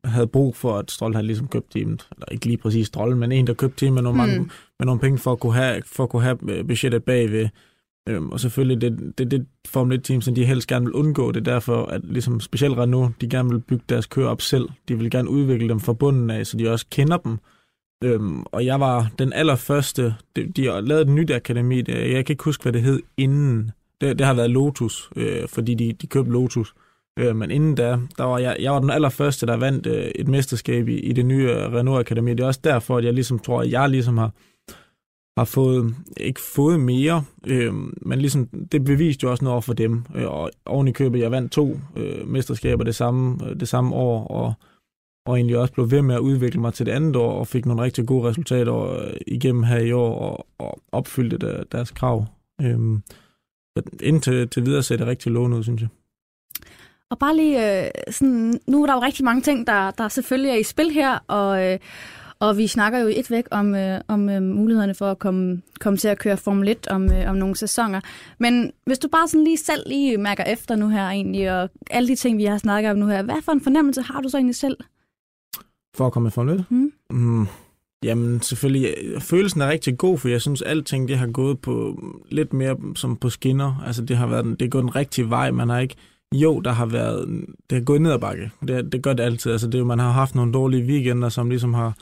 havde 0.05 0.27
brug 0.27 0.57
for, 0.57 0.79
at 0.79 0.91
Stroll 0.91 1.15
havde 1.15 1.27
ligesom 1.27 1.49
købt 1.49 1.71
teamet. 1.71 2.09
Eller 2.13 2.27
ikke 2.31 2.47
lige 2.47 2.57
præcis 2.57 2.87
Stroll, 2.87 3.17
men 3.17 3.33
en, 3.33 3.47
der 3.47 3.55
købte 3.55 3.77
teamet 3.81 3.95
med 3.95 4.03
nogle, 4.03 4.23
mm. 4.23 4.29
mange, 4.29 4.51
med 4.79 4.87
nogle 4.87 5.01
penge 5.01 5.19
for 5.19 5.33
at 5.33 5.41
kunne 5.41 5.55
have, 5.55 5.83
for 5.87 6.03
at 6.03 6.11
kunne 6.11 6.23
have 6.23 6.39
øh, 6.49 6.67
budgettet 6.67 7.05
bagved. 7.05 7.49
Øhm, 8.09 8.31
og 8.31 8.41
selvfølgelig, 8.41 8.81
det, 8.81 9.19
det, 9.19 9.31
det 9.31 9.47
Formel 9.69 9.99
1-team, 9.99 10.21
som 10.21 10.35
de 10.35 10.45
helst 10.45 10.69
gerne 10.69 10.85
vil 10.85 10.95
undgå. 10.95 11.33
Det 11.33 11.41
er 11.41 11.53
derfor, 11.53 11.85
at 11.87 12.01
ligesom 12.05 12.41
specielt 12.41 12.79
Renault, 12.79 13.21
de 13.21 13.29
gerne 13.29 13.51
vil 13.51 13.61
bygge 13.61 13.85
deres 13.89 14.07
køer 14.07 14.27
op 14.27 14.43
selv. 14.43 14.69
De 14.89 14.99
vil 14.99 15.11
gerne 15.11 15.31
udvikle 15.31 15.69
dem 15.69 15.81
fra 15.81 15.93
bunden 15.93 16.31
af, 16.31 16.47
så 16.47 16.57
de 16.57 16.71
også 16.71 16.87
kender 16.91 17.17
dem. 17.17 17.39
Øhm, 18.05 18.43
og 18.43 18.67
jeg 18.67 18.81
var 18.81 19.11
den 19.19 19.33
allerførste, 19.33 20.15
de, 20.37 20.47
de 20.47 20.67
har 20.67 20.81
lavet 20.81 21.01
et 21.01 21.09
nyt 21.09 21.31
akademi, 21.31 21.77
jeg 21.89 22.25
kan 22.27 22.33
ikke 22.33 22.45
huske, 22.45 22.63
hvad 22.63 22.73
det 22.73 22.83
hed 22.83 23.03
inden. 23.17 23.71
Det, 24.01 24.19
det 24.19 24.27
har 24.27 24.35
været 24.35 24.51
Lotus, 24.51 25.11
øh, 25.17 25.49
fordi 25.49 25.75
de, 25.75 25.93
de 25.93 26.07
købte 26.07 26.33
Lotus. 26.33 26.75
Øh, 27.19 27.37
men 27.37 27.51
inden 27.51 27.75
da, 27.75 27.99
der 28.19 28.25
var 28.25 28.39
jeg, 28.39 28.57
jeg 28.61 28.73
var 28.73 28.81
den 28.81 28.91
allerførste, 28.91 29.47
der 29.47 29.57
vandt 29.57 29.87
øh, 29.87 30.11
et 30.15 30.29
mesterskab 30.29 30.89
i, 30.89 31.01
i 31.01 31.13
det 31.13 31.27
nye 31.27 31.53
Renault 31.53 32.01
Akademi. 32.01 32.31
Det 32.31 32.41
er 32.41 32.47
også 32.47 32.61
derfor, 32.65 32.99
at 32.99 33.05
jeg 33.05 33.15
ligesom 33.15 33.39
tror, 33.39 33.63
at 33.63 33.71
jeg 33.71 33.91
ligesom 33.91 34.19
har, 34.19 34.31
har 35.37 35.45
fået, 35.45 35.95
ikke 36.17 36.41
fået 36.41 36.81
mere, 36.81 37.25
øh, 37.47 37.75
men 37.97 38.19
ligesom, 38.19 38.47
det 38.47 38.85
beviste 38.85 39.25
jo 39.25 39.31
også 39.31 39.45
noget 39.45 39.65
for 39.65 39.73
dem. 39.73 40.05
Øh, 40.15 40.27
og 40.27 40.51
oven 40.67 40.89
i 40.89 40.93
købet, 40.93 41.21
jeg 41.21 41.31
vandt 41.31 41.53
to 41.53 41.81
øh, 41.97 42.29
mesterskaber 42.29 42.85
det 42.85 42.95
samme, 42.95 43.49
øh, 43.49 43.61
det 43.61 43.69
samme 43.69 43.95
år, 43.95 44.27
og, 44.27 44.55
og 45.27 45.37
egentlig 45.37 45.59
også 45.59 45.73
blev 45.75 45.91
ved 45.91 46.03
med 46.03 46.15
at 46.15 46.21
udvikle 46.21 46.61
mig 46.61 46.75
til 46.75 46.87
det 46.87 46.93
andet 46.93 47.17
år, 47.17 47.33
og 47.33 47.47
fik 47.47 47.67
nogle 47.67 47.83
rigtig 47.83 48.07
gode 48.07 48.29
resultater 48.29 48.75
øh, 48.75 49.15
igennem 49.27 49.63
her 49.63 49.79
i 49.79 49.93
år, 49.93 50.19
og, 50.19 50.47
og 50.59 50.79
opfyldte 50.93 51.39
der, 51.39 51.65
deres 51.65 51.91
krav. 51.91 52.27
Øh, 52.63 52.99
indtil 54.03 54.49
til 54.49 54.67
videre 54.67 54.83
ser 54.83 54.97
det 54.97 55.07
rigtig 55.07 55.33
lovende 55.33 55.57
ud, 55.57 55.63
synes 55.63 55.83
jeg. 55.83 55.89
Og 57.11 57.19
bare 57.19 57.37
lige, 57.37 57.85
øh, 57.85 57.91
sådan, 58.11 58.61
nu 58.67 58.83
er 58.83 58.87
der 58.87 58.95
jo 58.95 59.03
rigtig 59.03 59.25
mange 59.25 59.43
ting, 59.43 59.67
der, 59.67 59.91
der 59.91 60.09
selvfølgelig 60.09 60.51
er 60.51 60.57
i 60.57 60.63
spil 60.63 60.91
her, 60.91 61.19
og, 61.29 61.65
øh, 61.65 61.79
og 62.41 62.57
vi 62.57 62.67
snakker 62.67 62.99
jo 62.99 63.07
et 63.07 63.31
væk 63.31 63.45
om, 63.51 63.75
øh, 63.75 64.01
om 64.09 64.29
øh, 64.29 64.43
mulighederne 64.43 64.95
for 64.95 65.11
at 65.11 65.19
komme, 65.19 65.63
komme 65.81 65.97
til 65.97 66.09
at 66.09 66.19
køre 66.19 66.37
Formel 66.37 66.69
1 66.69 66.89
om, 66.89 67.13
øh, 67.13 67.31
om 67.31 67.37
nogle 67.37 67.57
sæsoner. 67.57 68.01
Men 68.39 68.73
hvis 68.87 68.99
du 68.99 69.09
bare 69.09 69.29
sådan 69.29 69.45
lige 69.45 69.59
selv 69.59 69.83
lige 69.87 70.19
mærker 70.19 70.45
efter 70.45 70.77
nu 70.77 70.89
her 70.89 71.09
egentlig, 71.09 71.53
og 71.63 71.71
alle 71.91 72.09
de 72.09 72.17
ting, 72.17 72.39
vi 72.39 72.45
har 72.45 72.59
snakket 72.59 72.91
om 72.91 72.99
nu 72.99 73.07
her, 73.07 73.23
hvad 73.23 73.43
for 73.43 73.53
en 73.53 73.61
fornemmelse 73.61 74.03
har 74.03 74.21
du 74.21 74.29
så 74.29 74.37
egentlig 74.37 74.57
selv? 74.57 74.77
For 75.97 76.07
at 76.07 76.13
komme 76.13 76.29
i 76.29 76.31
Formel 76.31 76.55
1? 76.55 76.65
Mm. 76.71 76.93
Mm. 77.11 77.47
Jamen 78.03 78.41
selvfølgelig, 78.41 78.95
følelsen 79.23 79.61
er 79.61 79.69
rigtig 79.69 79.99
god, 79.99 80.19
for 80.19 80.29
jeg 80.29 80.41
synes, 80.41 80.63
at 80.63 80.71
alting 80.71 81.09
det 81.09 81.19
har 81.19 81.27
gået 81.27 81.59
på 81.59 82.03
lidt 82.31 82.53
mere 82.53 82.77
som 82.97 83.17
på 83.17 83.31
skinner. 83.31 83.83
Altså 83.87 84.03
det 84.03 84.17
har 84.17 84.27
været, 84.27 84.61
det 84.61 84.67
er 84.67 84.71
gået 84.71 84.83
den 84.83 84.97
rigtige 84.97 85.31
vej. 85.31 85.51
Man 85.51 85.69
har 85.69 85.79
ikke 85.79 85.97
jo, 86.35 86.61
der 86.61 86.73
har 86.73 86.87
været, 86.87 87.29
det 87.71 87.79
har 87.79 87.85
gået 87.85 88.03
ned 88.03 88.13
ad 88.13 88.19
bakke. 88.19 88.51
Det, 88.69 88.93
det 88.93 89.03
gør 89.03 89.13
det 89.13 89.23
altid. 89.23 89.53
Altså, 89.53 89.69
det, 89.69 89.87
man 89.87 89.99
har 89.99 90.11
haft 90.11 90.35
nogle 90.35 90.53
dårlige 90.53 90.85
weekender, 90.85 91.29
som 91.29 91.51
ligesom 91.51 91.75
har, 91.75 91.97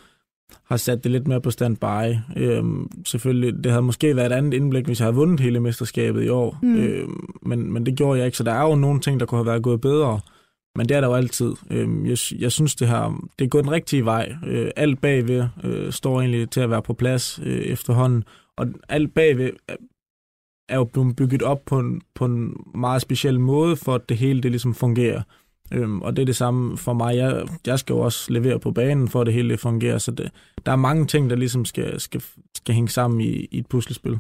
har 0.65 0.77
sat 0.77 1.05
det 1.05 1.13
lidt 1.13 1.29
mere 1.29 1.41
på 1.41 1.51
standby. 1.51 2.15
Øhm, 2.37 2.91
selvfølgelig, 3.07 3.65
det 3.65 3.73
havde 3.73 3.83
måske 3.83 4.17
været 4.17 4.33
et 4.33 4.37
andet 4.37 4.55
indblik, 4.55 4.87
hvis 4.87 5.01
jeg 5.01 5.05
havde 5.05 5.17
vundet 5.17 5.41
hele 5.41 5.61
mesterskabet 5.61 6.25
i 6.25 6.29
år. 6.29 6.59
Mm. 6.63 6.77
Øhm, 6.77 7.27
men, 7.43 7.73
men 7.73 7.87
det 7.87 7.97
gjorde 7.97 8.19
jeg 8.19 8.27
ikke, 8.27 8.39
så 8.39 8.45
der 8.45 8.53
er 8.53 8.63
jo 8.63 8.75
nogle 8.75 9.01
ting, 9.01 9.21
der 9.21 9.27
kunne 9.27 9.39
have 9.39 9.47
været 9.47 9.63
gået 9.63 9.81
bedre. 9.81 10.21
Men 10.77 10.89
det 10.89 10.97
er 10.97 11.01
der 11.01 11.09
jo 11.09 11.15
altid. 11.15 11.53
Øhm, 11.71 12.07
jeg, 12.07 12.19
jeg 12.39 12.53
synes, 12.53 12.75
det 12.75 12.89
har 12.89 13.21
det 13.39 13.45
er 13.45 13.49
gået 13.49 13.65
den 13.65 13.73
rigtige 13.73 14.05
vej. 14.05 14.35
Øh, 14.47 14.71
alt 14.77 15.01
bagved 15.01 15.47
øh, 15.65 15.93
står 15.93 16.21
egentlig 16.21 16.51
til 16.51 16.61
at 16.61 16.71
være 16.71 16.83
på 16.83 16.93
plads 16.93 17.41
øh, 17.43 17.59
efterhånden. 17.59 18.25
Og 18.57 18.67
alt 18.89 19.15
bagved 19.15 19.51
er 20.69 20.77
jo 20.77 20.85
blevet 20.85 21.17
bygget 21.17 21.43
op 21.43 21.65
på 21.67 21.79
en, 21.79 22.03
på 22.15 22.25
en 22.25 22.57
meget 22.75 23.03
speciel 23.03 23.41
måde, 23.41 23.77
for 23.77 23.95
at 23.95 24.09
det 24.09 24.17
hele 24.17 24.41
det 24.43 24.51
ligesom 24.51 24.75
fungerer. 24.75 25.23
Øhm, 25.75 26.03
og 26.03 26.17
det 26.17 26.23
er 26.23 26.27
det 26.27 26.37
samme 26.37 26.77
for 26.77 26.93
mig. 26.93 27.17
Jeg, 27.17 27.49
jeg 27.67 27.79
skal 27.79 27.93
jo 27.93 28.01
også 28.01 28.33
levere 28.33 28.59
på 28.61 28.71
banen, 28.71 29.09
for 29.09 29.21
at 29.21 29.27
det 29.27 29.35
hele 29.35 29.59
fungerer. 29.59 29.99
Så 29.99 30.11
det, 30.11 30.31
der 30.67 30.73
er 30.73 30.77
mange 30.77 31.07
ting, 31.07 31.31
der 31.31 31.37
ligesom 31.37 31.65
skal, 31.65 32.01
skal, 32.01 32.23
skal 32.57 32.75
hænge 32.75 32.89
sammen 32.89 33.21
i, 33.21 33.49
i 33.51 33.59
et 33.59 33.67
puslespil. 33.67 34.19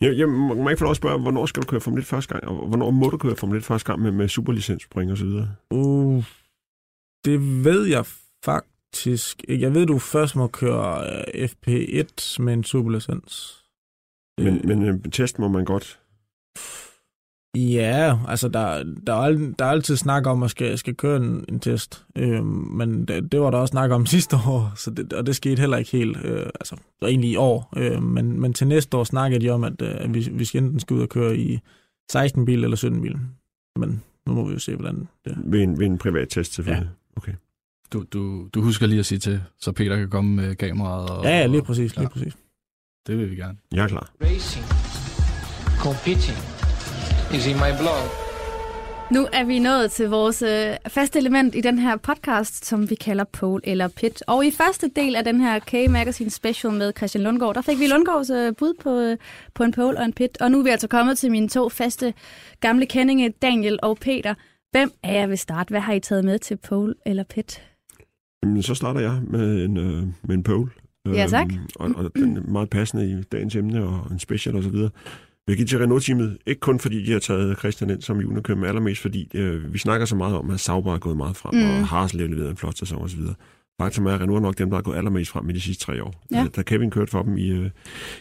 Jeg, 0.00 0.18
jeg 0.18 0.28
må 0.28 0.68
ikke 0.68 0.78
få 0.78 0.84
lov 0.84 0.90
at 0.90 0.96
spørge, 0.96 1.22
hvornår 1.22 1.46
skal 1.46 1.62
du 1.62 1.66
køre 1.66 1.80
Formel 1.80 2.00
1 2.00 2.06
første 2.06 2.34
gang, 2.34 2.48
og 2.48 2.68
hvornår 2.68 2.90
må 2.90 3.08
du 3.08 3.16
køre 3.16 3.36
Formel 3.36 3.58
1 3.58 3.64
første 3.64 3.86
gang 3.86 4.02
med, 4.02 4.10
med 4.10 4.28
superlicensspring 4.28 5.10
og 5.10 5.18
så 5.18 5.24
videre? 5.24 5.54
Uh, 5.70 6.24
det 7.24 7.64
ved 7.64 7.84
jeg 7.84 8.06
faktisk 8.44 9.44
ikke. 9.48 9.62
Jeg 9.62 9.74
ved, 9.74 9.86
du 9.86 9.98
først 9.98 10.36
må 10.36 10.46
køre 10.46 11.10
øh, 11.34 11.48
FP1 11.48 12.42
med 12.42 12.52
en 12.52 12.64
superlicens. 12.64 13.64
Men, 14.38 14.56
øh, 14.56 14.64
men 14.64 14.82
en 14.82 15.10
test 15.10 15.38
må 15.38 15.48
man 15.48 15.64
godt? 15.64 16.00
Ja, 17.54 18.18
altså 18.28 18.48
der, 18.48 18.82
der, 19.06 19.12
er, 19.14 19.52
der 19.58 19.64
er 19.64 19.70
altid 19.70 19.96
snak 19.96 20.26
om, 20.26 20.42
at 20.42 20.50
skal, 20.50 20.78
skal 20.78 20.94
køre 20.94 21.16
en, 21.16 21.44
en 21.48 21.60
test. 21.60 22.04
Øh, 22.16 22.44
men 22.44 23.04
det, 23.04 23.32
det 23.32 23.40
var 23.40 23.50
der 23.50 23.58
også 23.58 23.72
snak 23.72 23.90
om 23.90 24.06
sidste 24.16 24.36
år, 24.36 24.72
så 24.76 24.90
det, 24.90 25.12
og 25.12 25.26
det 25.26 25.36
skete 25.36 25.60
heller 25.60 25.76
ikke 25.76 25.90
helt. 25.90 26.16
Øh, 26.24 26.46
altså 26.46 26.76
egentlig 27.02 27.30
i 27.30 27.36
år. 27.36 27.72
Øh, 27.76 28.02
men, 28.02 28.40
men 28.40 28.52
til 28.52 28.66
næste 28.66 28.96
år 28.96 29.04
snakkede 29.04 29.40
de 29.44 29.50
om, 29.50 29.64
at, 29.64 29.82
øh, 29.82 29.94
at 29.98 30.14
vi, 30.14 30.28
vi 30.32 30.44
skal 30.44 30.62
enten 30.62 30.80
skal 30.80 30.94
ud 30.96 31.02
og 31.02 31.08
køre 31.08 31.36
i 31.36 31.58
16 32.12 32.44
bil 32.44 32.64
eller 32.64 32.76
17 32.76 33.02
bil. 33.02 33.16
Men 33.76 34.02
nu 34.26 34.32
må 34.34 34.44
vi 34.46 34.52
jo 34.52 34.58
se, 34.58 34.74
hvordan 34.74 35.08
det 35.24 35.32
er. 35.32 35.36
Ved 35.44 35.62
en, 35.62 35.78
ved 35.78 35.86
en 35.86 35.98
privat 35.98 36.28
test 36.30 36.54
selvfølgelig? 36.54 36.88
Ja. 37.16 37.20
Okay. 37.20 37.32
Du, 37.92 38.04
du, 38.12 38.48
du 38.54 38.62
husker 38.62 38.86
lige 38.86 38.98
at 38.98 39.06
sige 39.06 39.18
til, 39.18 39.42
så 39.60 39.72
Peter 39.72 39.96
kan 39.96 40.10
komme 40.10 40.36
med 40.36 40.54
kameraet. 40.54 41.10
Og, 41.10 41.24
Ja, 41.24 41.30
ja, 41.38 41.46
lige 41.46 41.62
præcis, 41.62 41.96
lige 41.96 42.02
Ja. 42.02 42.08
præcis. 42.08 42.36
Det 43.06 43.18
vil 43.18 43.30
vi 43.30 43.36
gerne. 43.36 43.58
Jeg 43.72 43.84
er 43.84 43.88
klar. 43.88 44.10
Racing, 44.22 44.64
competing 45.78 46.55
is 47.34 47.46
in 47.46 47.56
my 47.56 47.72
blood. 47.80 48.26
Nu 49.10 49.28
er 49.32 49.44
vi 49.44 49.58
nået 49.58 49.90
til 49.90 50.08
vores 50.08 50.42
øh, 50.42 50.76
faste 50.88 51.18
element 51.18 51.54
i 51.54 51.60
den 51.60 51.78
her 51.78 51.96
podcast, 51.96 52.66
som 52.66 52.90
vi 52.90 52.94
kalder 52.94 53.24
Pole 53.24 53.60
eller 53.64 53.88
Pit. 53.88 54.22
Og 54.26 54.46
i 54.46 54.50
første 54.50 54.90
del 54.96 55.16
af 55.16 55.24
den 55.24 55.40
her 55.40 55.58
K-Magazine 55.58 56.30
Special 56.30 56.72
med 56.72 56.92
Christian 56.96 57.24
Lundgaard, 57.24 57.54
der 57.54 57.60
fik 57.60 57.78
vi 57.78 57.86
Lundgaards 57.86 58.30
øh, 58.30 58.52
bud 58.58 58.74
på, 58.82 58.98
øh, 58.98 59.16
på 59.54 59.62
en 59.62 59.72
pole 59.72 59.98
og 59.98 60.04
en 60.04 60.12
pit. 60.12 60.40
Og 60.40 60.50
nu 60.50 60.58
er 60.58 60.62
vi 60.62 60.70
altså 60.70 60.88
kommet 60.88 61.18
til 61.18 61.30
mine 61.30 61.48
to 61.48 61.68
faste 61.68 62.14
gamle 62.60 62.86
kendinge, 62.86 63.30
Daniel 63.42 63.78
og 63.82 63.96
Peter. 63.96 64.34
Hvem 64.70 64.90
af 65.02 65.14
jer 65.14 65.26
vil 65.26 65.38
starte? 65.38 65.70
Hvad 65.70 65.80
har 65.80 65.92
I 65.92 66.00
taget 66.00 66.24
med 66.24 66.38
til 66.38 66.56
pole 66.56 66.94
eller 67.06 67.24
pit? 67.24 67.62
Jamen, 68.42 68.62
så 68.62 68.74
starter 68.74 69.00
jeg 69.00 69.20
med 69.26 69.64
en, 69.64 69.76
øh, 69.76 70.02
med 70.22 70.34
en 70.34 70.42
pole. 70.42 70.70
Ja, 71.14 71.26
tak. 71.26 71.46
Øhm, 71.52 71.66
og, 71.76 72.04
og 72.04 72.10
den 72.16 72.36
er 72.36 72.40
meget 72.40 72.70
passende 72.70 73.10
i 73.10 73.22
dagens 73.22 73.56
emne 73.56 73.84
og 73.84 74.06
en 74.10 74.18
special 74.18 74.56
og 74.56 74.62
så 74.62 74.90
til 75.54 75.78
Renault-teamet, 75.78 76.38
ikke 76.46 76.60
kun 76.60 76.78
fordi 76.80 77.06
de 77.06 77.12
har 77.12 77.18
taget 77.18 77.58
Christian 77.58 77.90
ind 77.90 78.02
som 78.02 78.20
juniorkører, 78.20 78.58
men 78.58 78.68
allermest 78.68 79.02
fordi 79.02 79.30
øh, 79.34 79.72
vi 79.72 79.78
snakker 79.78 80.06
så 80.06 80.16
meget 80.16 80.36
om, 80.36 80.50
at 80.50 80.60
Sauber 80.60 80.94
er 80.94 80.98
gået 80.98 81.16
meget 81.16 81.36
frem, 81.36 81.54
Mm. 81.54 81.60
og 81.70 81.86
Haas 81.86 82.12
har 82.12 82.18
leveret 82.18 82.50
en 82.50 82.56
flot 82.56 82.78
sæson 82.78 82.98
og 82.98 83.10
så 83.10 83.16
videre. 83.16 83.34
Faktum 83.80 84.06
er, 84.06 84.12
at 84.12 84.20
Renault 84.20 84.36
er 84.36 84.40
nok 84.40 84.58
dem, 84.58 84.70
der 84.70 84.76
er 84.78 84.82
gået 84.82 84.96
allermest 84.96 85.30
frem 85.30 85.50
i 85.50 85.52
de 85.52 85.60
sidste 85.60 85.84
tre 85.84 86.02
år. 86.04 86.24
Ja. 86.32 86.46
Da 86.56 86.62
Kevin 86.62 86.90
kørte 86.90 87.10
for 87.10 87.22
dem 87.22 87.38
i, 87.38 87.48
øh, 87.50 87.70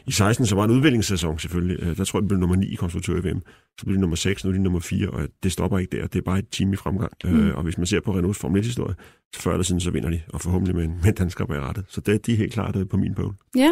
i 0.07 0.11
16, 0.11 0.45
så 0.45 0.55
var 0.55 0.63
en 0.65 0.71
udviklingssæson 0.71 1.39
selvfølgelig. 1.39 1.77
Øh, 1.83 1.97
der 1.97 2.03
tror 2.03 2.19
jeg, 2.19 2.21
det 2.21 2.27
blev 2.27 2.39
nummer 2.39 2.55
9 2.55 2.65
i 2.71 2.75
konstruktør 2.75 3.13
VM. 3.21 3.41
Så 3.79 3.85
blev 3.85 3.95
de 3.95 4.01
nummer 4.01 4.15
6, 4.15 4.43
nu 4.45 4.49
er 4.51 4.53
de 4.55 4.63
nummer 4.63 4.79
4, 4.79 5.09
og 5.09 5.27
det 5.43 5.51
stopper 5.51 5.77
ikke 5.79 5.97
der. 5.97 6.07
Det 6.07 6.19
er 6.19 6.23
bare 6.23 6.39
et 6.39 6.45
team 6.51 6.73
i 6.73 6.75
fremgang. 6.75 7.11
Mm. 7.23 7.29
Mm. 7.31 7.39
Øh, 7.47 7.55
og 7.57 7.63
hvis 7.63 7.77
man 7.77 7.87
ser 7.87 7.99
på 7.99 8.15
Renaults 8.15 8.39
Formel 8.39 8.61
1-historie, 8.61 8.95
så 9.35 9.41
før 9.41 9.51
eller 9.51 9.63
siden, 9.63 9.79
så 9.81 9.91
vinder 9.91 10.09
de, 10.09 10.21
og 10.29 10.41
forhåbentlig 10.41 10.75
med 10.75 10.83
en, 10.83 10.99
med 11.03 11.13
dansker 11.13 11.45
bag 11.45 11.61
rettet. 11.61 11.85
Så 11.89 12.01
det, 12.01 12.25
de 12.25 12.33
er 12.33 12.37
helt 12.37 12.53
klart 12.53 12.75
øh, 12.75 12.87
på 12.87 12.97
min 12.97 13.15
pole. 13.15 13.33
Ja. 13.57 13.71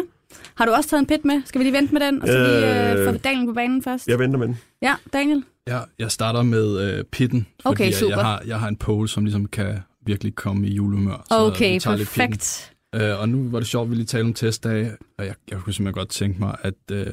Har 0.54 0.66
du 0.66 0.72
også 0.72 0.88
taget 0.90 1.00
en 1.00 1.06
pit 1.06 1.24
med? 1.24 1.42
Skal 1.44 1.58
vi 1.58 1.64
lige 1.64 1.72
vente 1.72 1.92
med 1.92 2.00
den, 2.00 2.22
og 2.22 2.28
så 2.28 2.38
lige 2.38 2.92
øh, 2.92 3.00
Øh, 3.08 3.14
få 3.14 3.18
Daniel 3.18 3.46
på 3.46 3.52
banen 3.52 3.82
først? 3.82 4.08
Jeg 4.08 4.18
venter 4.18 4.38
med 4.38 4.46
den. 4.46 4.58
Ja, 4.82 4.94
Daniel? 5.12 5.44
Ja, 5.68 5.80
jeg 5.98 6.10
starter 6.10 6.42
med 6.42 6.80
øh, 6.98 7.04
pitten, 7.04 7.46
fordi 7.62 7.72
Okay, 7.74 7.84
jeg, 7.84 7.94
super. 7.94 8.16
jeg, 8.16 8.24
har, 8.24 8.42
jeg 8.46 8.60
har 8.60 8.68
en 8.68 8.76
pole, 8.76 9.08
som 9.08 9.24
ligesom 9.24 9.46
kan 9.46 9.78
virkelig 10.06 10.34
komme 10.34 10.66
i 10.68 10.74
julehumør. 10.74 11.24
så 11.28 11.38
Okay, 11.38 11.80
perfekt. 11.80 12.72
Øh, 12.94 13.20
og 13.20 13.28
nu 13.28 13.48
var 13.50 13.58
det 13.58 13.68
sjovt, 13.68 13.86
at 13.86 13.90
vi 13.90 13.94
lige 13.96 14.06
talte 14.06 14.26
om 14.26 14.34
testdage, 14.34 14.92
og 15.18 15.26
jeg, 15.26 15.34
jeg 15.50 15.58
kunne 15.58 15.72
simpelthen 15.72 16.00
godt 16.00 16.08
tænke 16.08 16.40
mig, 16.40 16.56
at... 16.62 16.74
Øh, 16.92 17.06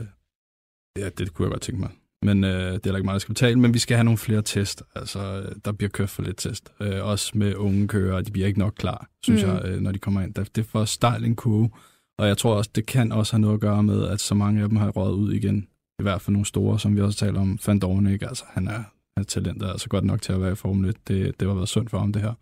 ja, 0.98 1.10
det 1.10 1.34
kunne 1.34 1.46
jeg 1.46 1.52
godt 1.52 1.62
tænke 1.62 1.82
mig. 1.82 1.90
Men 2.24 2.44
øh, 2.44 2.50
det 2.52 2.58
er 2.74 2.80
heller 2.84 2.98
ikke 2.98 3.06
meget, 3.06 3.14
der 3.16 3.20
skal 3.20 3.34
betale, 3.34 3.60
men 3.60 3.74
vi 3.74 3.80
skal 3.80 3.98
have 3.98 4.04
nogle 4.04 4.18
flere 4.18 4.42
test. 4.42 4.84
Altså, 4.96 5.20
øh, 5.20 5.56
der 5.66 5.72
bliver 5.72 5.90
kørt 5.90 6.10
for 6.10 6.22
lidt 6.22 6.38
test. 6.38 6.72
Øh, 6.82 7.06
også 7.06 7.32
med 7.36 7.56
unge 7.56 7.88
kører, 7.88 8.22
de 8.22 8.32
bliver 8.32 8.48
ikke 8.48 8.60
nok 8.60 8.74
klar, 8.78 9.08
synes 9.24 9.44
Mm. 9.44 9.50
jeg, 9.50 9.62
øh, 9.66 9.80
når 9.82 9.92
de 9.92 10.00
kommer 10.00 10.22
ind. 10.22 10.34
Det 10.34 10.58
er 10.58 10.64
for 10.64 10.86
stejl 10.86 11.26
en 11.26 11.36
kurve, 11.36 11.70
og 12.18 12.28
jeg 12.28 12.38
tror 12.38 12.56
også, 12.56 12.70
det 12.76 12.86
kan 12.86 13.12
også 13.12 13.34
have 13.34 13.42
noget 13.42 13.54
at 13.54 13.62
gøre 13.62 13.84
med, 13.84 14.08
at 14.08 14.22
så 14.22 14.36
mange 14.36 14.64
af 14.64 14.70
dem 14.70 14.78
har 14.78 14.90
røget 14.90 15.14
ud 15.14 15.34
igen. 15.34 15.68
I 16.00 16.04
hvert 16.04 16.22
fald 16.22 16.34
nogle 16.34 16.46
store, 16.46 16.80
som 16.80 16.96
vi 16.96 17.02
også 17.02 17.20
taler 17.20 17.42
om. 17.42 17.60
Van 17.68 18.08
ikke? 18.08 18.28
Altså, 18.28 18.44
han 18.48 18.68
er, 18.68 18.72
han 18.72 19.18
er 19.18 19.24
talentet, 19.24 19.68
altså 19.70 19.90
godt 19.90 20.04
nok 20.04 20.22
til 20.22 20.34
at 20.34 20.42
være 20.42 20.52
i 20.52 20.56
Formel 20.56 20.90
1. 20.90 21.08
Det, 21.08 21.40
det 21.40 21.48
var 21.48 21.54
været 21.54 21.70
sundt 21.70 21.90
for 21.90 22.00
ham, 22.00 22.14
det 22.14 22.22
her. 22.22 22.34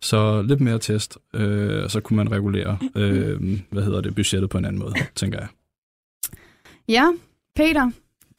Så 0.00 0.42
lidt 0.42 0.60
mere 0.60 0.78
test, 0.78 1.18
øh, 1.34 1.88
så 1.88 2.00
kunne 2.00 2.16
man 2.16 2.32
regulere, 2.32 2.78
øh, 2.96 3.60
hvad 3.70 3.82
hedder 3.82 4.00
det, 4.00 4.14
budgettet 4.14 4.50
på 4.50 4.58
en 4.58 4.64
anden 4.64 4.78
måde, 4.78 4.94
tænker 5.14 5.38
jeg. 5.38 5.48
Ja, 6.88 7.06
Peter, 7.56 7.90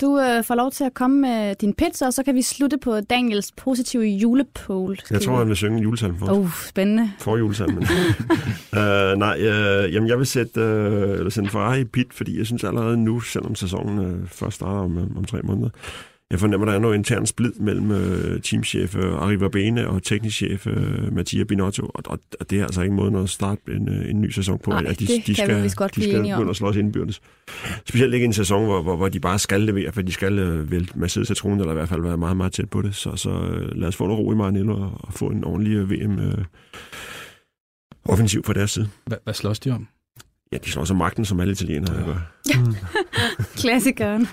du 0.02 0.20
øh, 0.20 0.44
får 0.44 0.56
lov 0.56 0.72
til 0.72 0.84
at 0.84 0.94
komme 0.94 1.22
med 1.22 1.56
din 1.56 1.74
pizza, 1.74 2.06
og 2.06 2.14
så 2.14 2.24
kan 2.24 2.36
vi 2.36 2.42
slutte 2.42 2.78
på 2.78 3.00
Daniels 3.02 3.52
positive 3.52 4.04
julepole. 4.04 4.98
Jeg 5.12 5.22
tror, 5.22 5.38
han 5.38 5.48
vil 5.48 5.56
synge 5.56 5.78
en 5.78 5.84
julesalm 5.84 6.18
for 6.18 6.26
os. 6.26 6.38
Oh, 6.38 6.52
spændende. 6.68 7.12
For 7.20 7.38
julesalmen. 7.38 7.84
uh, 8.74 9.20
nej, 9.26 9.38
uh, 9.40 9.94
jamen 9.94 10.10
jeg 10.10 10.18
vil 10.18 10.28
sætte, 10.28 10.62
uh, 10.62 11.18
eller 11.18 11.30
sende 11.30 11.50
Ferrari 11.50 11.82
i 11.82 11.84
pit, 11.84 12.14
fordi 12.14 12.38
jeg 12.38 12.46
synes 12.46 12.64
allerede 12.64 12.98
nu, 12.98 13.20
selvom 13.20 13.56
sæsonen 13.56 14.00
uh, 14.00 14.28
først 14.28 14.56
starter 14.56 14.80
om, 14.80 15.18
om 15.18 15.26
tre 15.26 15.42
måneder, 15.44 15.70
jeg 16.32 16.40
fornemmer, 16.40 16.66
der 16.66 16.74
er 16.74 16.80
noget 16.80 16.96
intern 16.96 17.26
splid 17.26 17.52
mellem 17.54 17.92
uh, 17.92 18.42
teamchef 18.44 18.96
uh, 18.96 19.04
Arriva 19.04 19.48
Bene 19.48 19.88
og 19.88 20.04
teknisk 20.04 20.36
chef 20.38 20.68
uh, 20.68 21.14
Mattia 21.14 21.44
Binotto, 21.44 21.86
og, 21.86 22.04
og, 22.06 22.20
og 22.40 22.50
det 22.50 22.60
er 22.60 22.64
altså 22.64 22.82
ikke 22.82 22.96
måden 22.96 23.16
at 23.16 23.30
starte 23.30 23.62
en, 23.68 23.90
uh, 23.90 24.10
en 24.10 24.22
ny 24.22 24.30
sæson 24.30 24.60
på. 24.60 24.72
Nej, 24.72 24.84
at 24.88 25.00
de, 25.00 25.08
det 25.08 25.28
de 25.28 25.36
kan 25.36 25.48
vi 25.48 25.52
skal, 25.52 25.64
vist 25.64 25.76
godt 25.76 25.96
de 25.96 26.04
skal 26.04 26.22
begynde 26.22 26.50
at 26.50 26.56
slås 26.56 26.76
indbyrdes. 26.76 27.22
Specielt 27.86 28.14
ikke 28.14 28.24
i 28.24 28.28
en 28.28 28.34
sæson, 28.34 28.66
hvor, 28.66 28.82
hvor, 28.82 28.96
hvor 28.96 29.10
de 29.10 29.20
bare 29.20 29.40
skal 29.40 29.62
levere, 29.62 29.92
for 29.92 30.02
de 30.02 30.12
skal 30.12 30.40
uh, 30.40 30.72
vælte 30.72 31.00
Mercedes 31.00 31.28
citronen, 31.28 31.60
eller 31.60 31.72
i 31.72 31.76
hvert 31.76 31.90
fald 31.90 32.02
være 32.02 32.18
meget, 32.18 32.38
meget 32.38 32.52
tæt 32.52 32.70
på 32.70 32.82
det. 32.82 32.96
Så, 32.96 33.16
så 33.16 33.30
uh, 33.30 33.78
lad 33.80 33.88
os 33.88 33.96
få 33.96 34.08
noget 34.08 34.20
ro 34.20 34.32
i 34.32 34.36
Maranello 34.36 34.82
og, 34.82 34.92
og 34.94 35.14
få 35.14 35.28
en 35.28 35.44
ordentlig 35.44 35.82
uh, 35.82 35.92
VM 35.92 36.18
uh, 36.18 36.44
offensiv 38.06 38.44
fra 38.44 38.54
deres 38.54 38.72
side. 38.72 38.90
Hvad, 39.06 39.18
hvad 39.24 39.34
slås 39.34 39.60
de 39.60 39.72
om? 39.72 39.88
Ja, 40.52 40.58
de 40.66 40.72
slår 40.72 40.86
så 40.86 40.94
magten, 40.94 41.26
som 41.26 41.40
alle 41.40 41.52
italienere 41.52 41.96
ja. 42.00 42.06
gør. 42.06 42.16
Klassikeren. 43.62 44.28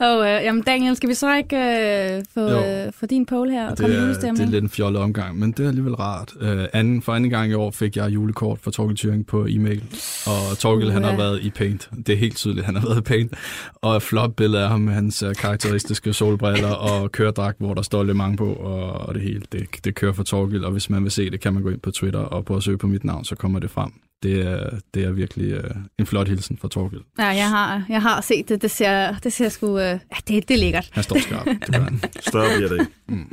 Og 0.00 0.26
øh, 0.26 0.44
jamen 0.44 0.62
Daniel, 0.62 0.96
skal 0.96 1.08
vi 1.08 1.14
så 1.14 1.36
ikke 1.36 1.56
øh, 1.56 2.22
få, 2.34 2.40
Jo. 2.40 2.64
øh, 2.86 2.92
få 2.92 3.06
din 3.06 3.26
pole 3.26 3.52
her 3.52 3.64
og 3.64 3.70
Det 3.70 3.78
komme 3.78 3.94
er, 3.94 3.98
det 4.00 4.06
julestemning? 4.06 4.46
er 4.48 4.50
lidt 4.50 4.64
en 4.64 4.70
fjollet 4.70 5.02
omgang, 5.02 5.38
men 5.38 5.52
det 5.52 5.64
er 5.64 5.68
alligevel 5.68 5.94
rart. 5.94 6.32
Uh, 6.40 6.64
anden, 6.72 7.02
for 7.02 7.12
anden 7.12 7.30
gang 7.30 7.50
i 7.50 7.54
år 7.54 7.70
fik 7.70 7.96
jeg 7.96 8.10
julekort 8.14 8.58
fra 8.62 8.70
Torgild 8.70 8.96
Thuring 8.98 9.26
på 9.26 9.46
e-mail, 9.48 9.82
og 10.26 10.58
Torgild 10.58 10.90
han 10.90 11.04
har 11.04 11.16
været 11.16 11.40
i 11.42 11.50
Paint. 11.50 11.90
Det 12.06 12.08
er 12.12 12.16
helt 12.16 12.36
tydeligt, 12.36 12.66
han 12.66 12.76
har 12.76 12.82
været 12.88 12.98
i 12.98 13.02
Paint. 13.02 13.32
Og 13.74 13.96
et 13.96 14.02
flot 14.02 14.34
billede 14.36 14.62
af 14.62 14.68
ham 14.68 14.80
med 14.80 14.92
hans 14.94 15.22
uh, 15.22 15.32
karakteristiske 15.32 16.12
solbriller 16.12 16.72
og 16.90 17.12
køredragt, 17.12 17.58
hvor 17.58 17.74
der 17.74 17.82
står 17.82 18.02
Le 18.04 18.14
Mans 18.14 18.38
på, 18.38 18.52
og, 18.52 18.92
og 18.92 19.14
det 19.14 19.22
hele. 19.22 19.42
Det, 19.52 19.66
det 19.84 19.94
kører 19.94 20.12
for 20.12 20.22
Torgild, 20.22 20.64
og 20.64 20.72
hvis 20.72 20.90
man 20.90 21.02
vil 21.02 21.10
se 21.12 21.30
det, 21.30 21.40
kan 21.40 21.54
man 21.54 21.62
gå 21.62 21.68
ind 21.68 21.80
på 21.80 21.90
Twitter 21.90 22.20
og 22.20 22.44
på 22.44 22.56
at 22.56 22.62
søge 22.62 22.78
på 22.78 22.86
mit 22.86 23.04
navn, 23.04 23.24
så 23.24 23.34
kommer 23.36 23.58
det 23.58 23.70
frem. 23.70 23.92
Det 24.22 24.46
er, 24.46 24.78
det 24.94 25.04
er 25.04 25.10
virkelig 25.10 25.64
uh, 25.64 25.70
en 25.98 26.06
flot 26.06 26.28
hilsen 26.28 26.58
fra 26.58 26.68
Torgild. 26.68 27.02
Ja, 27.18 27.26
jeg 27.26 27.48
har, 27.48 27.84
jeg 27.88 28.02
har 28.02 28.20
set 28.20 28.48
det. 28.48 28.62
Det 28.62 28.70
ser, 28.70 29.18
det 29.18 29.32
ser 29.32 29.48
sgu... 29.48 29.78
Øh, 29.78 29.82
ja, 29.82 29.98
det, 30.28 30.48
det 30.48 30.50
er 30.50 30.58
lækkert. 30.58 30.90
Han 30.92 31.02
står 31.02 31.18
skarpt. 31.18 31.48
Større 32.28 32.56
bliver 32.56 32.68
det 32.68 32.80
ikke. 32.80 32.92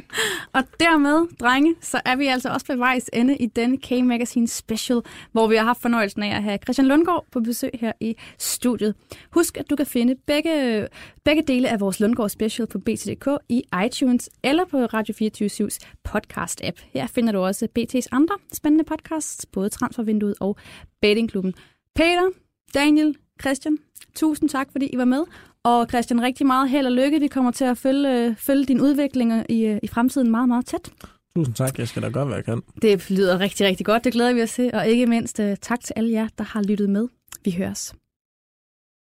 Og 0.56 0.64
dermed, 0.80 1.28
drenge, 1.40 1.76
så 1.82 2.02
er 2.06 2.16
vi 2.16 2.26
altså 2.26 2.50
også 2.50 2.66
ved 2.70 2.78
vejs 2.78 3.10
ende 3.14 3.38
i 3.38 3.46
denne 3.46 3.78
K-Magazine 3.78 4.48
Special, 4.48 5.02
hvor 5.32 5.48
vi 5.48 5.56
har 5.56 5.64
haft 5.64 5.82
fornøjelsen 5.82 6.24
af 6.24 6.36
at 6.36 6.44
have 6.44 6.58
Christian 6.64 6.88
Lundgaard 6.88 7.26
på 7.32 7.40
besøg 7.40 7.72
her 7.74 7.92
i 8.00 8.16
studiet. 8.38 8.96
Husk, 9.32 9.58
at 9.58 9.70
du 9.70 9.76
kan 9.76 9.86
finde 9.86 10.16
begge, 10.28 10.88
begge 11.26 11.44
dele 11.48 11.70
af 11.70 11.80
vores 11.80 12.00
Lundgaard 12.00 12.30
Special 12.30 12.68
på 12.68 12.80
BT.dk 12.80 13.28
i 13.50 13.64
iTunes 13.86 14.30
eller 14.44 14.66
på 14.66 14.78
Radio 14.78 15.14
24-7's 15.14 15.78
podcast-app. 16.10 16.90
Her 16.94 17.08
finder 17.08 17.32
du 17.32 17.40
også 17.40 17.68
BT's 17.80 18.08
andre 18.12 18.36
spændende 18.54 18.84
podcasts, 18.84 19.46
både 19.46 19.70
Transfervinduet 19.70 20.36
og 20.40 20.58
Bettingklubben. 21.02 21.54
Peter, 21.96 22.30
Daniel, 22.74 23.16
Christian, 23.42 23.78
tusind 24.16 24.50
tak, 24.50 24.68
fordi 24.72 24.86
I 24.86 24.98
var 24.98 25.06
med. 25.06 25.24
Og 25.64 25.88
Christian, 25.90 26.22
rigtig 26.22 26.46
meget 26.48 26.70
held 26.70 26.86
og 26.86 26.92
lykke. 26.92 27.20
Vi 27.20 27.28
kommer 27.28 27.52
til 27.52 27.66
at 27.66 27.78
følge, 27.78 28.26
øh, 28.26 28.36
følge 28.36 28.66
din 28.66 28.82
udvikling 28.82 29.46
i, 29.50 29.66
øh, 29.66 29.80
i 29.84 29.88
fremtiden 29.88 30.32
meget, 30.32 30.48
meget 30.48 30.66
tæt. 30.66 30.92
Tusind 31.36 31.56
tak, 31.56 31.80
jeg 31.80 31.88
skal 31.88 32.02
da 32.02 32.10
gøre, 32.10 32.26
hvad 32.26 32.36
jeg 32.36 32.46
kan. 32.46 32.62
Det 32.82 33.10
lyder 33.12 33.40
rigtig, 33.40 33.68
rigtig 33.68 33.86
godt. 33.86 34.04
Det 34.04 34.14
glæder 34.14 34.34
vi 34.34 34.42
os 34.42 34.54
til. 34.54 34.72
Og 34.74 34.88
ikke 34.88 35.06
mindst 35.06 35.40
uh, 35.40 35.54
tak 35.62 35.80
til 35.80 35.94
alle 35.96 36.12
jer, 36.12 36.28
der 36.38 36.44
har 36.44 36.64
lyttet 36.64 36.90
med. 36.90 37.08
Vi 37.46 37.52
høres. 37.52 37.94